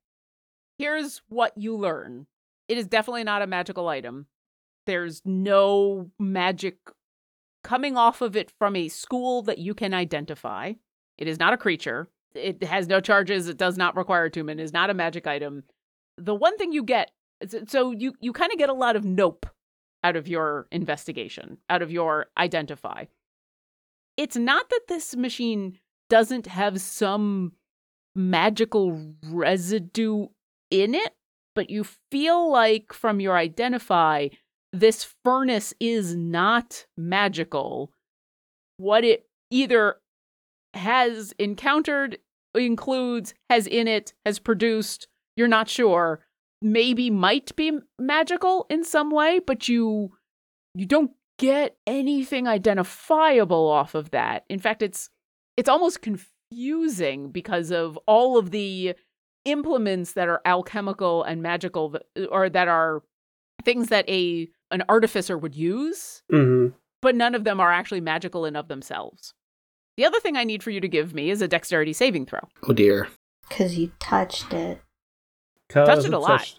Here's 0.79 1.23
what 1.29 1.53
you 1.57 1.77
learn. 1.77 2.27
It 2.69 2.79
is 2.79 2.87
definitely 2.87 3.25
not 3.25 3.43
a 3.43 3.47
magical 3.47 3.89
item. 3.89 4.27
There's 4.87 5.23
no 5.25 6.11
magic 6.19 6.79
coming 7.65 7.97
off 7.97 8.21
of 8.21 8.37
it 8.37 8.51
from 8.59 8.77
a 8.77 8.89
school 8.89 9.43
that 9.43 9.59
you 9.59 9.75
can 9.75 9.95
identify. 9.95 10.73
It 11.19 11.29
is 11.29 11.39
not 11.39 11.53
a 11.53 11.59
creature. 11.59 12.09
It 12.35 12.65
has 12.65 12.89
no 12.89 13.01
charges. 13.01 13.49
It 13.49 13.59
does 13.59 13.77
not 13.77 13.97
require 13.97 14.25
attunement. 14.25 14.61
It 14.61 14.65
is 14.65 14.73
not 14.73 14.91
a 14.91 14.95
magic 14.95 15.27
item. 15.27 15.65
The 16.19 16.35
one 16.35 16.57
thing 16.59 16.73
you 16.73 16.83
get, 16.83 17.11
so 17.69 17.93
you 17.93 18.15
you 18.21 18.33
kind 18.33 18.53
of 18.53 18.59
get 18.59 18.69
a 18.69 18.75
lot 18.75 18.97
of 18.97 19.05
nope 19.05 19.47
out 20.05 20.17
of 20.17 20.29
your 20.29 20.67
investigation, 20.71 21.59
out 21.69 21.83
of 21.83 21.91
your 21.91 22.27
identify. 22.37 23.05
It's 24.17 24.37
not 24.37 24.69
that 24.71 24.83
this 24.89 25.17
machine 25.17 25.79
doesn't 26.11 26.47
have 26.47 26.81
some 26.81 27.53
magical 28.15 29.15
residue 29.25 30.27
in 30.71 30.95
it, 30.95 31.15
but 31.55 31.71
you 31.71 31.85
feel 32.11 32.51
like 32.51 32.93
from 32.93 33.21
your 33.21 33.37
identify, 33.37 34.29
this 34.73 35.15
furnace 35.25 35.75
is 35.81 36.15
not 36.15 36.87
magical. 36.97 37.93
What 38.77 39.05
it 39.05 39.27
either 39.51 39.97
has 40.75 41.35
encountered, 41.39 42.19
includes, 42.55 43.35
has 43.51 43.67
in 43.67 43.87
it, 43.89 44.15
has 44.25 44.39
produced, 44.39 45.09
you're 45.37 45.49
not 45.49 45.69
sure, 45.69 46.21
maybe 46.63 47.11
might 47.11 47.55
be 47.57 47.73
magical 47.99 48.67
in 48.71 48.85
some 48.85 49.11
way, 49.11 49.41
but 49.47 49.69
you 49.69 50.13
you 50.75 50.87
don't 50.87 51.11
get 51.39 51.77
anything 51.87 52.47
identifiable 52.49 53.69
off 53.69 53.95
of 53.95 54.11
that. 54.11 54.45
In 54.49 54.59
fact, 54.59 54.83
it's 54.83 55.11
it's 55.57 55.69
almost 55.69 56.03
confusing 56.03 57.31
because 57.31 57.71
of 57.71 57.99
all 58.07 58.39
of 58.39 58.51
the 58.51 58.95
implements 59.45 60.13
that 60.13 60.29
are 60.29 60.41
alchemical 60.45 61.23
and 61.25 61.43
magical 61.43 61.97
or 62.31 62.49
that 62.49 62.69
are 62.69 63.03
things 63.65 63.89
that 63.89 64.09
a 64.09 64.49
an 64.71 64.83
artificer 64.89 65.37
would 65.37 65.55
use, 65.55 66.23
Mm-hmm. 66.33 66.75
but 67.03 67.15
none 67.15 67.35
of 67.35 67.45
them 67.45 67.61
are 67.61 67.71
actually 67.73 68.01
magical 68.01 68.45
in 68.45 68.57
of 68.57 68.69
themselves. 68.69 69.35
The 69.99 70.07
other 70.07 70.21
thing 70.21 70.37
I 70.37 70.45
need 70.45 70.63
for 70.63 70.71
you 70.71 70.81
to 70.81 70.89
give 70.89 71.13
me 71.13 71.29
is 71.31 71.43
a 71.43 71.49
dexterity 71.49 71.93
saving 71.93 72.27
throw. 72.27 72.41
Oh 72.67 72.73
dear. 72.73 73.09
Because 73.49 73.77
you 73.77 73.93
touched 73.99 74.53
it. 74.55 74.81
Touched 75.73 76.07
it 76.07 76.13
a 76.15 76.19
lot. 76.19 76.59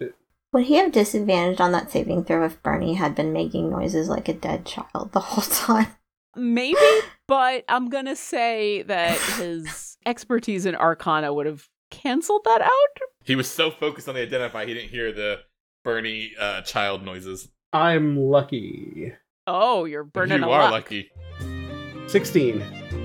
Would 0.52 0.66
he 0.66 0.76
have 0.76 0.92
disadvantage 0.92 1.60
on 1.60 1.72
that 1.72 1.92
saving 1.92 2.26
throw 2.26 2.46
if 2.46 2.62
Bernie 2.62 2.94
had 2.94 3.16
been 3.16 3.34
making 3.34 3.70
noises 3.70 4.08
like 4.08 4.30
a 4.30 4.34
dead 4.34 4.66
child 4.66 5.12
the 5.12 5.20
whole 5.20 5.44
time? 5.44 5.88
Maybe, 6.36 6.78
but 7.28 7.64
I'm 7.68 7.90
going 7.90 8.06
to 8.06 8.16
say 8.16 8.84
that 8.84 9.18
his 9.38 9.98
expertise 10.06 10.66
in 10.66 10.76
arcana 10.76 11.34
would 11.34 11.46
have 11.46 11.68
canceled 11.90 12.44
that 12.46 12.62
out. 12.62 13.00
He 13.24 13.36
was 13.36 13.50
so 13.50 13.72
focused 13.72 14.08
on 14.10 14.16
the 14.16 14.22
identify, 14.22 14.66
he 14.66 14.74
didn't 14.74 14.90
hear 14.90 15.12
the 15.12 15.40
Bernie 15.84 16.34
uh, 16.40 16.62
child 16.62 17.04
noises. 17.04 17.50
I'm 17.72 18.18
lucky. 18.18 19.14
Oh, 19.48 19.86
you're 19.86 20.04
burning 20.04 20.40
you 20.40 20.46
a 20.46 20.50
are 20.50 20.64
luck. 20.64 20.72
lucky. 20.72 21.10
16. 22.08 23.03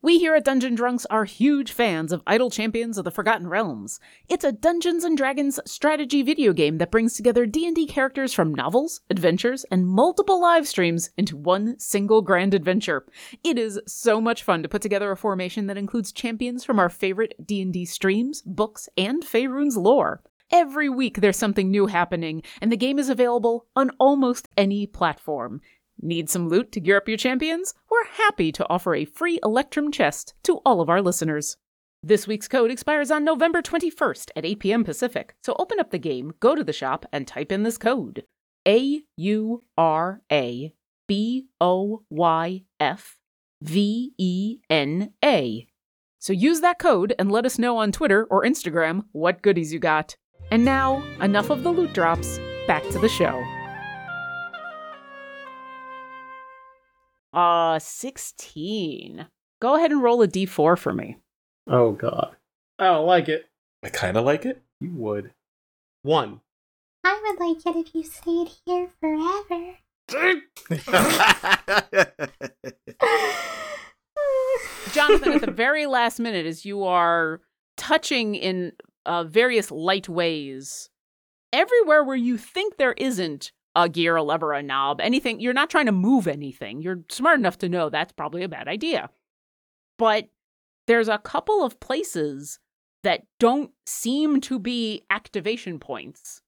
We 0.00 0.20
here 0.20 0.36
at 0.36 0.44
Dungeon 0.44 0.76
Drunks 0.76 1.06
are 1.06 1.24
huge 1.24 1.72
fans 1.72 2.12
of 2.12 2.22
Idle 2.24 2.50
Champions 2.50 2.98
of 2.98 3.04
the 3.04 3.10
Forgotten 3.10 3.48
Realms. 3.48 3.98
It's 4.28 4.44
a 4.44 4.52
Dungeons 4.52 5.02
and 5.02 5.16
Dragons 5.16 5.58
strategy 5.66 6.22
video 6.22 6.52
game 6.52 6.78
that 6.78 6.92
brings 6.92 7.16
together 7.16 7.46
D&D 7.46 7.88
characters 7.88 8.32
from 8.32 8.54
novels, 8.54 9.00
adventures, 9.10 9.64
and 9.72 9.88
multiple 9.88 10.40
live 10.40 10.68
streams 10.68 11.10
into 11.16 11.36
one 11.36 11.76
single 11.80 12.22
grand 12.22 12.54
adventure. 12.54 13.06
It 13.42 13.58
is 13.58 13.80
so 13.88 14.20
much 14.20 14.44
fun 14.44 14.62
to 14.62 14.68
put 14.68 14.82
together 14.82 15.10
a 15.10 15.16
formation 15.16 15.66
that 15.66 15.76
includes 15.76 16.12
champions 16.12 16.64
from 16.64 16.78
our 16.78 16.88
favorite 16.88 17.34
D&D 17.44 17.84
streams, 17.86 18.40
books, 18.42 18.88
and 18.96 19.24
Faerun's 19.24 19.76
lore. 19.76 20.22
Every 20.50 20.88
week 20.88 21.20
there's 21.20 21.36
something 21.36 21.70
new 21.70 21.88
happening, 21.88 22.42
and 22.62 22.72
the 22.72 22.76
game 22.76 22.98
is 22.98 23.10
available 23.10 23.66
on 23.76 23.90
almost 23.98 24.48
any 24.56 24.86
platform. 24.86 25.60
Need 26.00 26.30
some 26.30 26.48
loot 26.48 26.70
to 26.72 26.80
gear 26.80 26.96
up 26.98 27.08
your 27.08 27.18
champions? 27.18 27.74
We're 27.90 28.06
happy 28.06 28.52
to 28.52 28.68
offer 28.68 28.94
a 28.94 29.04
free 29.04 29.40
Electrum 29.42 29.90
chest 29.90 30.34
to 30.44 30.58
all 30.64 30.80
of 30.80 30.88
our 30.88 31.02
listeners. 31.02 31.56
This 32.02 32.28
week's 32.28 32.46
code 32.46 32.70
expires 32.70 33.10
on 33.10 33.24
November 33.24 33.60
21st 33.60 34.30
at 34.36 34.44
8 34.44 34.60
p.m. 34.60 34.84
Pacific, 34.84 35.34
so 35.42 35.56
open 35.58 35.80
up 35.80 35.90
the 35.90 35.98
game, 35.98 36.32
go 36.38 36.54
to 36.54 36.62
the 36.62 36.72
shop, 36.72 37.04
and 37.12 37.26
type 37.26 37.50
in 37.50 37.64
this 37.64 37.76
code 37.76 38.22
A 38.66 39.00
U 39.16 39.64
R 39.76 40.22
A 40.30 40.72
B 41.08 41.46
O 41.60 42.04
Y 42.10 42.62
F 42.78 43.18
V 43.60 44.12
E 44.16 44.58
N 44.70 45.12
A. 45.24 45.66
So 46.20 46.32
use 46.32 46.60
that 46.60 46.78
code 46.78 47.14
and 47.18 47.32
let 47.32 47.44
us 47.46 47.58
know 47.58 47.78
on 47.78 47.90
Twitter 47.90 48.24
or 48.30 48.44
Instagram 48.44 49.04
what 49.10 49.42
goodies 49.42 49.72
you 49.72 49.80
got. 49.80 50.16
And 50.52 50.64
now, 50.64 51.02
enough 51.20 51.50
of 51.50 51.64
the 51.64 51.70
loot 51.70 51.92
drops, 51.92 52.38
back 52.68 52.84
to 52.90 52.98
the 53.00 53.08
show. 53.08 53.44
Uh, 57.32 57.78
16. 57.78 59.26
Go 59.60 59.76
ahead 59.76 59.90
and 59.90 60.02
roll 60.02 60.22
a 60.22 60.28
d4 60.28 60.78
for 60.78 60.92
me. 60.92 61.18
Oh, 61.66 61.92
God. 61.92 62.36
I 62.78 62.86
don't 62.86 63.06
like 63.06 63.28
it. 63.28 63.46
I 63.82 63.90
kind 63.90 64.16
of 64.16 64.24
like 64.24 64.46
it. 64.46 64.62
You 64.80 64.92
would. 64.92 65.32
One. 66.02 66.40
I 67.04 67.20
would 67.22 67.38
like 67.44 67.58
it 67.66 67.76
if 67.86 67.94
you 67.94 68.02
stayed 68.02 68.50
here 68.64 68.90
forever. 69.00 69.76
Jonathan, 74.92 75.32
at 75.32 75.40
the 75.42 75.50
very 75.50 75.86
last 75.86 76.18
minute, 76.18 76.46
as 76.46 76.64
you 76.64 76.84
are 76.84 77.40
touching 77.76 78.34
in 78.34 78.72
uh, 79.06 79.24
various 79.24 79.70
light 79.70 80.08
ways, 80.08 80.90
everywhere 81.52 82.02
where 82.02 82.16
you 82.16 82.36
think 82.38 82.76
there 82.76 82.94
isn't 82.94 83.52
a 83.84 83.88
gear, 83.88 84.16
a 84.16 84.22
lever, 84.22 84.52
a 84.52 84.62
knob, 84.62 85.00
anything, 85.00 85.40
you're 85.40 85.52
not 85.52 85.70
trying 85.70 85.86
to 85.86 85.92
move 85.92 86.26
anything. 86.26 86.82
You're 86.82 87.00
smart 87.08 87.38
enough 87.38 87.58
to 87.58 87.68
know 87.68 87.88
that's 87.88 88.12
probably 88.12 88.42
a 88.42 88.48
bad 88.48 88.66
idea. 88.66 89.08
But 89.98 90.28
there's 90.86 91.08
a 91.08 91.18
couple 91.18 91.64
of 91.64 91.80
places 91.80 92.58
that 93.04 93.22
don't 93.38 93.70
seem 93.86 94.40
to 94.42 94.58
be 94.58 95.04
activation 95.10 95.78
points. 95.78 96.42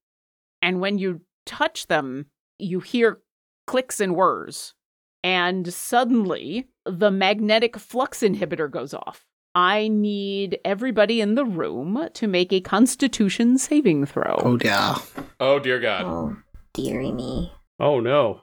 And 0.61 0.81
when 0.81 0.99
you 0.99 1.21
touch 1.47 1.87
them, 1.87 2.27
you 2.59 2.81
hear 2.81 3.21
clicks 3.67 4.01
and 4.01 4.17
whirs. 4.17 4.75
And 5.23 5.73
suddenly, 5.73 6.69
the 6.85 7.11
magnetic 7.11 7.77
flux 7.79 8.21
inhibitor 8.23 8.71
goes 8.71 8.93
off. 8.93 9.27
I 9.55 9.89
need 9.89 10.59
everybody 10.65 11.21
in 11.21 11.35
the 11.35 11.45
room 11.45 12.09
to 12.15 12.27
make 12.27 12.53
a 12.53 12.61
constitution 12.61 13.59
saving 13.59 14.07
throw. 14.07 14.41
oh 14.45 14.59
yeah. 14.63 14.97
Oh 15.39 15.59
dear 15.59 15.81
God. 15.81 16.05
Oh, 16.05 16.37
dearie 16.75 17.13
me. 17.13 17.53
Oh, 17.79 18.01
no. 18.01 18.43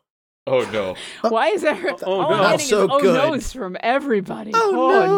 Oh 0.50 0.62
no. 0.72 0.96
Why 1.30 1.50
is 1.50 1.62
there 1.62 1.76
Oh, 2.04 2.22
all 2.22 2.30
no. 2.30 2.36
I'm 2.38 2.52
getting 2.52 2.68
So 2.68 2.84
is 2.86 2.90
oh 2.92 3.02
good. 3.02 3.16
no's 3.32 3.52
from 3.52 3.76
everybody? 3.82 4.52
Oh, 4.54 4.72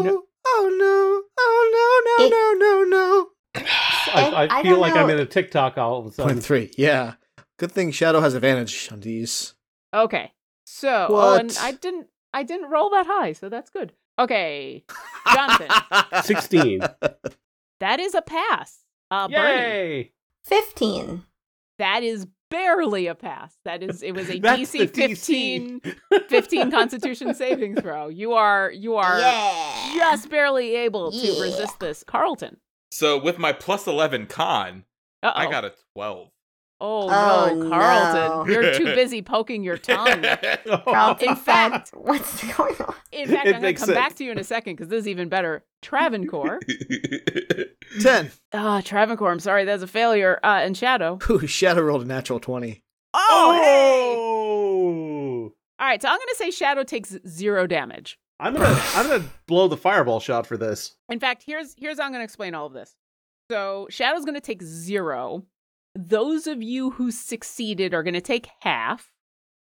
no. 0.04 0.24
Oh 0.48 0.69
no. 0.80 1.22
Oh 1.39 2.15
no. 2.17 2.26
It- 2.26 2.30
No 2.32 2.54
no 2.54 2.84
no 2.84 2.84
no. 2.84 3.28
I, 3.56 4.48
I, 4.50 4.60
I 4.60 4.63
feel 4.63 4.72
don't 4.72 4.82
like 4.82 4.93
I'm 4.95 5.10
in 5.12 5.19
a 5.19 5.26
TikTok 5.28 5.78
all 5.78 6.00
of 6.00 6.08
a 6.08 6.12
sudden. 6.12 6.34
Point 6.34 6.43
three. 6.43 6.72
Yeah. 6.78 7.13
Good 7.58 7.72
thing 7.72 7.91
Shadow 7.91 8.22
has 8.22 8.34
advantage 8.34 8.89
on 8.91 9.02
these. 9.02 9.54
Okay. 9.93 10.32
So 10.65 11.08
oh, 11.10 11.36
and 11.36 11.50
What? 11.50 11.60
I 11.62 11.72
didn't 11.74 12.08
I 12.34 12.41
didn't 12.43 12.72
roll 12.72 12.89
that 12.91 13.06
high, 13.06 13.34
so 13.34 13.50
that's 13.50 13.69
good. 13.69 13.93
Okay. 14.17 14.84
Jonathan. 15.34 15.68
16. 16.24 16.82
That 17.80 17.99
is 17.99 18.16
a 18.16 18.22
pass. 18.24 18.80
Uh 19.12 19.28
Bernie. 19.28 19.62
Yay! 19.62 20.12
15. 20.45 21.24
That 21.78 22.01
is 22.03 22.26
barely 22.50 23.08
a 23.08 23.16
pass. 23.16 23.56
That 23.66 23.84
is 23.84 24.02
it 24.04 24.14
was 24.14 24.30
a 24.30 24.39
That's 24.41 24.72
the 24.72 24.88
DC 24.88 24.95
15 24.95 25.82
15 26.30 26.72
constitution 26.72 27.34
saving 27.34 27.76
throw. 27.76 28.08
You 28.08 28.34
are 28.34 28.72
you 28.72 28.95
are 28.95 29.20
yeah. 29.20 29.91
just 29.95 30.30
barely 30.30 30.76
able 30.76 31.12
to 31.12 31.18
Yeah. 31.18 31.41
resist 31.41 31.80
this. 31.80 32.04
Carlton. 32.04 32.58
So 32.91 33.20
with 33.22 33.38
my 33.38 33.54
plus 33.54 33.86
eleven 33.88 34.26
con, 34.26 34.86
Uh-oh. 35.24 35.39
I 35.39 35.50
got 35.50 35.66
a 35.66 35.74
twelve. 35.93 36.30
Oh, 36.82 37.09
Oh, 37.09 37.53
no, 37.55 37.69
Carlton. 37.69 38.30
no. 38.30 38.45
You're 38.47 38.73
too 38.73 38.86
busy 38.95 39.21
poking 39.21 39.63
your 39.63 39.77
tongue. 39.77 40.23
Carlton 40.86 41.30
In 41.30 41.36
fact- 41.36 41.89
what's 41.93 42.41
going 42.55 42.75
on? 42.80 42.95
In 43.11 43.27
fact, 43.27 43.47
It 43.47 43.55
I'm 43.55 43.61
going 43.61 43.61
to 43.61 43.61
makes 43.61 43.84
come 43.86 43.93
back 43.93 44.15
to 44.15 44.23
you 44.23 44.32
in 44.32 44.38
a 44.39 44.43
second 44.43 44.73
because 44.77 44.88
this 44.88 45.01
is 45.01 45.07
even 45.09 45.27
better. 45.30 45.65
Travancore. 45.82 46.59
Ten. 48.01 48.32
Ah, 48.53 48.82
Travancore, 48.84 49.32
I'm 49.32 49.39
sorry, 49.39 49.65
that's 49.65 49.84
a 49.84 49.88
failure. 49.88 50.39
Uh, 50.43 50.59
and 50.61 50.77
Shadow. 50.77 51.19
Ooh, 51.30 51.45
Shadow 51.47 51.82
rolled 51.82 52.03
a 52.03 52.05
natural 52.05 52.39
twenty. 52.39 52.84
Oh, 54.19 55.51
All 55.80 55.88
right, 55.88 56.01
so 56.01 56.07
I'm 56.09 56.17
going 56.17 56.27
to 56.30 56.36
say 56.36 56.51
Shadow 56.51 56.84
takes 56.84 57.17
zero 57.27 57.65
damage. 57.67 58.19
I'm 58.41 58.53
gonna 58.53 58.82
I'm 58.95 59.07
gonna 59.09 59.25
blow 59.47 59.67
the 59.67 59.75
fireball 59.75 60.21
shot 60.21 60.47
for 60.47 60.55
this. 60.55 60.95
In 61.09 61.19
fact, 61.19 61.43
here's 61.45 61.75
here's 61.77 61.99
how 61.99 62.05
I'm 62.05 62.11
going 62.11 62.21
to 62.21 62.23
explain 62.23 62.55
all 62.55 62.67
of 62.67 62.73
this. 62.73 62.95
So 63.51 63.88
Shadow's 63.89 64.23
going 64.23 64.36
to 64.36 64.41
take 64.41 64.63
zero. 64.63 65.43
Those 65.95 66.47
of 66.47 66.61
you 66.61 66.91
who 66.91 67.11
succeeded 67.11 67.93
are 67.93 68.03
going 68.03 68.13
to 68.13 68.21
take 68.21 68.49
half. 68.61 69.11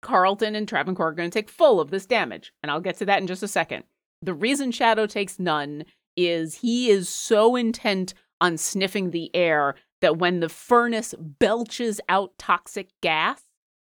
Carlton 0.00 0.54
and 0.54 0.68
Travancore 0.68 1.08
are 1.08 1.12
going 1.12 1.30
to 1.30 1.38
take 1.38 1.50
full 1.50 1.80
of 1.80 1.90
this 1.90 2.06
damage, 2.06 2.52
and 2.62 2.70
I'll 2.70 2.80
get 2.80 2.96
to 2.98 3.04
that 3.06 3.20
in 3.20 3.26
just 3.26 3.42
a 3.42 3.48
second. 3.48 3.84
The 4.22 4.34
reason 4.34 4.70
Shadow 4.70 5.06
takes 5.06 5.38
none 5.38 5.84
is 6.16 6.56
he 6.56 6.90
is 6.90 7.08
so 7.08 7.56
intent 7.56 8.14
on 8.40 8.56
sniffing 8.58 9.10
the 9.10 9.34
air 9.34 9.74
that 10.00 10.18
when 10.18 10.40
the 10.40 10.48
furnace 10.48 11.14
belches 11.18 12.00
out 12.08 12.32
toxic 12.38 12.88
gas, 13.00 13.42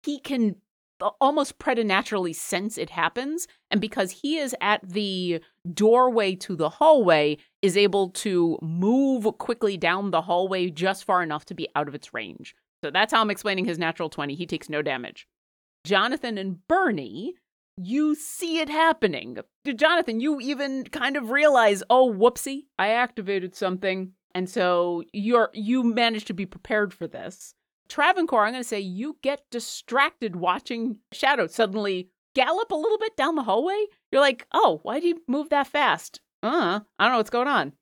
he 0.03 0.19
can 0.19 0.57
almost 1.21 1.59
preternaturally 1.59 2.33
sense 2.33 2.79
it 2.79 2.91
happens. 2.91 3.47
And 3.71 3.81
because 3.81 4.11
he 4.23 4.39
is 4.39 4.55
at 4.61 4.81
the 4.89 5.41
doorway 5.75 6.35
to 6.37 6.57
the 6.57 6.69
hallway, 6.69 7.39
is 7.63 7.77
able 7.77 8.11
to 8.11 8.59
move 8.63 9.27
quickly 9.39 9.77
down 9.77 10.11
the 10.11 10.23
hallway 10.23 10.71
just 10.71 11.05
far 11.05 11.23
enough 11.23 11.45
to 11.47 11.55
be 11.55 11.69
out 11.75 11.89
of 11.89 11.95
its 11.95 12.15
range. 12.15 12.55
So 12.83 12.91
that's 12.91 13.13
how 13.13 13.21
I'm 13.21 13.31
explaining 13.31 13.65
his 13.65 13.79
natural 13.79 14.09
20. 14.09 14.35
He 14.35 14.47
takes 14.47 14.69
no 14.69 14.83
damage. 14.83 15.27
Jonathan 15.85 16.39
and 16.39 16.67
Bernie, 16.69 17.35
you 17.77 18.15
see 18.15 18.59
it 18.59 18.69
happening. 18.69 19.39
Jonathan, 19.77 20.21
you 20.21 20.41
even 20.41 20.85
kind 20.85 21.17
of 21.17 21.31
realize, 21.31 21.83
oh, 21.91 22.13
whoopsie, 22.13 22.65
I 22.79 22.89
activated 22.91 23.55
something. 23.55 24.13
And 24.35 24.49
so 24.49 25.03
you're 25.13 25.51
you 25.55 25.83
managed 25.83 26.27
to 26.29 26.35
be 26.35 26.47
prepared 26.47 26.93
for 26.93 27.07
this. 27.07 27.55
Travancore, 27.89 28.45
I'm 28.45 28.53
going 28.53 28.63
to 28.63 28.69
say 28.69 28.81
you 28.81 29.17
get 29.23 29.43
distracted 29.51 30.37
watching 30.37 30.99
Shadow 31.13 31.47
suddenly 31.47 32.11
gallop 32.45 32.71
a 32.71 32.77
little 32.77 32.99
bit 32.99 33.17
down 33.17 33.35
the 33.35 33.43
hallway. 33.43 33.85
You're 34.13 34.21
like, 34.21 34.47
oh, 34.53 34.81
why 34.83 35.01
do 35.01 35.09
you 35.09 35.21
move 35.27 35.49
that 35.51 35.67
fast? 35.67 36.21
Uh, 36.43 36.81
I 36.99 37.05
don't 37.05 37.13
know 37.13 37.19
what's 37.19 37.31
going 37.31 37.49
on. 37.49 37.73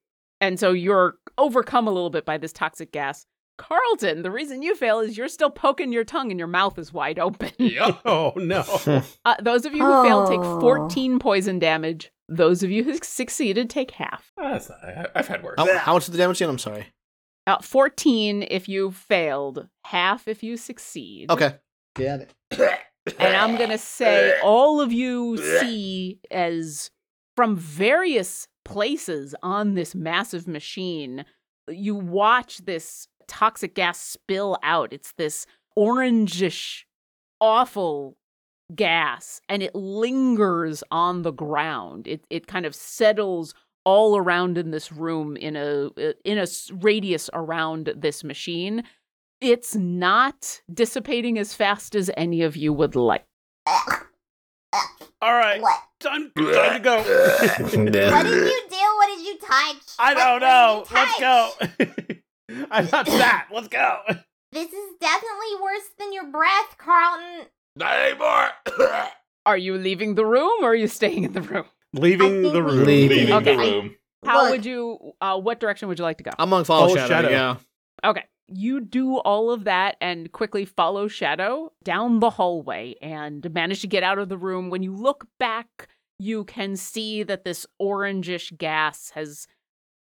And 0.40 0.58
so 0.58 0.72
you're 0.72 1.14
overcome 1.38 1.86
a 1.86 1.90
little 1.92 2.10
bit 2.10 2.24
by 2.24 2.38
this 2.38 2.52
toxic 2.52 2.92
gas. 2.92 3.26
Carlton, 3.58 4.22
the 4.22 4.30
reason 4.30 4.62
you 4.62 4.74
fail 4.76 5.00
is 5.00 5.16
you're 5.16 5.28
still 5.28 5.48
poking 5.50 5.92
your 5.92 6.04
tongue 6.04 6.30
and 6.30 6.38
your 6.38 6.46
mouth 6.48 6.78
is 6.78 6.92
wide 6.92 7.18
open. 7.18 7.50
Oh 8.04 8.32
no. 8.36 8.62
Uh, 9.24 9.34
those 9.42 9.64
of 9.64 9.74
you 9.74 9.82
who 9.84 10.04
failed 10.04 10.28
take 10.30 10.40
Oh. 10.40 10.60
14 10.60 11.18
poison 11.18 11.58
damage. 11.58 12.10
Those 12.28 12.62
of 12.62 12.70
you 12.70 12.84
who 12.84 12.94
succeeded 13.02 13.70
take 13.70 13.92
half. 13.92 14.32
That's 14.36 14.68
not, 14.68 14.78
I- 14.84 15.06
I've 15.14 15.28
had 15.28 15.42
worse. 15.42 15.54
How, 15.58 15.78
how 15.78 15.94
much 15.94 16.04
is 16.04 16.10
the 16.12 16.18
damage 16.18 16.38
again? 16.40 16.50
I'm 16.50 16.58
sorry. 16.58 16.86
Uh, 17.46 17.58
14 17.60 18.42
if 18.50 18.68
you 18.68 18.90
failed, 18.90 19.68
half 19.84 20.28
if 20.28 20.42
you 20.42 20.56
succeed. 20.56 21.30
Okay. 21.30 21.54
Got 21.94 22.20
it. 22.20 22.34
And 23.18 23.36
I'm 23.36 23.56
going 23.56 23.68
to 23.70 23.74
uh, 23.74 23.78
say 23.78 24.38
all 24.42 24.80
of 24.80 24.92
you 24.92 25.36
see 25.60 26.20
as 26.30 26.90
from 27.36 27.56
various 27.56 28.48
places 28.64 29.34
on 29.42 29.74
this 29.74 29.94
massive 29.94 30.48
machine, 30.48 31.24
you 31.68 31.94
watch 31.94 32.58
this 32.58 33.08
toxic 33.28 33.74
gas 33.74 34.00
spill 34.00 34.58
out. 34.62 34.92
It's 34.92 35.12
this 35.12 35.46
orangish, 35.78 36.84
awful 37.40 38.16
gas, 38.74 39.40
and 39.48 39.62
it 39.62 39.74
lingers 39.74 40.82
on 40.90 41.22
the 41.22 41.32
ground. 41.32 42.08
It, 42.08 42.26
it 42.30 42.46
kind 42.46 42.66
of 42.66 42.74
settles 42.74 43.54
all 43.84 44.16
around 44.16 44.58
in 44.58 44.72
this 44.72 44.90
room 44.90 45.36
in 45.36 45.54
a 45.54 45.86
uh, 45.96 46.12
in 46.24 46.38
a 46.38 46.46
radius 46.80 47.30
around 47.32 47.94
this 47.96 48.24
machine. 48.24 48.82
It's 49.40 49.74
not 49.74 50.60
dissipating 50.72 51.38
as 51.38 51.52
fast 51.54 51.94
as 51.94 52.10
any 52.16 52.42
of 52.42 52.56
you 52.56 52.72
would 52.72 52.96
like. 52.96 53.24
All 55.22 55.32
right, 55.32 55.60
What? 55.62 55.80
time 56.00 56.30
time 56.36 56.74
to 56.74 56.80
go. 56.80 56.96
What 57.56 58.22
did 58.24 58.34
you 58.34 58.62
do? 58.68 58.76
What 58.96 59.16
did 59.16 59.26
you 59.26 59.38
touch? 59.38 59.82
I 59.98 60.14
don't 60.14 60.40
did 60.40 60.46
know. 60.46 60.84
you 60.90 60.96
Let's 60.96 61.20
go. 61.20 62.66
I 62.70 62.82
touched 62.84 63.10
that. 63.12 63.48
Let's 63.52 63.68
go. 63.68 63.98
This 64.52 64.72
is 64.72 64.90
definitely 65.00 65.60
worse 65.62 65.88
than 65.98 66.12
your 66.12 66.26
breath, 66.30 66.76
Carlton. 66.78 67.46
Not 67.76 67.94
anymore. 67.96 68.48
Are 69.46 69.56
you 69.58 69.76
leaving 69.78 70.14
the 70.16 70.24
room 70.26 70.62
or 70.62 70.70
are 70.70 70.74
you 70.74 70.86
staying 70.88 71.24
in 71.24 71.32
the 71.32 71.42
room? 71.42 71.64
Leaving 71.94 72.42
the 72.42 72.62
room. 72.62 72.84
Leaving. 72.84 73.18
Leaving 73.18 73.34
Okay. 73.34 73.56
the 73.56 73.62
room. 73.62 73.96
How 74.24 74.42
Look, 74.42 74.50
would 74.50 74.64
you 74.66 75.12
uh 75.20 75.38
what 75.40 75.60
direction 75.60 75.88
would 75.88 75.98
you 75.98 76.04
like 76.04 76.18
to 76.18 76.24
go? 76.24 76.30
I'm 76.38 76.50
gonna 76.50 76.64
follow 76.64 76.86
Follow 76.86 76.96
Shadow. 76.96 77.08
Shadow. 77.08 77.30
Yeah. 77.30 77.56
Okay. 78.04 78.24
You 78.48 78.80
do 78.80 79.16
all 79.18 79.50
of 79.50 79.64
that 79.64 79.96
and 80.00 80.30
quickly 80.30 80.64
follow 80.64 81.08
Shadow 81.08 81.72
down 81.82 82.20
the 82.20 82.30
hallway 82.30 82.94
and 83.02 83.52
manage 83.52 83.80
to 83.80 83.88
get 83.88 84.02
out 84.02 84.18
of 84.18 84.28
the 84.28 84.38
room. 84.38 84.70
When 84.70 84.82
you 84.82 84.94
look 84.94 85.26
back, 85.38 85.88
you 86.18 86.44
can 86.44 86.76
see 86.76 87.22
that 87.24 87.44
this 87.44 87.66
orangish 87.80 88.56
gas 88.56 89.10
has 89.10 89.46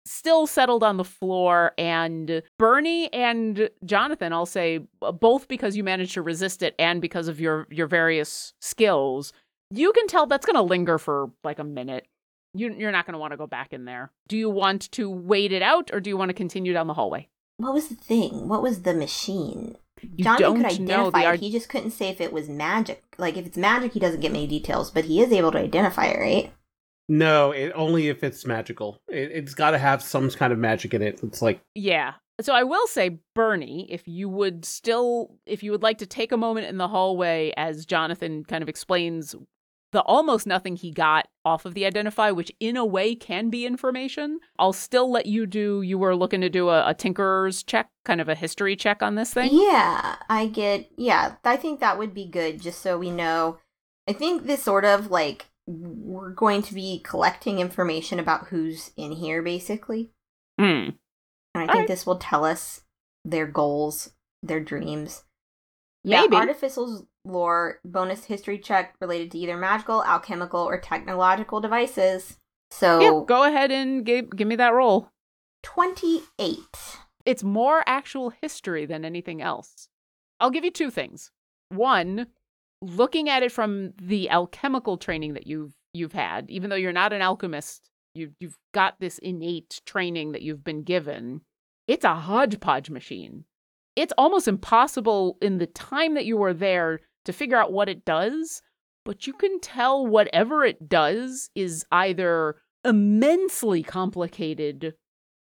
still 0.04 0.46
settled 0.46 0.82
on 0.82 0.96
the 0.96 1.04
floor. 1.04 1.72
And 1.78 2.42
Bernie 2.58 3.12
and 3.12 3.70
Jonathan, 3.84 4.32
I'll 4.32 4.46
say, 4.46 4.80
both 5.00 5.48
because 5.48 5.76
you 5.76 5.84
managed 5.84 6.14
to 6.14 6.22
resist 6.22 6.62
it 6.62 6.74
and 6.78 7.00
because 7.00 7.28
of 7.28 7.40
your, 7.40 7.66
your 7.70 7.86
various 7.86 8.54
skills, 8.60 9.32
you 9.70 9.92
can 9.92 10.06
tell 10.06 10.26
that's 10.26 10.46
going 10.46 10.56
to 10.56 10.62
linger 10.62 10.98
for 10.98 11.30
like 11.44 11.58
a 11.58 11.64
minute. 11.64 12.06
You, 12.54 12.74
you're 12.76 12.92
not 12.92 13.06
going 13.06 13.14
to 13.14 13.18
want 13.18 13.32
to 13.32 13.38
go 13.38 13.46
back 13.46 13.72
in 13.72 13.86
there. 13.86 14.10
Do 14.28 14.36
you 14.36 14.50
want 14.50 14.90
to 14.92 15.08
wait 15.08 15.52
it 15.52 15.62
out 15.62 15.90
or 15.92 16.00
do 16.00 16.10
you 16.10 16.16
want 16.16 16.28
to 16.28 16.34
continue 16.34 16.72
down 16.72 16.86
the 16.86 16.94
hallway? 16.94 17.28
What 17.58 17.74
was 17.74 17.88
the 17.88 17.94
thing? 17.94 18.48
What 18.48 18.62
was 18.62 18.82
the 18.82 18.94
machine? 18.94 19.76
You 20.02 20.24
Jonathan 20.24 20.42
don't 20.42 20.54
could 20.56 20.80
know 20.80 20.92
identify 21.06 21.18
the 21.20 21.24
it. 21.24 21.26
art- 21.28 21.40
He 21.40 21.52
just 21.52 21.68
couldn't 21.68 21.92
say 21.92 22.08
if 22.08 22.20
it 22.20 22.32
was 22.32 22.48
magic. 22.48 23.02
Like 23.18 23.36
if 23.36 23.46
it's 23.46 23.56
magic, 23.56 23.92
he 23.92 24.00
doesn't 24.00 24.20
get 24.20 24.32
many 24.32 24.46
details, 24.46 24.90
but 24.90 25.04
he 25.04 25.20
is 25.22 25.32
able 25.32 25.52
to 25.52 25.58
identify 25.58 26.06
it, 26.06 26.18
right? 26.18 26.52
No, 27.08 27.52
it, 27.52 27.72
only 27.74 28.08
if 28.08 28.24
it's 28.24 28.46
magical. 28.46 29.00
It, 29.08 29.30
it's 29.32 29.54
got 29.54 29.72
to 29.72 29.78
have 29.78 30.02
some 30.02 30.30
kind 30.30 30.52
of 30.52 30.58
magic 30.58 30.94
in 30.94 31.02
it. 31.02 31.20
It's 31.22 31.42
like 31.42 31.60
Yeah. 31.74 32.14
So 32.40 32.54
I 32.54 32.64
will 32.64 32.86
say, 32.88 33.18
Bernie, 33.34 33.86
if 33.90 34.08
you 34.08 34.28
would 34.28 34.64
still, 34.64 35.36
if 35.46 35.62
you 35.62 35.70
would 35.70 35.82
like 35.82 35.98
to 35.98 36.06
take 36.06 36.32
a 36.32 36.36
moment 36.36 36.66
in 36.66 36.78
the 36.78 36.88
hallway 36.88 37.52
as 37.56 37.86
Jonathan 37.86 38.42
kind 38.44 38.62
of 38.62 38.68
explains 38.68 39.36
the 39.92 40.02
almost 40.02 40.46
nothing 40.46 40.76
he 40.76 40.90
got 40.90 41.28
off 41.44 41.64
of 41.64 41.74
the 41.74 41.86
identify, 41.86 42.30
which 42.30 42.50
in 42.58 42.76
a 42.76 42.84
way 42.84 43.14
can 43.14 43.50
be 43.50 43.66
information, 43.66 44.40
I'll 44.58 44.72
still 44.72 45.10
let 45.10 45.26
you 45.26 45.46
do. 45.46 45.82
You 45.82 45.98
were 45.98 46.16
looking 46.16 46.40
to 46.40 46.48
do 46.48 46.70
a, 46.70 46.88
a 46.88 46.94
tinker's 46.94 47.62
check, 47.62 47.90
kind 48.04 48.20
of 48.20 48.28
a 48.28 48.34
history 48.34 48.74
check 48.74 49.02
on 49.02 49.14
this 49.14 49.32
thing. 49.32 49.50
Yeah, 49.52 50.16
I 50.28 50.46
get. 50.46 50.90
Yeah, 50.96 51.36
I 51.44 51.56
think 51.56 51.80
that 51.80 51.98
would 51.98 52.14
be 52.14 52.26
good, 52.26 52.60
just 52.60 52.80
so 52.80 52.98
we 52.98 53.10
know. 53.10 53.58
I 54.08 54.12
think 54.12 54.46
this 54.46 54.62
sort 54.62 54.84
of 54.84 55.10
like 55.10 55.46
we're 55.66 56.30
going 56.30 56.62
to 56.62 56.74
be 56.74 57.00
collecting 57.04 57.58
information 57.58 58.18
about 58.18 58.48
who's 58.48 58.90
in 58.96 59.12
here, 59.12 59.42
basically. 59.42 60.10
Hmm. 60.58 60.64
And 60.64 60.94
I 61.54 61.60
think 61.60 61.70
Alright. 61.70 61.88
this 61.88 62.06
will 62.06 62.18
tell 62.18 62.44
us 62.44 62.82
their 63.24 63.46
goals, 63.46 64.10
their 64.42 64.60
dreams. 64.60 65.24
Yeah, 66.04 66.22
Maybe. 66.22 66.36
Artificer's 66.36 67.04
lore 67.24 67.78
bonus 67.84 68.24
history 68.24 68.58
check 68.58 68.94
related 69.00 69.30
to 69.32 69.38
either 69.38 69.56
magical, 69.56 70.04
alchemical, 70.04 70.60
or 70.60 70.80
technological 70.80 71.60
devices. 71.60 72.38
So 72.70 73.00
Yeah, 73.00 73.24
go 73.26 73.44
ahead 73.44 73.70
and 73.70 74.04
give, 74.04 74.30
give 74.34 74.48
me 74.48 74.56
that 74.56 74.74
roll. 74.74 75.10
28. 75.62 76.58
It's 77.24 77.44
more 77.44 77.84
actual 77.86 78.30
history 78.30 78.84
than 78.86 79.04
anything 79.04 79.40
else. 79.40 79.88
I'll 80.40 80.50
give 80.50 80.64
you 80.64 80.72
two 80.72 80.90
things. 80.90 81.30
One, 81.68 82.26
looking 82.80 83.28
at 83.28 83.44
it 83.44 83.52
from 83.52 83.92
the 84.00 84.28
alchemical 84.28 84.96
training 84.96 85.34
that 85.34 85.46
you've 85.46 85.72
you've 85.94 86.12
had, 86.12 86.50
even 86.50 86.70
though 86.70 86.76
you're 86.76 86.92
not 86.92 87.12
an 87.12 87.22
alchemist, 87.22 87.90
you 88.14 88.32
you've 88.40 88.58
got 88.72 88.98
this 88.98 89.18
innate 89.18 89.80
training 89.86 90.32
that 90.32 90.42
you've 90.42 90.64
been 90.64 90.82
given. 90.82 91.42
It's 91.86 92.04
a 92.04 92.14
hodgepodge 92.14 92.90
machine. 92.90 93.44
It's 93.96 94.12
almost 94.16 94.48
impossible 94.48 95.36
in 95.42 95.58
the 95.58 95.66
time 95.66 96.14
that 96.14 96.24
you 96.24 96.36
were 96.36 96.54
there 96.54 97.00
to 97.24 97.32
figure 97.32 97.58
out 97.58 97.72
what 97.72 97.88
it 97.88 98.04
does, 98.04 98.62
but 99.04 99.26
you 99.26 99.32
can 99.32 99.60
tell 99.60 100.06
whatever 100.06 100.64
it 100.64 100.88
does 100.88 101.50
is 101.54 101.84
either 101.92 102.56
immensely 102.84 103.82
complicated 103.82 104.94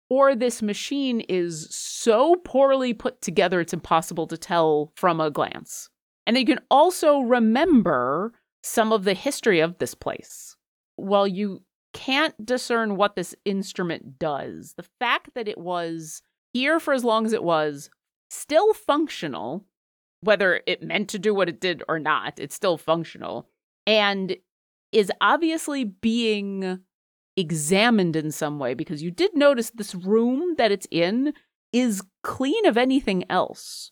or 0.09 0.35
this 0.35 0.61
machine 0.61 1.21
is 1.21 1.67
so 1.71 2.35
poorly 2.35 2.93
put 2.93 3.21
together 3.21 3.59
it's 3.59 3.73
impossible 3.73 4.27
to 4.27 4.37
tell 4.37 4.91
from 4.95 5.19
a 5.19 5.31
glance. 5.31 5.89
And 6.27 6.37
you 6.37 6.45
can 6.45 6.59
also 6.69 7.19
remember 7.19 8.33
some 8.63 8.91
of 8.91 9.03
the 9.03 9.13
history 9.13 9.59
of 9.59 9.77
this 9.77 9.95
place. 9.95 10.55
While 10.95 11.27
you 11.27 11.63
can't 11.93 12.45
discern 12.45 12.97
what 12.97 13.15
this 13.15 13.35
instrument 13.45 14.19
does, 14.19 14.73
the 14.77 14.85
fact 14.99 15.31
that 15.35 15.47
it 15.47 15.57
was 15.57 16.21
here 16.53 16.79
for 16.79 16.93
as 16.93 17.03
long 17.03 17.25
as 17.25 17.33
it 17.33 17.43
was, 17.43 17.89
still 18.29 18.73
functional, 18.73 19.65
whether 20.21 20.61
it 20.65 20.83
meant 20.83 21.09
to 21.09 21.19
do 21.19 21.33
what 21.33 21.49
it 21.49 21.59
did 21.59 21.83
or 21.87 21.99
not, 21.99 22.39
it's 22.39 22.55
still 22.55 22.77
functional 22.77 23.49
and 23.87 24.35
is 24.91 25.11
obviously 25.21 25.83
being 25.83 26.79
examined 27.37 28.15
in 28.15 28.31
some 28.31 28.59
way 28.59 28.73
because 28.73 29.03
you 29.03 29.11
did 29.11 29.35
notice 29.35 29.71
this 29.71 29.93
room 29.93 30.55
that 30.57 30.71
it's 30.71 30.87
in 30.89 31.33
is 31.73 32.01
clean 32.23 32.65
of 32.65 32.77
anything 32.77 33.25
else. 33.29 33.91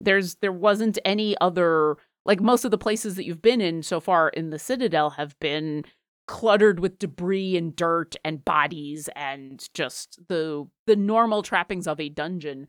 There's 0.00 0.36
there 0.36 0.52
wasn't 0.52 0.98
any 1.04 1.36
other 1.40 1.96
like 2.26 2.40
most 2.40 2.64
of 2.64 2.70
the 2.70 2.78
places 2.78 3.14
that 3.14 3.24
you've 3.24 3.42
been 3.42 3.60
in 3.60 3.82
so 3.82 4.00
far 4.00 4.28
in 4.30 4.50
the 4.50 4.58
Citadel 4.58 5.10
have 5.10 5.38
been 5.38 5.84
cluttered 6.26 6.80
with 6.80 6.98
debris 6.98 7.56
and 7.56 7.74
dirt 7.74 8.16
and 8.24 8.44
bodies 8.44 9.08
and 9.14 9.68
just 9.74 10.20
the 10.28 10.66
the 10.86 10.96
normal 10.96 11.42
trappings 11.42 11.86
of 11.86 12.00
a 12.00 12.08
dungeon. 12.08 12.66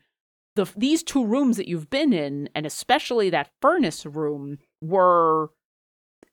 The 0.56 0.72
these 0.76 1.04
two 1.04 1.26
rooms 1.26 1.58
that 1.58 1.68
you've 1.68 1.90
been 1.90 2.14
in 2.14 2.50
and 2.54 2.66
especially 2.66 3.30
that 3.30 3.52
furnace 3.62 4.06
room 4.06 4.58
were 4.82 5.52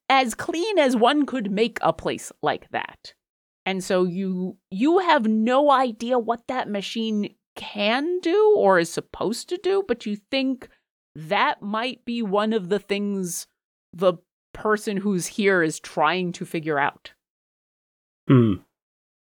as 0.09 0.35
clean 0.35 0.79
as 0.79 0.97
one 0.97 1.27
could 1.27 1.51
make 1.51 1.79
a 1.83 1.93
place 1.93 2.33
like 2.43 2.69
that. 2.71 3.14
And 3.66 3.85
so 3.85 4.05
you 4.05 4.57
you 4.71 4.99
have 4.99 5.27
no 5.27 5.71
idea 5.71 6.19
what 6.19 6.49
that 6.49 6.69
machine 6.69 7.35
can 7.55 8.21
do 8.21 8.55
or 8.57 8.79
is 8.79 8.91
supposed 8.91 9.49
to 9.51 9.59
do, 9.59 9.85
but 9.87 10.07
you 10.07 10.16
think 10.31 10.69
that 11.14 11.61
might 11.61 12.05
be 12.05 12.23
one 12.23 12.53
of 12.53 12.69
the 12.69 12.79
things 12.79 13.47
the 13.93 14.14
person 14.55 14.97
who's 14.97 15.27
here 15.27 15.62
is 15.62 15.81
trying 15.81 16.33
to 16.33 16.45
figure 16.45 16.79
out. 16.79 17.12
Hmm. 18.27 18.55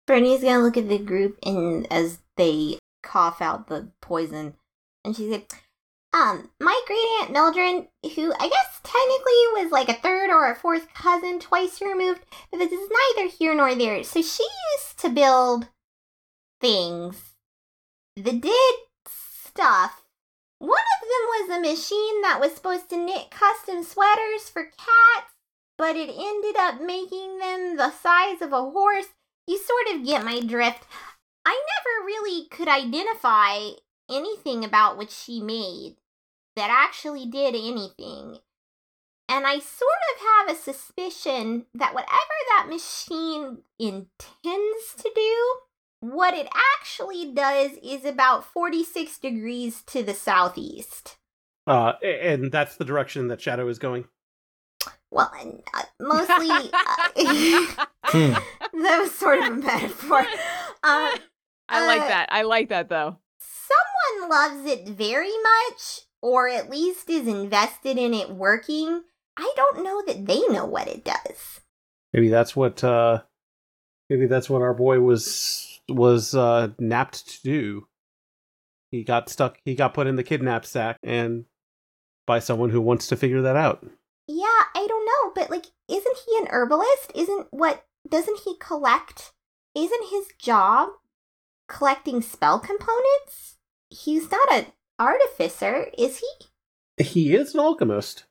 Bernie's 0.07 0.41
gonna 0.41 0.63
look 0.63 0.77
at 0.77 0.89
the 0.89 0.99
group 0.99 1.37
and 1.43 1.85
as 1.91 2.19
they 2.35 2.77
cough 3.03 3.41
out 3.41 3.67
the 3.67 3.91
poison, 4.01 4.55
and 5.03 5.15
she 5.15 5.31
said, 5.31 5.45
"Um, 6.13 6.51
my 6.59 6.79
great 6.87 7.07
aunt 7.21 7.31
Mildred, 7.31 7.87
who 8.15 8.33
I 8.33 8.49
guess 8.49 8.79
technically 8.83 9.63
was 9.63 9.71
like 9.71 9.89
a 9.89 10.01
third 10.01 10.29
or 10.29 10.49
a 10.49 10.55
fourth 10.55 10.93
cousin, 10.93 11.39
twice 11.39 11.81
removed, 11.81 12.21
but 12.51 12.57
this 12.57 12.71
is 12.71 12.89
neither 13.15 13.29
here 13.29 13.55
nor 13.55 13.75
there. 13.75 14.03
So 14.03 14.21
she 14.21 14.43
used 14.43 14.99
to 14.99 15.09
build 15.09 15.67
things 16.59 17.35
that 18.15 18.41
did 18.41 18.75
stuff. 19.07 20.05
One 20.59 20.71
of 20.71 21.07
them 21.07 21.25
was 21.27 21.57
a 21.57 21.61
machine 21.61 22.21
that 22.23 22.39
was 22.41 22.53
supposed 22.53 22.89
to 22.89 22.97
knit 22.97 23.31
custom 23.31 23.83
sweaters 23.83 24.49
for 24.49 24.63
cats, 24.63 25.33
but 25.77 25.95
it 25.95 26.09
ended 26.09 26.57
up 26.57 26.81
making 26.81 27.37
them 27.39 27.77
the 27.77 27.91
size 27.91 28.41
of 28.41 28.51
a 28.51 28.69
horse. 28.69 29.07
You 29.47 29.57
sort 29.57 29.95
of 29.95 30.05
get 30.05 30.25
my 30.25 30.41
drift. 30.41 30.85
I 31.45 31.51
never 31.51 32.05
really 32.05 32.47
could 32.49 32.67
identify 32.67 33.69
anything 34.09 34.63
about 34.65 34.97
what 34.97 35.11
she 35.11 35.41
made 35.41 35.95
that 36.55 36.69
actually 36.71 37.25
did 37.25 37.55
anything. 37.55 38.39
And 39.27 39.45
I 39.45 39.59
sort 39.59 40.01
of 40.15 40.21
have 40.47 40.49
a 40.55 40.59
suspicion 40.59 41.65
that 41.75 41.93
whatever 41.93 42.09
that 42.49 42.67
machine 42.69 43.59
intends 43.77 44.95
to 44.97 45.11
do, 45.15 45.55
what 46.01 46.33
it 46.33 46.47
actually 46.79 47.31
does 47.33 47.71
is 47.83 48.05
about 48.05 48.43
46 48.43 49.19
degrees 49.19 49.83
to 49.83 50.01
the 50.01 50.13
southeast. 50.15 51.17
Uh, 51.67 51.93
and 52.03 52.51
that's 52.51 52.77
the 52.77 52.85
direction 52.85 53.27
that 53.27 53.39
Shadow 53.41 53.67
is 53.67 53.77
going. 53.77 54.05
Well, 55.11 55.31
and, 55.39 55.61
uh, 55.73 55.83
mostly. 55.99 56.71
Uh, 56.73 57.85
Hmm. 58.11 58.31
that 58.81 58.99
was 59.01 59.11
sort 59.13 59.37
of 59.37 59.45
a 59.45 59.51
metaphor. 59.51 60.21
Uh, 60.21 60.25
I 61.69 61.85
like 61.85 62.01
Uh, 62.01 62.07
that. 62.07 62.29
I 62.31 62.41
like 62.41 62.69
that 62.69 62.89
though. 62.89 63.17
Someone 64.19 64.29
loves 64.29 64.65
it 64.65 64.87
very 64.87 65.31
much, 65.43 66.01
or 66.21 66.47
at 66.47 66.69
least 66.69 67.09
is 67.09 67.27
invested 67.27 67.97
in 67.97 68.13
it 68.13 68.29
working. 68.31 69.03
I 69.37 69.51
don't 69.55 69.83
know 69.83 70.03
that 70.05 70.25
they 70.25 70.41
know 70.47 70.65
what 70.65 70.87
it 70.87 71.03
does. 71.03 71.61
Maybe 72.13 72.29
that's 72.29 72.55
what. 72.55 72.83
Uh, 72.83 73.21
maybe 74.09 74.27
that's 74.27 74.49
what 74.49 74.61
our 74.61 74.73
boy 74.73 74.99
was 74.99 75.79
was 75.87 76.35
uh, 76.35 76.69
napped 76.77 77.27
to 77.27 77.41
do. 77.43 77.87
He 78.91 79.03
got 79.03 79.29
stuck. 79.29 79.57
He 79.63 79.75
got 79.75 79.93
put 79.93 80.07
in 80.07 80.15
the 80.15 80.23
kidnap 80.23 80.65
sack, 80.65 80.97
and 81.03 81.45
by 82.25 82.39
someone 82.39 82.69
who 82.69 82.81
wants 82.81 83.07
to 83.07 83.15
figure 83.15 83.41
that 83.41 83.55
out. 83.55 83.85
Yeah, 84.27 84.63
I 84.75 84.85
don't 84.87 85.05
know, 85.05 85.31
but 85.35 85.49
like, 85.49 85.67
isn't 85.87 86.17
he 86.27 86.37
an 86.37 86.47
herbalist? 86.49 87.11
Isn't 87.15 87.47
what? 87.51 87.85
Doesn't 88.07 88.39
he 88.45 88.55
collect? 88.59 89.31
Isn't 89.75 90.09
his 90.09 90.25
job 90.39 90.89
collecting 91.67 92.21
spell 92.21 92.59
components? 92.59 93.58
He's 93.89 94.29
not 94.31 94.51
an 94.51 94.65
artificer, 94.99 95.87
is 95.97 96.19
he? 96.19 97.03
He 97.03 97.33
is 97.35 97.53
an 97.53 97.59
alchemist. 97.61 98.25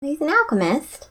He's 0.00 0.20
an 0.20 0.30
alchemist. 0.30 1.10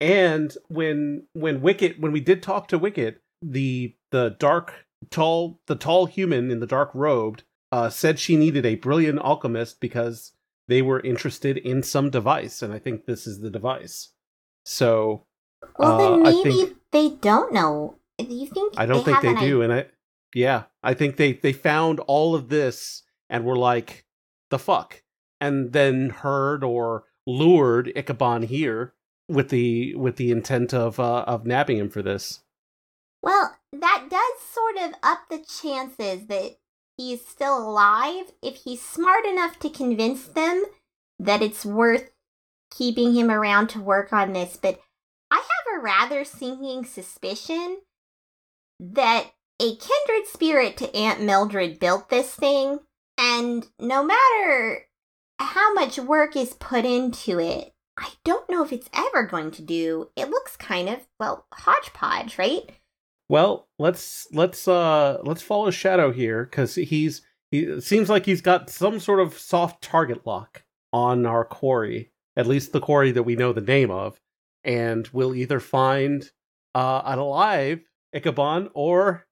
And 0.00 0.54
when 0.68 1.26
when 1.32 1.60
Wicket 1.60 1.98
when 1.98 2.12
we 2.12 2.20
did 2.20 2.42
talk 2.42 2.68
to 2.68 2.78
Wicket, 2.78 3.20
the 3.42 3.94
the 4.10 4.36
dark 4.38 4.86
tall 5.10 5.60
the 5.66 5.74
tall 5.76 6.06
human 6.06 6.50
in 6.50 6.60
the 6.60 6.66
dark 6.66 6.90
robed 6.94 7.42
uh, 7.72 7.88
said 7.90 8.18
she 8.18 8.36
needed 8.36 8.64
a 8.64 8.76
brilliant 8.76 9.18
alchemist 9.20 9.80
because 9.80 10.32
they 10.68 10.82
were 10.82 11.00
interested 11.00 11.56
in 11.56 11.82
some 11.82 12.10
device, 12.10 12.62
and 12.62 12.72
I 12.72 12.78
think 12.78 13.06
this 13.06 13.26
is 13.26 13.40
the 13.40 13.50
device. 13.50 14.10
So 14.64 15.24
Well, 15.78 15.92
Uh, 15.94 15.98
then 15.98 16.26
I 16.26 16.30
maybe 16.30 16.50
think- 16.52 16.76
they 16.92 17.10
don't 17.10 17.52
know. 17.52 17.96
Do 18.18 18.34
you 18.34 18.46
think? 18.48 18.74
I 18.76 18.86
don't 18.86 19.04
think 19.04 19.20
they 19.22 19.34
do, 19.34 19.62
and 19.62 19.72
I 19.72 19.86
yeah, 20.34 20.64
I 20.82 20.94
think 20.94 21.16
they 21.16 21.32
they 21.32 21.52
found 21.52 22.00
all 22.00 22.34
of 22.34 22.48
this 22.48 23.02
and 23.28 23.44
were 23.44 23.56
like 23.56 24.04
the 24.50 24.58
fuck, 24.58 25.02
and 25.40 25.72
then 25.72 26.10
heard 26.10 26.64
or 26.64 27.04
lured 27.26 27.92
Ichabod 27.94 28.44
here 28.44 28.94
with 29.28 29.50
the 29.50 29.94
with 29.94 30.16
the 30.16 30.30
intent 30.30 30.72
of 30.72 30.98
uh, 30.98 31.24
of 31.26 31.46
nabbing 31.46 31.78
him 31.78 31.90
for 31.90 32.02
this. 32.02 32.40
Well, 33.22 33.56
that 33.72 34.06
does 34.10 34.48
sort 34.50 34.76
of 34.76 34.94
up 35.02 35.28
the 35.28 35.38
chances 35.38 36.26
that 36.28 36.56
he's 36.96 37.26
still 37.26 37.58
alive 37.58 38.32
if 38.42 38.56
he's 38.56 38.82
smart 38.82 39.26
enough 39.26 39.58
to 39.60 39.70
convince 39.70 40.24
them 40.24 40.64
that 41.18 41.42
it's 41.42 41.64
worth 41.64 42.10
keeping 42.70 43.14
him 43.14 43.30
around 43.30 43.68
to 43.68 43.80
work 43.80 44.12
on 44.12 44.32
this. 44.32 44.56
But 44.56 44.80
I 45.30 45.36
have 45.36 45.78
a 45.78 45.82
rather 45.82 46.24
sinking 46.24 46.84
suspicion 46.84 47.78
that 48.80 49.32
a 49.60 49.76
kindred 49.76 50.26
spirit 50.26 50.76
to 50.76 50.94
Aunt 50.94 51.20
Mildred 51.20 51.80
built 51.80 52.08
this 52.08 52.34
thing, 52.34 52.80
and 53.18 53.66
no 53.78 54.04
matter 54.04 54.86
how 55.38 55.74
much 55.74 55.98
work 55.98 56.36
is 56.36 56.54
put 56.54 56.84
into 56.84 57.38
it, 57.38 57.74
I 57.98 58.10
don't 58.24 58.48
know 58.48 58.64
if 58.64 58.72
it's 58.72 58.88
ever 58.94 59.24
going 59.26 59.50
to 59.52 59.62
do. 59.62 60.08
It 60.16 60.30
looks 60.30 60.56
kind 60.56 60.88
of, 60.88 61.00
well, 61.18 61.46
hodgepodge, 61.52 62.38
right? 62.38 62.70
Well, 63.28 63.68
let's 63.78 64.26
let's 64.32 64.66
uh 64.66 65.18
let's 65.22 65.42
follow 65.42 65.70
Shadow 65.70 66.12
here 66.12 66.44
because 66.44 66.76
he's 66.76 67.20
he 67.50 67.80
seems 67.80 68.08
like 68.08 68.24
he's 68.24 68.40
got 68.40 68.70
some 68.70 69.00
sort 69.00 69.20
of 69.20 69.38
soft 69.38 69.82
target 69.82 70.26
lock 70.26 70.64
on 70.92 71.26
our 71.26 71.44
quarry, 71.44 72.10
at 72.36 72.46
least 72.46 72.72
the 72.72 72.80
quarry 72.80 73.10
that 73.10 73.24
we 73.24 73.36
know 73.36 73.52
the 73.52 73.60
name 73.60 73.90
of, 73.90 74.18
and 74.64 75.08
we'll 75.12 75.34
either 75.34 75.60
find 75.60 76.30
uh 76.74 77.02
an 77.04 77.18
alive 77.18 77.80
Ichabod 78.14 78.70
or 78.72 79.26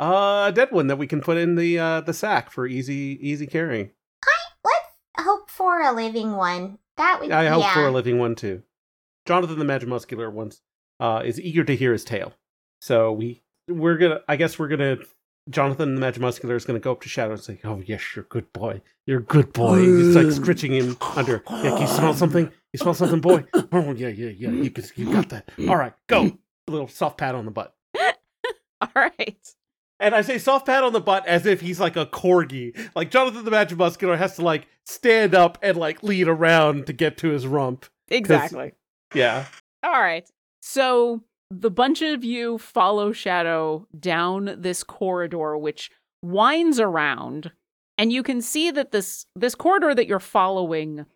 uh, 0.00 0.46
a 0.48 0.52
dead 0.52 0.72
one 0.72 0.86
that 0.86 0.96
we 0.96 1.06
can 1.06 1.20
put 1.20 1.36
in 1.36 1.56
the 1.56 1.78
uh 1.78 2.00
the 2.00 2.14
sack 2.14 2.50
for 2.50 2.66
easy 2.66 3.18
easy 3.20 3.46
carrying. 3.46 3.90
I 4.24 4.38
Let's 4.64 5.26
hope 5.26 5.50
for 5.50 5.80
a 5.82 5.92
living 5.92 6.32
one. 6.32 6.78
That 6.96 7.20
would 7.20 7.30
I 7.30 7.46
hope 7.46 7.62
yeah. 7.62 7.74
for 7.74 7.86
a 7.86 7.90
living 7.90 8.18
one 8.18 8.34
too. 8.34 8.62
Jonathan 9.26 9.58
the 9.58 9.64
Magic 9.64 9.88
Muscular 9.88 10.30
once 10.30 10.62
uh, 10.98 11.22
is 11.24 11.40
eager 11.40 11.64
to 11.64 11.76
hear 11.76 11.92
his 11.92 12.04
tale. 12.04 12.32
So 12.80 13.12
we 13.12 13.42
we're 13.68 13.98
gonna 13.98 14.20
I 14.28 14.36
guess 14.36 14.58
we're 14.58 14.68
gonna 14.68 14.98
Jonathan 15.48 15.94
the 15.94 16.00
Magic 16.00 16.22
Muscular 16.22 16.56
is 16.56 16.64
gonna 16.64 16.78
go 16.78 16.92
up 16.92 17.00
to 17.02 17.08
Shadow 17.08 17.32
and 17.32 17.42
say, 17.42 17.60
Oh 17.64 17.82
yes, 17.84 18.02
you're 18.14 18.24
a 18.24 18.28
good 18.28 18.52
boy. 18.52 18.80
You're 19.06 19.20
a 19.20 19.22
good 19.22 19.52
boy. 19.52 19.80
He's 19.80 20.16
like 20.16 20.26
scritching 20.26 20.72
him 20.72 20.96
under. 21.16 21.42
Yeah, 21.50 21.70
can 21.70 21.80
you 21.82 21.86
smell 21.86 22.14
something? 22.14 22.50
You 22.72 22.78
smell 22.78 22.94
something, 22.94 23.20
boy? 23.20 23.44
Oh 23.72 23.92
yeah, 23.92 24.08
yeah, 24.08 24.30
yeah. 24.30 24.50
You 24.50 24.70
can, 24.70 24.84
you 24.96 25.12
got 25.12 25.28
that. 25.28 25.48
All 25.68 25.76
right, 25.76 25.92
go. 26.08 26.26
A 26.26 26.32
little 26.70 26.88
soft 26.88 27.18
pat 27.18 27.34
on 27.34 27.44
the 27.44 27.50
butt. 27.50 27.74
All 28.80 28.88
right. 28.96 29.54
And 30.00 30.14
I 30.14 30.22
say 30.22 30.38
soft 30.38 30.66
pat 30.66 30.82
on 30.82 30.92
the 30.92 31.00
butt 31.00 31.26
as 31.26 31.44
if 31.44 31.60
he's 31.60 31.78
like 31.78 31.96
a 31.96 32.06
corgi. 32.06 32.76
Like 32.94 33.10
Jonathan 33.10 33.44
the 33.44 33.50
Magic 33.50 33.78
Muscular 33.78 34.16
has 34.16 34.36
to 34.36 34.42
like 34.42 34.66
stand 34.86 35.34
up 35.34 35.58
and 35.62 35.76
like 35.76 36.02
lead 36.02 36.26
around 36.26 36.86
to 36.86 36.92
get 36.92 37.18
to 37.18 37.28
his 37.28 37.46
rump. 37.46 37.86
Exactly. 38.08 38.72
Yeah. 39.14 39.44
All 39.82 40.00
right. 40.00 40.28
So 40.62 41.22
the 41.50 41.70
bunch 41.70 42.00
of 42.00 42.24
you 42.24 42.58
follow 42.58 43.12
Shadow 43.12 43.86
down 43.98 44.56
this 44.58 44.82
corridor, 44.82 45.56
which 45.56 45.90
winds 46.22 46.80
around, 46.80 47.52
and 47.98 48.12
you 48.12 48.22
can 48.22 48.40
see 48.40 48.70
that 48.70 48.92
this 48.92 49.26
this 49.36 49.54
corridor 49.54 49.94
that 49.94 50.06
you're 50.06 50.20
following, 50.20 51.06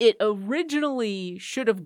it 0.00 0.16
originally 0.20 1.38
should 1.38 1.68
have 1.68 1.82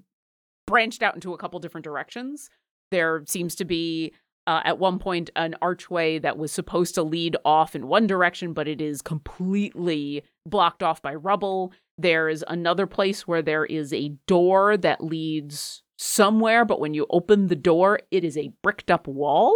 branched 0.66 1.02
out 1.02 1.14
into 1.14 1.34
a 1.34 1.38
couple 1.38 1.58
different 1.58 1.84
directions. 1.84 2.48
There 2.90 3.22
seems 3.26 3.54
to 3.56 3.64
be 3.64 4.14
uh, 4.46 4.60
at 4.64 4.78
one 4.78 4.98
point 4.98 5.30
an 5.36 5.54
archway 5.62 6.18
that 6.18 6.38
was 6.38 6.52
supposed 6.52 6.94
to 6.94 7.02
lead 7.02 7.36
off 7.44 7.74
in 7.74 7.86
one 7.86 8.06
direction, 8.06 8.52
but 8.52 8.68
it 8.68 8.80
is 8.80 9.02
completely 9.02 10.22
blocked 10.46 10.82
off 10.82 11.02
by 11.02 11.14
rubble. 11.14 11.72
There's 11.98 12.42
another 12.48 12.86
place 12.86 13.28
where 13.28 13.42
there 13.42 13.64
is 13.64 13.92
a 13.92 14.14
door 14.26 14.76
that 14.78 15.04
leads 15.04 15.82
somewhere, 15.98 16.64
but 16.64 16.80
when 16.80 16.94
you 16.94 17.06
open 17.10 17.46
the 17.46 17.56
door, 17.56 18.00
it 18.10 18.24
is 18.24 18.36
a 18.36 18.52
bricked 18.62 18.90
up 18.90 19.06
wall. 19.06 19.54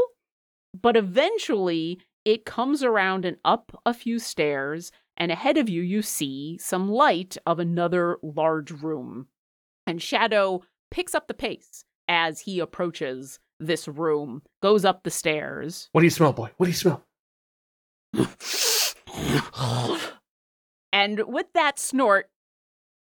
But 0.80 0.96
eventually, 0.96 2.00
it 2.24 2.44
comes 2.44 2.82
around 2.82 3.24
and 3.24 3.36
up 3.44 3.80
a 3.86 3.94
few 3.94 4.18
stairs, 4.18 4.92
and 5.16 5.30
ahead 5.30 5.56
of 5.56 5.68
you, 5.68 5.82
you 5.82 6.02
see 6.02 6.58
some 6.58 6.90
light 6.90 7.36
of 7.46 7.58
another 7.58 8.18
large 8.22 8.70
room. 8.70 9.28
And 9.86 10.02
Shadow 10.02 10.62
picks 10.90 11.14
up 11.14 11.28
the 11.28 11.34
pace 11.34 11.84
as 12.08 12.40
he 12.40 12.60
approaches 12.60 13.38
this 13.66 13.88
room, 13.88 14.42
goes 14.62 14.84
up 14.84 15.02
the 15.02 15.10
stairs. 15.10 15.88
What 15.92 16.00
do 16.00 16.06
you 16.06 16.10
smell, 16.10 16.32
boy? 16.32 16.50
What 16.56 16.66
do 16.66 16.70
you 16.70 16.76
smell? 16.76 17.04
and 20.92 21.22
with 21.26 21.46
that 21.54 21.78
snort, 21.78 22.30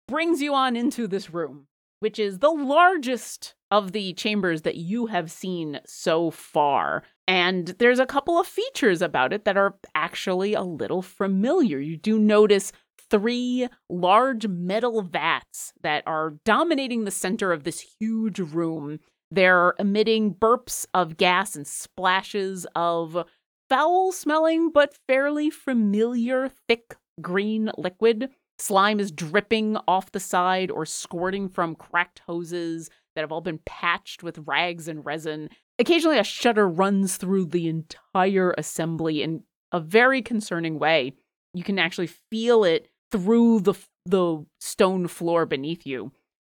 brings 0.07 0.41
you 0.41 0.53
on 0.53 0.75
into 0.75 1.07
this 1.07 1.31
room, 1.31 1.67
which 1.99 2.17
is 2.17 2.39
the 2.39 2.49
largest 2.49 3.53
of 3.71 3.91
the 3.91 4.13
chambers 4.13 4.63
that 4.63 4.75
you 4.75 5.05
have 5.07 5.31
seen 5.31 5.79
so 5.85 6.31
far. 6.31 7.03
And 7.27 7.67
there's 7.77 7.99
a 7.99 8.07
couple 8.07 8.39
of 8.39 8.47
features 8.47 9.01
about 9.03 9.33
it 9.33 9.45
that 9.45 9.57
are 9.57 9.75
actually 9.93 10.55
a 10.55 10.63
little 10.63 11.03
familiar. 11.03 11.79
You 11.79 11.95
do 11.95 12.17
notice 12.17 12.71
three 13.09 13.67
large 13.87 14.47
metal 14.47 15.01
vats 15.01 15.73
that 15.81 16.03
are 16.07 16.35
dominating 16.45 17.05
the 17.05 17.11
center 17.11 17.51
of 17.51 17.63
this 17.63 17.95
huge 17.99 18.39
room. 18.39 18.99
They're 19.31 19.73
emitting 19.77 20.33
burps 20.33 20.85
of 20.93 21.17
gas 21.17 21.55
and 21.55 21.67
splashes 21.67 22.65
of 22.75 23.25
foul 23.69 24.11
smelling 24.11 24.71
but 24.71 24.97
fairly 25.07 25.49
familiar 25.49 26.49
thick 26.49 26.95
green 27.21 27.71
liquid. 27.77 28.29
Slime 28.57 28.99
is 28.99 29.11
dripping 29.11 29.77
off 29.87 30.11
the 30.11 30.19
side 30.19 30.71
or 30.71 30.85
squirting 30.85 31.47
from 31.47 31.75
cracked 31.75 32.19
hoses 32.19 32.89
that 33.15 33.21
have 33.21 33.31
all 33.31 33.41
been 33.41 33.59
patched 33.65 34.23
with 34.23 34.43
rags 34.45 34.87
and 34.87 35.05
resin. 35.05 35.49
Occasionally, 35.77 36.17
a 36.17 36.23
shudder 36.23 36.67
runs 36.67 37.17
through 37.17 37.45
the 37.45 37.67
entire 37.67 38.53
assembly 38.57 39.23
in 39.23 39.43
a 39.71 39.79
very 39.79 40.21
concerning 40.21 40.79
way. 40.79 41.13
You 41.53 41.63
can 41.63 41.79
actually 41.79 42.07
feel 42.07 42.63
it 42.63 42.89
through 43.11 43.61
the 43.61 43.75
the 44.05 44.43
stone 44.59 45.07
floor 45.07 45.45
beneath 45.45 45.85
you. 45.85 46.11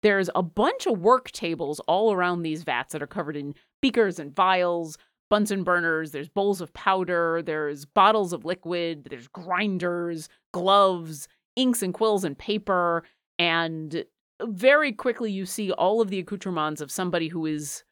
There's 0.01 0.29
a 0.33 0.43
bunch 0.43 0.87
of 0.87 0.99
work 0.99 1.31
tables 1.31 1.79
all 1.81 2.13
around 2.13 2.41
these 2.41 2.63
vats 2.63 2.93
that 2.93 3.01
are 3.01 3.07
covered 3.07 3.35
in 3.35 3.55
beakers 3.81 4.19
and 4.19 4.33
vials, 4.33 4.97
Bunsen 5.29 5.63
burners, 5.63 6.11
there's 6.11 6.27
bowls 6.27 6.59
of 6.59 6.73
powder, 6.73 7.43
there's 7.43 7.85
bottles 7.85 8.33
of 8.33 8.45
liquid, 8.45 9.07
there's 9.09 9.27
grinders, 9.27 10.27
gloves, 10.53 11.27
inks 11.55 11.83
and 11.83 11.93
quills 11.93 12.23
and 12.23 12.37
paper, 12.37 13.03
and 13.37 14.05
very 14.41 14.91
quickly 14.91 15.31
you 15.31 15.45
see 15.45 15.71
all 15.71 16.01
of 16.01 16.09
the 16.09 16.17
accoutrements 16.17 16.81
of 16.81 16.91
somebody 16.91 17.27
who 17.27 17.45
is 17.45 17.83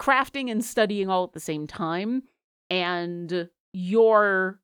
crafting 0.00 0.50
and 0.50 0.64
studying 0.64 1.10
all 1.10 1.24
at 1.24 1.32
the 1.32 1.40
same 1.40 1.66
time. 1.66 2.22
And 2.70 3.48
your 3.74 4.60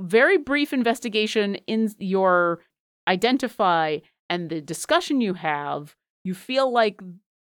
very 0.00 0.38
brief 0.38 0.72
investigation 0.72 1.56
in 1.66 1.92
your 1.98 2.60
identify 3.06 3.98
and 4.30 4.48
the 4.48 4.62
discussion 4.62 5.20
you 5.20 5.34
have, 5.34 5.96
you 6.24 6.34
feel 6.34 6.70
like 6.72 7.00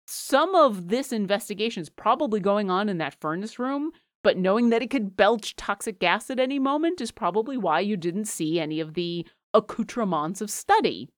some 0.07 0.55
of 0.55 0.89
this 0.89 1.13
investigation 1.13 1.83
is 1.83 1.89
probably 1.89 2.41
going 2.41 2.71
on 2.71 2.89
in 2.89 2.99
that 2.99 3.17
furnace 3.21 3.59
room, 3.59 3.91
but 4.23 4.37
knowing 4.37 4.71
that 4.71 4.83
it 4.83 4.91
could 4.91 5.17
belch 5.17 5.57
toxic 5.57 5.99
gas 5.99 6.31
at 6.31 6.41
any 6.41 6.59
moment 6.59 7.01
is 7.01 7.11
probably 7.11 7.57
why 7.57 7.81
you 7.81 7.97
didn't 7.97 8.27
see 8.27 8.61
any 8.61 8.81
of 8.81 8.95
the 8.95 9.27
accoutrements 9.55 10.41
of 10.41 10.51
study. 10.51 11.09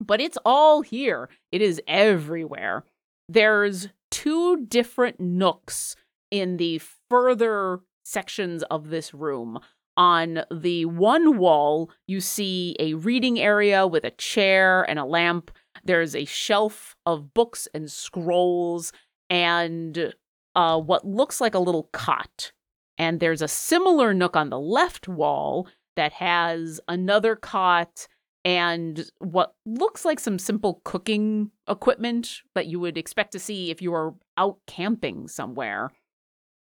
But 0.00 0.20
it's 0.20 0.38
all 0.44 0.80
here, 0.80 1.28
it 1.52 1.60
is 1.60 1.80
everywhere. 1.86 2.84
There's 3.28 3.88
two 4.10 4.64
different 4.66 5.20
nooks 5.20 5.96
in 6.30 6.56
the 6.56 6.80
further 7.08 7.80
sections 8.04 8.62
of 8.64 8.88
this 8.88 9.12
room. 9.12 9.60
On 9.96 10.42
the 10.50 10.86
one 10.86 11.36
wall, 11.36 11.90
you 12.06 12.20
see 12.20 12.74
a 12.78 12.94
reading 12.94 13.38
area 13.38 13.86
with 13.86 14.04
a 14.04 14.10
chair 14.12 14.88
and 14.88 14.98
a 14.98 15.04
lamp. 15.04 15.50
There's 15.84 16.14
a 16.14 16.24
shelf 16.24 16.96
of 17.06 17.34
books 17.34 17.68
and 17.74 17.90
scrolls 17.90 18.92
and 19.28 20.14
uh, 20.54 20.78
what 20.80 21.06
looks 21.06 21.40
like 21.40 21.54
a 21.54 21.60
little 21.60 21.88
cot. 21.92 22.52
And 22.98 23.20
there's 23.20 23.42
a 23.42 23.48
similar 23.48 24.12
nook 24.12 24.36
on 24.36 24.50
the 24.50 24.60
left 24.60 25.08
wall 25.08 25.68
that 25.96 26.12
has 26.12 26.80
another 26.88 27.36
cot 27.36 28.06
and 28.44 29.10
what 29.18 29.54
looks 29.66 30.04
like 30.04 30.18
some 30.18 30.38
simple 30.38 30.80
cooking 30.84 31.50
equipment 31.68 32.40
that 32.54 32.66
you 32.66 32.80
would 32.80 32.96
expect 32.96 33.32
to 33.32 33.38
see 33.38 33.70
if 33.70 33.82
you 33.82 33.90
were 33.90 34.14
out 34.36 34.58
camping 34.66 35.28
somewhere. 35.28 35.90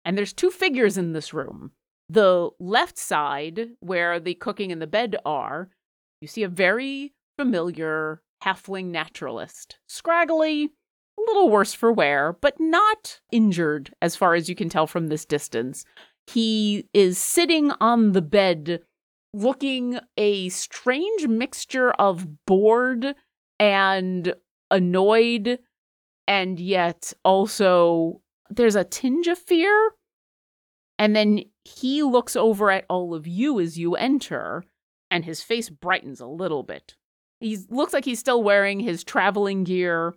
And 0.04 0.18
there's 0.18 0.34
two 0.34 0.49
figures 0.49 0.97
in 0.97 1.14
this 1.14 1.34
room. 1.34 1.72
The 2.10 2.49
left 2.60 2.97
side, 2.97 3.70
where 3.80 4.20
the 4.20 4.34
cooking 4.34 4.72
and 4.72 4.82
the 4.82 4.88
bed 4.88 5.16
are, 5.24 5.70
you 6.20 6.28
see 6.28 6.43
a 6.43 6.49
very 6.49 7.14
familiar 7.38 8.22
halfling 8.43 8.85
naturalist. 8.85 9.77
Scraggly, 9.87 10.65
a 11.17 11.21
little 11.27 11.49
worse 11.49 11.73
for 11.73 11.91
wear, 11.91 12.33
but 12.41 12.59
not 12.59 13.19
injured 13.31 13.93
as 14.01 14.15
far 14.15 14.35
as 14.35 14.49
you 14.49 14.55
can 14.55 14.69
tell 14.69 14.87
from 14.87 15.07
this 15.07 15.25
distance. 15.25 15.85
He 16.27 16.87
is 16.93 17.17
sitting 17.17 17.71
on 17.81 18.13
the 18.13 18.21
bed 18.21 18.81
looking 19.33 19.99
a 20.17 20.49
strange 20.49 21.27
mixture 21.27 21.91
of 21.91 22.45
bored 22.45 23.15
and 23.59 24.33
annoyed 24.69 25.59
and 26.27 26.59
yet 26.59 27.13
also 27.23 28.21
there's 28.49 28.75
a 28.75 28.83
tinge 28.83 29.27
of 29.27 29.37
fear 29.37 29.91
and 30.99 31.15
then 31.15 31.41
he 31.63 32.03
looks 32.03 32.35
over 32.35 32.71
at 32.71 32.85
all 32.89 33.13
of 33.13 33.27
you 33.27 33.59
as 33.59 33.77
you 33.77 33.95
enter 33.95 34.63
and 35.09 35.25
his 35.25 35.41
face 35.41 35.69
brightens 35.69 36.19
a 36.19 36.25
little 36.25 36.63
bit 36.63 36.95
he 37.41 37.57
looks 37.69 37.93
like 37.93 38.05
he's 38.05 38.19
still 38.19 38.41
wearing 38.41 38.79
his 38.79 39.03
traveling 39.03 39.63
gear 39.63 40.13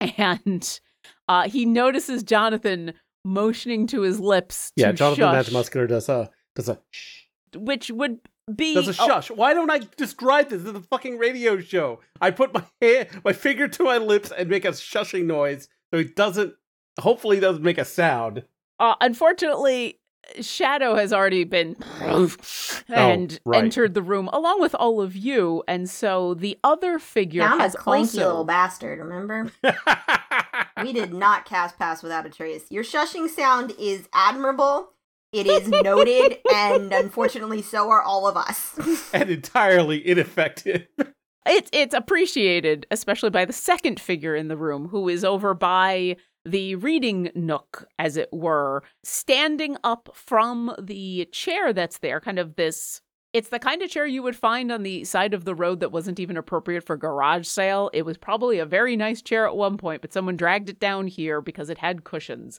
and 0.00 0.80
uh, 1.28 1.48
he 1.48 1.64
notices 1.64 2.22
jonathan 2.22 2.92
motioning 3.24 3.86
to 3.86 4.02
his 4.02 4.18
lips 4.18 4.72
Yeah, 4.76 4.92
Jonathan 4.92 5.44
shush, 5.44 5.52
Muscular 5.52 5.86
does 5.86 6.08
a 6.08 6.30
does 6.54 6.68
a 6.68 6.78
shh. 6.90 7.24
which 7.54 7.90
would 7.90 8.18
be 8.54 8.74
Does 8.74 8.98
a 8.98 9.02
oh, 9.02 9.06
shush. 9.06 9.30
Why 9.30 9.52
don't 9.52 9.70
I 9.70 9.80
describe 9.96 10.48
this 10.48 10.64
in 10.64 10.72
the 10.72 10.80
fucking 10.80 11.18
radio 11.18 11.60
show? 11.60 12.00
I 12.20 12.30
put 12.30 12.54
my 12.54 12.64
hand, 12.80 13.08
my 13.24 13.32
finger 13.34 13.68
to 13.68 13.84
my 13.84 13.98
lips 13.98 14.32
and 14.36 14.48
make 14.48 14.64
a 14.64 14.68
shushing 14.68 15.24
noise 15.26 15.68
so 15.92 15.98
he 15.98 16.04
doesn't. 16.04 16.54
Hopefully, 16.98 17.36
he 17.36 17.40
doesn't 17.40 17.62
make 17.62 17.76
a 17.78 17.84
sound. 17.84 18.44
Uh, 18.80 18.94
unfortunately, 19.00 20.00
Shadow 20.40 20.94
has 20.94 21.12
already 21.12 21.44
been 21.44 21.76
oh, 22.02 22.30
and 22.88 23.40
right. 23.44 23.64
entered 23.64 23.94
the 23.94 24.02
room 24.02 24.28
along 24.32 24.60
with 24.60 24.74
all 24.74 25.00
of 25.00 25.16
you, 25.16 25.62
and 25.66 25.88
so 25.88 26.34
the 26.34 26.58
other 26.62 26.98
figure 26.98 27.42
Yeah, 27.42 27.52
I'm 27.52 27.60
a 27.60 27.62
has 27.62 27.74
clanky 27.74 28.00
also. 28.00 28.18
little 28.26 28.44
bastard, 28.44 28.98
remember? 28.98 29.50
We 30.82 30.92
did 30.92 31.12
not 31.12 31.44
cast 31.44 31.78
Pass 31.78 32.02
without 32.02 32.26
a 32.26 32.30
trace. 32.30 32.70
Your 32.70 32.84
shushing 32.84 33.28
sound 33.28 33.72
is 33.78 34.08
admirable. 34.12 34.92
It 35.32 35.46
is 35.46 35.68
noted, 35.68 36.38
and 36.54 36.92
unfortunately, 36.92 37.62
so 37.62 37.90
are 37.90 38.02
all 38.02 38.26
of 38.26 38.36
us. 38.36 39.10
and 39.12 39.28
entirely 39.28 40.06
ineffective. 40.06 40.86
It's 41.46 41.70
it's 41.72 41.94
appreciated, 41.94 42.86
especially 42.90 43.30
by 43.30 43.44
the 43.44 43.52
second 43.52 44.00
figure 44.00 44.34
in 44.34 44.48
the 44.48 44.56
room, 44.56 44.88
who 44.88 45.08
is 45.08 45.24
over 45.24 45.54
by 45.54 46.16
the 46.50 46.74
reading 46.76 47.30
nook, 47.34 47.86
as 47.98 48.16
it 48.16 48.28
were, 48.32 48.82
standing 49.02 49.76
up 49.84 50.10
from 50.14 50.74
the 50.80 51.28
chair 51.32 51.72
that's 51.72 51.98
there, 51.98 52.20
kind 52.20 52.38
of 52.38 52.56
this. 52.56 53.00
It's 53.34 53.50
the 53.50 53.58
kind 53.58 53.82
of 53.82 53.90
chair 53.90 54.06
you 54.06 54.22
would 54.22 54.36
find 54.36 54.72
on 54.72 54.82
the 54.82 55.04
side 55.04 55.34
of 55.34 55.44
the 55.44 55.54
road 55.54 55.80
that 55.80 55.92
wasn't 55.92 56.18
even 56.18 56.36
appropriate 56.36 56.84
for 56.84 56.96
garage 56.96 57.46
sale. 57.46 57.90
It 57.92 58.06
was 58.06 58.16
probably 58.16 58.58
a 58.58 58.64
very 58.64 58.96
nice 58.96 59.20
chair 59.20 59.46
at 59.46 59.56
one 59.56 59.76
point, 59.76 60.00
but 60.00 60.12
someone 60.12 60.36
dragged 60.36 60.70
it 60.70 60.80
down 60.80 61.06
here 61.06 61.40
because 61.42 61.68
it 61.68 61.78
had 61.78 62.04
cushions. 62.04 62.58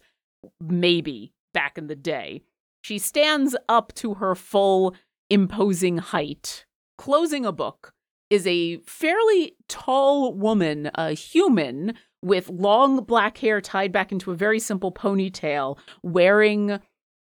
Maybe 0.61 1.33
back 1.53 1.77
in 1.77 1.87
the 1.87 1.95
day. 1.95 2.43
She 2.81 2.99
stands 2.99 3.55
up 3.67 3.93
to 3.95 4.15
her 4.15 4.35
full 4.35 4.95
imposing 5.29 5.97
height. 5.97 6.65
Closing 6.97 7.45
a 7.45 7.51
book 7.51 7.93
is 8.29 8.45
a 8.45 8.77
fairly 8.79 9.55
tall 9.67 10.33
woman, 10.33 10.91
a 10.95 11.11
human 11.13 11.93
with 12.21 12.49
long 12.49 13.03
black 13.03 13.37
hair 13.37 13.61
tied 13.61 13.91
back 13.91 14.11
into 14.11 14.31
a 14.31 14.35
very 14.35 14.59
simple 14.59 14.91
ponytail, 14.91 15.77
wearing 16.03 16.79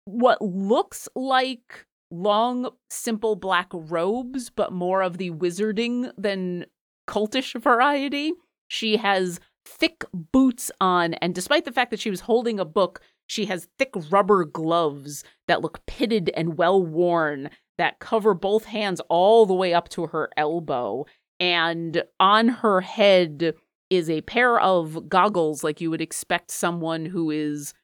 what 0.05 0.41
looks 0.43 1.09
like 1.15 1.87
long, 2.11 2.71
simple 2.91 3.35
black 3.35 3.69
robes, 3.73 4.51
but 4.51 4.73
more 4.73 5.03
of 5.03 5.19
the 5.19 5.31
wizarding 5.31 6.13
than 6.17 6.67
cultish 7.09 7.61
variety. 7.61 8.33
She 8.69 8.97
has 8.99 9.41
thick 9.67 10.05
boots 10.13 10.71
on, 10.81 11.15
and 11.15 11.35
despite 11.35 11.65
the 11.65 11.73
fact 11.73 11.91
that 11.91 12.01
she 12.01 12.11
was 12.11 12.21
holding 12.21 12.61
a 12.61 12.65
book, 12.65 13.01
she 13.27 13.47
has 13.47 13.69
thick 13.79 13.93
rubber 14.11 14.45
gloves 14.45 15.25
that 15.49 15.63
look 15.63 15.85
pitted 15.87 16.31
and 16.37 16.59
well 16.59 16.85
worn 16.85 17.51
that 17.79 17.99
cover 17.99 18.35
both 18.35 18.65
hands 18.67 19.01
all 19.09 19.47
the 19.47 19.55
way 19.55 19.75
up 19.75 19.89
to 19.91 20.07
her 20.07 20.31
elbow. 20.37 21.07
and 21.41 22.05
on 22.21 22.49
her 22.49 22.81
head 22.81 23.55
is 23.91 24.09
a 24.09 24.21
pair 24.23 24.59
of 24.61 25.09
goggles 25.09 25.65
like 25.65 25.81
you 25.81 25.91
would 25.91 26.01
expect 26.01 26.51
someone 26.51 27.07
who 27.07 27.31
is 27.31 27.75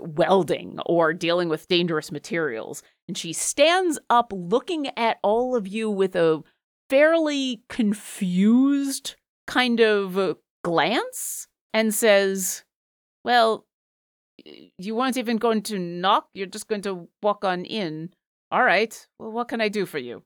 welding 0.00 0.78
or 0.86 1.12
dealing 1.12 1.48
with 1.48 1.68
dangerous 1.68 2.10
materials. 2.10 2.82
And 3.08 3.16
she 3.16 3.32
stands 3.32 3.98
up 4.10 4.32
looking 4.34 4.88
at 4.98 5.18
all 5.22 5.54
of 5.54 5.68
you 5.68 5.90
with 5.90 6.16
a 6.16 6.42
fairly 6.90 7.62
confused 7.68 9.16
kind 9.46 9.80
of 9.80 10.18
uh, 10.18 10.34
glance 10.64 11.48
and 11.72 11.94
says, 11.94 12.64
Well, 13.24 13.66
you 14.78 14.94
weren't 14.94 15.16
even 15.16 15.38
going 15.38 15.62
to 15.62 15.78
knock, 15.78 16.28
you're 16.34 16.46
just 16.46 16.68
going 16.68 16.82
to 16.82 17.08
walk 17.22 17.44
on 17.44 17.64
in. 17.64 18.10
All 18.50 18.62
right. 18.62 19.06
Well, 19.18 19.32
what 19.32 19.48
can 19.48 19.60
I 19.60 19.68
do 19.68 19.86
for 19.86 19.98
you? 19.98 20.22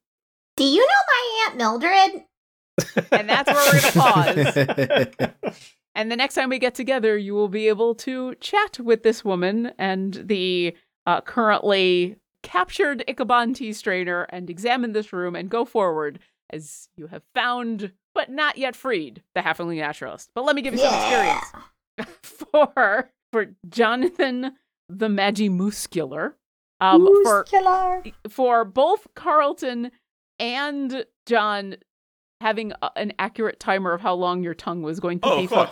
Do 0.57 0.65
you 0.65 0.81
know 0.81 0.87
my 1.09 1.47
Aunt 1.47 1.57
Mildred? 1.57 2.25
And 3.13 3.29
that's 3.29 3.51
where 3.51 3.73
we're 3.73 3.81
going 3.81 5.17
to 5.17 5.35
pause. 5.37 5.55
And 5.95 6.11
the 6.11 6.17
next 6.17 6.35
time 6.35 6.49
we 6.49 6.59
get 6.59 6.75
together, 6.75 7.17
you 7.17 7.35
will 7.35 7.49
be 7.49 7.69
able 7.69 7.95
to 7.97 8.35
chat 8.37 8.79
with 8.79 9.03
this 9.03 9.25
woman 9.25 9.73
and 9.79 10.15
the 10.25 10.77
uh, 11.07 11.21
currently 11.21 12.17
captured 12.43 13.05
Ichabod 13.09 13.57
tea 13.57 13.73
strainer 13.73 14.23
and 14.31 14.49
examine 14.49 14.93
this 14.93 15.13
room 15.13 15.35
and 15.35 15.51
go 15.51 15.65
forward 15.65 16.21
as 16.51 16.89
you 16.97 17.09
have 17.09 17.23
found 17.35 17.93
but 18.15 18.31
not 18.31 18.59
yet 18.59 18.75
freed 18.75 19.23
the 19.35 19.41
halfling 19.41 19.77
naturalist. 19.77 20.31
But 20.35 20.45
let 20.45 20.57
me 20.57 20.63
give 20.63 20.75
you 20.75 20.81
some 20.81 20.95
experience 20.95 21.45
for 22.23 23.11
for 23.33 23.47
Jonathan 23.69 24.53
the 24.89 25.09
Magimuscular. 25.09 26.33
Um, 26.81 27.07
for 27.25 27.41
Muscular. 27.41 28.03
for 28.29 28.65
both 28.65 29.07
Carlton 29.15 29.91
and 30.39 31.05
John 31.27 31.77
having 32.41 32.73
a- 32.81 32.91
an 32.97 33.13
accurate 33.19 33.61
timer 33.61 33.93
of 33.93 34.01
how 34.01 34.15
long 34.15 34.43
your 34.43 34.55
tongue 34.55 34.81
was 34.83 34.99
going 34.99 35.21
to 35.21 35.29
Oh, 35.29 35.37
be. 35.41 35.47
fuck. 35.47 35.71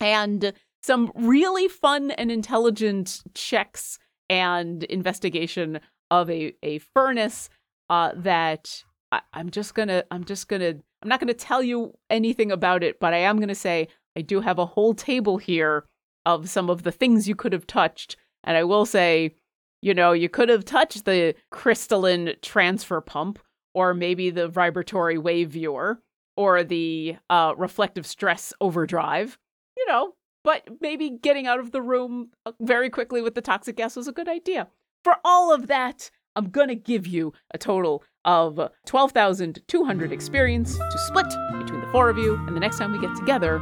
And 0.00 0.52
some 0.82 1.12
really 1.14 1.68
fun 1.68 2.10
and 2.12 2.30
intelligent 2.32 3.20
checks 3.34 3.98
and 4.30 4.82
investigation 4.84 5.80
of 6.10 6.30
a, 6.30 6.54
a 6.62 6.78
furnace 6.78 7.50
uh, 7.90 8.12
that 8.16 8.82
I, 9.12 9.20
I'm 9.34 9.50
just 9.50 9.74
gonna 9.74 10.04
I'm 10.10 10.24
just 10.24 10.48
gonna 10.48 10.74
I'm 11.02 11.08
not 11.08 11.20
gonna 11.20 11.34
tell 11.34 11.62
you 11.62 11.92
anything 12.08 12.50
about 12.50 12.82
it, 12.82 12.98
but 12.98 13.12
I 13.12 13.18
am 13.18 13.38
gonna 13.40 13.54
say 13.54 13.88
I 14.16 14.22
do 14.22 14.40
have 14.40 14.58
a 14.58 14.64
whole 14.66 14.94
table 14.94 15.36
here 15.36 15.84
of 16.24 16.48
some 16.48 16.70
of 16.70 16.82
the 16.84 16.92
things 16.92 17.28
you 17.28 17.34
could 17.34 17.52
have 17.52 17.66
touched, 17.66 18.16
and 18.44 18.56
I 18.56 18.64
will 18.64 18.86
say 18.86 19.34
you 19.82 19.94
know, 19.94 20.12
you 20.12 20.28
could 20.28 20.48
have 20.48 20.64
touched 20.64 21.04
the 21.04 21.34
crystalline 21.50 22.34
transfer 22.42 23.00
pump, 23.00 23.38
or 23.74 23.94
maybe 23.94 24.30
the 24.30 24.48
vibratory 24.48 25.18
wave 25.18 25.50
viewer, 25.50 26.02
or 26.36 26.62
the 26.62 27.16
uh, 27.28 27.54
reflective 27.56 28.06
stress 28.06 28.52
overdrive, 28.60 29.38
you 29.76 29.86
know, 29.86 30.14
but 30.44 30.66
maybe 30.80 31.10
getting 31.10 31.46
out 31.46 31.60
of 31.60 31.70
the 31.70 31.82
room 31.82 32.30
uh, 32.46 32.52
very 32.60 32.90
quickly 32.90 33.22
with 33.22 33.34
the 33.34 33.42
toxic 33.42 33.76
gas 33.76 33.96
was 33.96 34.08
a 34.08 34.12
good 34.12 34.28
idea. 34.28 34.68
For 35.04 35.16
all 35.24 35.52
of 35.52 35.66
that, 35.68 36.10
I'm 36.36 36.50
gonna 36.50 36.74
give 36.74 37.06
you 37.06 37.32
a 37.52 37.58
total 37.58 38.04
of 38.24 38.60
12,200 38.86 40.12
experience 40.12 40.76
to 40.76 40.98
split 41.06 41.26
between 41.58 41.80
the 41.80 41.88
four 41.92 42.08
of 42.08 42.18
you, 42.18 42.36
and 42.46 42.54
the 42.54 42.60
next 42.60 42.78
time 42.78 42.92
we 42.92 43.00
get 43.00 43.14
together, 43.16 43.58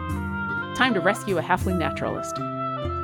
time 0.77 0.95
to 0.95 1.01
rescue 1.01 1.39
a 1.39 1.43
halfling 1.43 1.79
naturalist. 1.79 2.37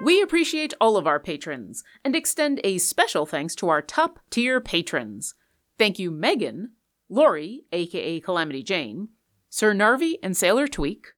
We 0.00 0.22
appreciate 0.22 0.74
all 0.80 0.96
of 0.96 1.08
our 1.08 1.18
patrons 1.18 1.82
and 2.04 2.14
extend 2.14 2.60
a 2.62 2.78
special 2.78 3.26
thanks 3.26 3.56
to 3.56 3.68
our 3.68 3.82
top 3.82 4.20
tier 4.30 4.60
patrons. 4.60 5.34
Thank 5.76 5.98
you, 5.98 6.12
Megan, 6.12 6.70
Lori, 7.08 7.64
aka 7.72 8.20
Calamity 8.20 8.62
Jane, 8.62 9.08
Sir 9.50 9.74
Narvi 9.74 10.14
and 10.22 10.36
Sailor 10.36 10.68
Tweak, 10.68 11.08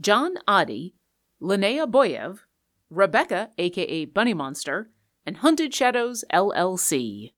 John 0.00 0.34
Adi, 0.46 0.94
Linnea 1.42 1.90
Boyev, 1.90 2.40
Rebecca, 2.88 3.50
aka 3.58 4.04
Bunny 4.04 4.34
Monster, 4.34 4.90
and 5.26 5.38
Hunted 5.38 5.74
Shadows 5.74 6.24
LLC. 6.32 7.32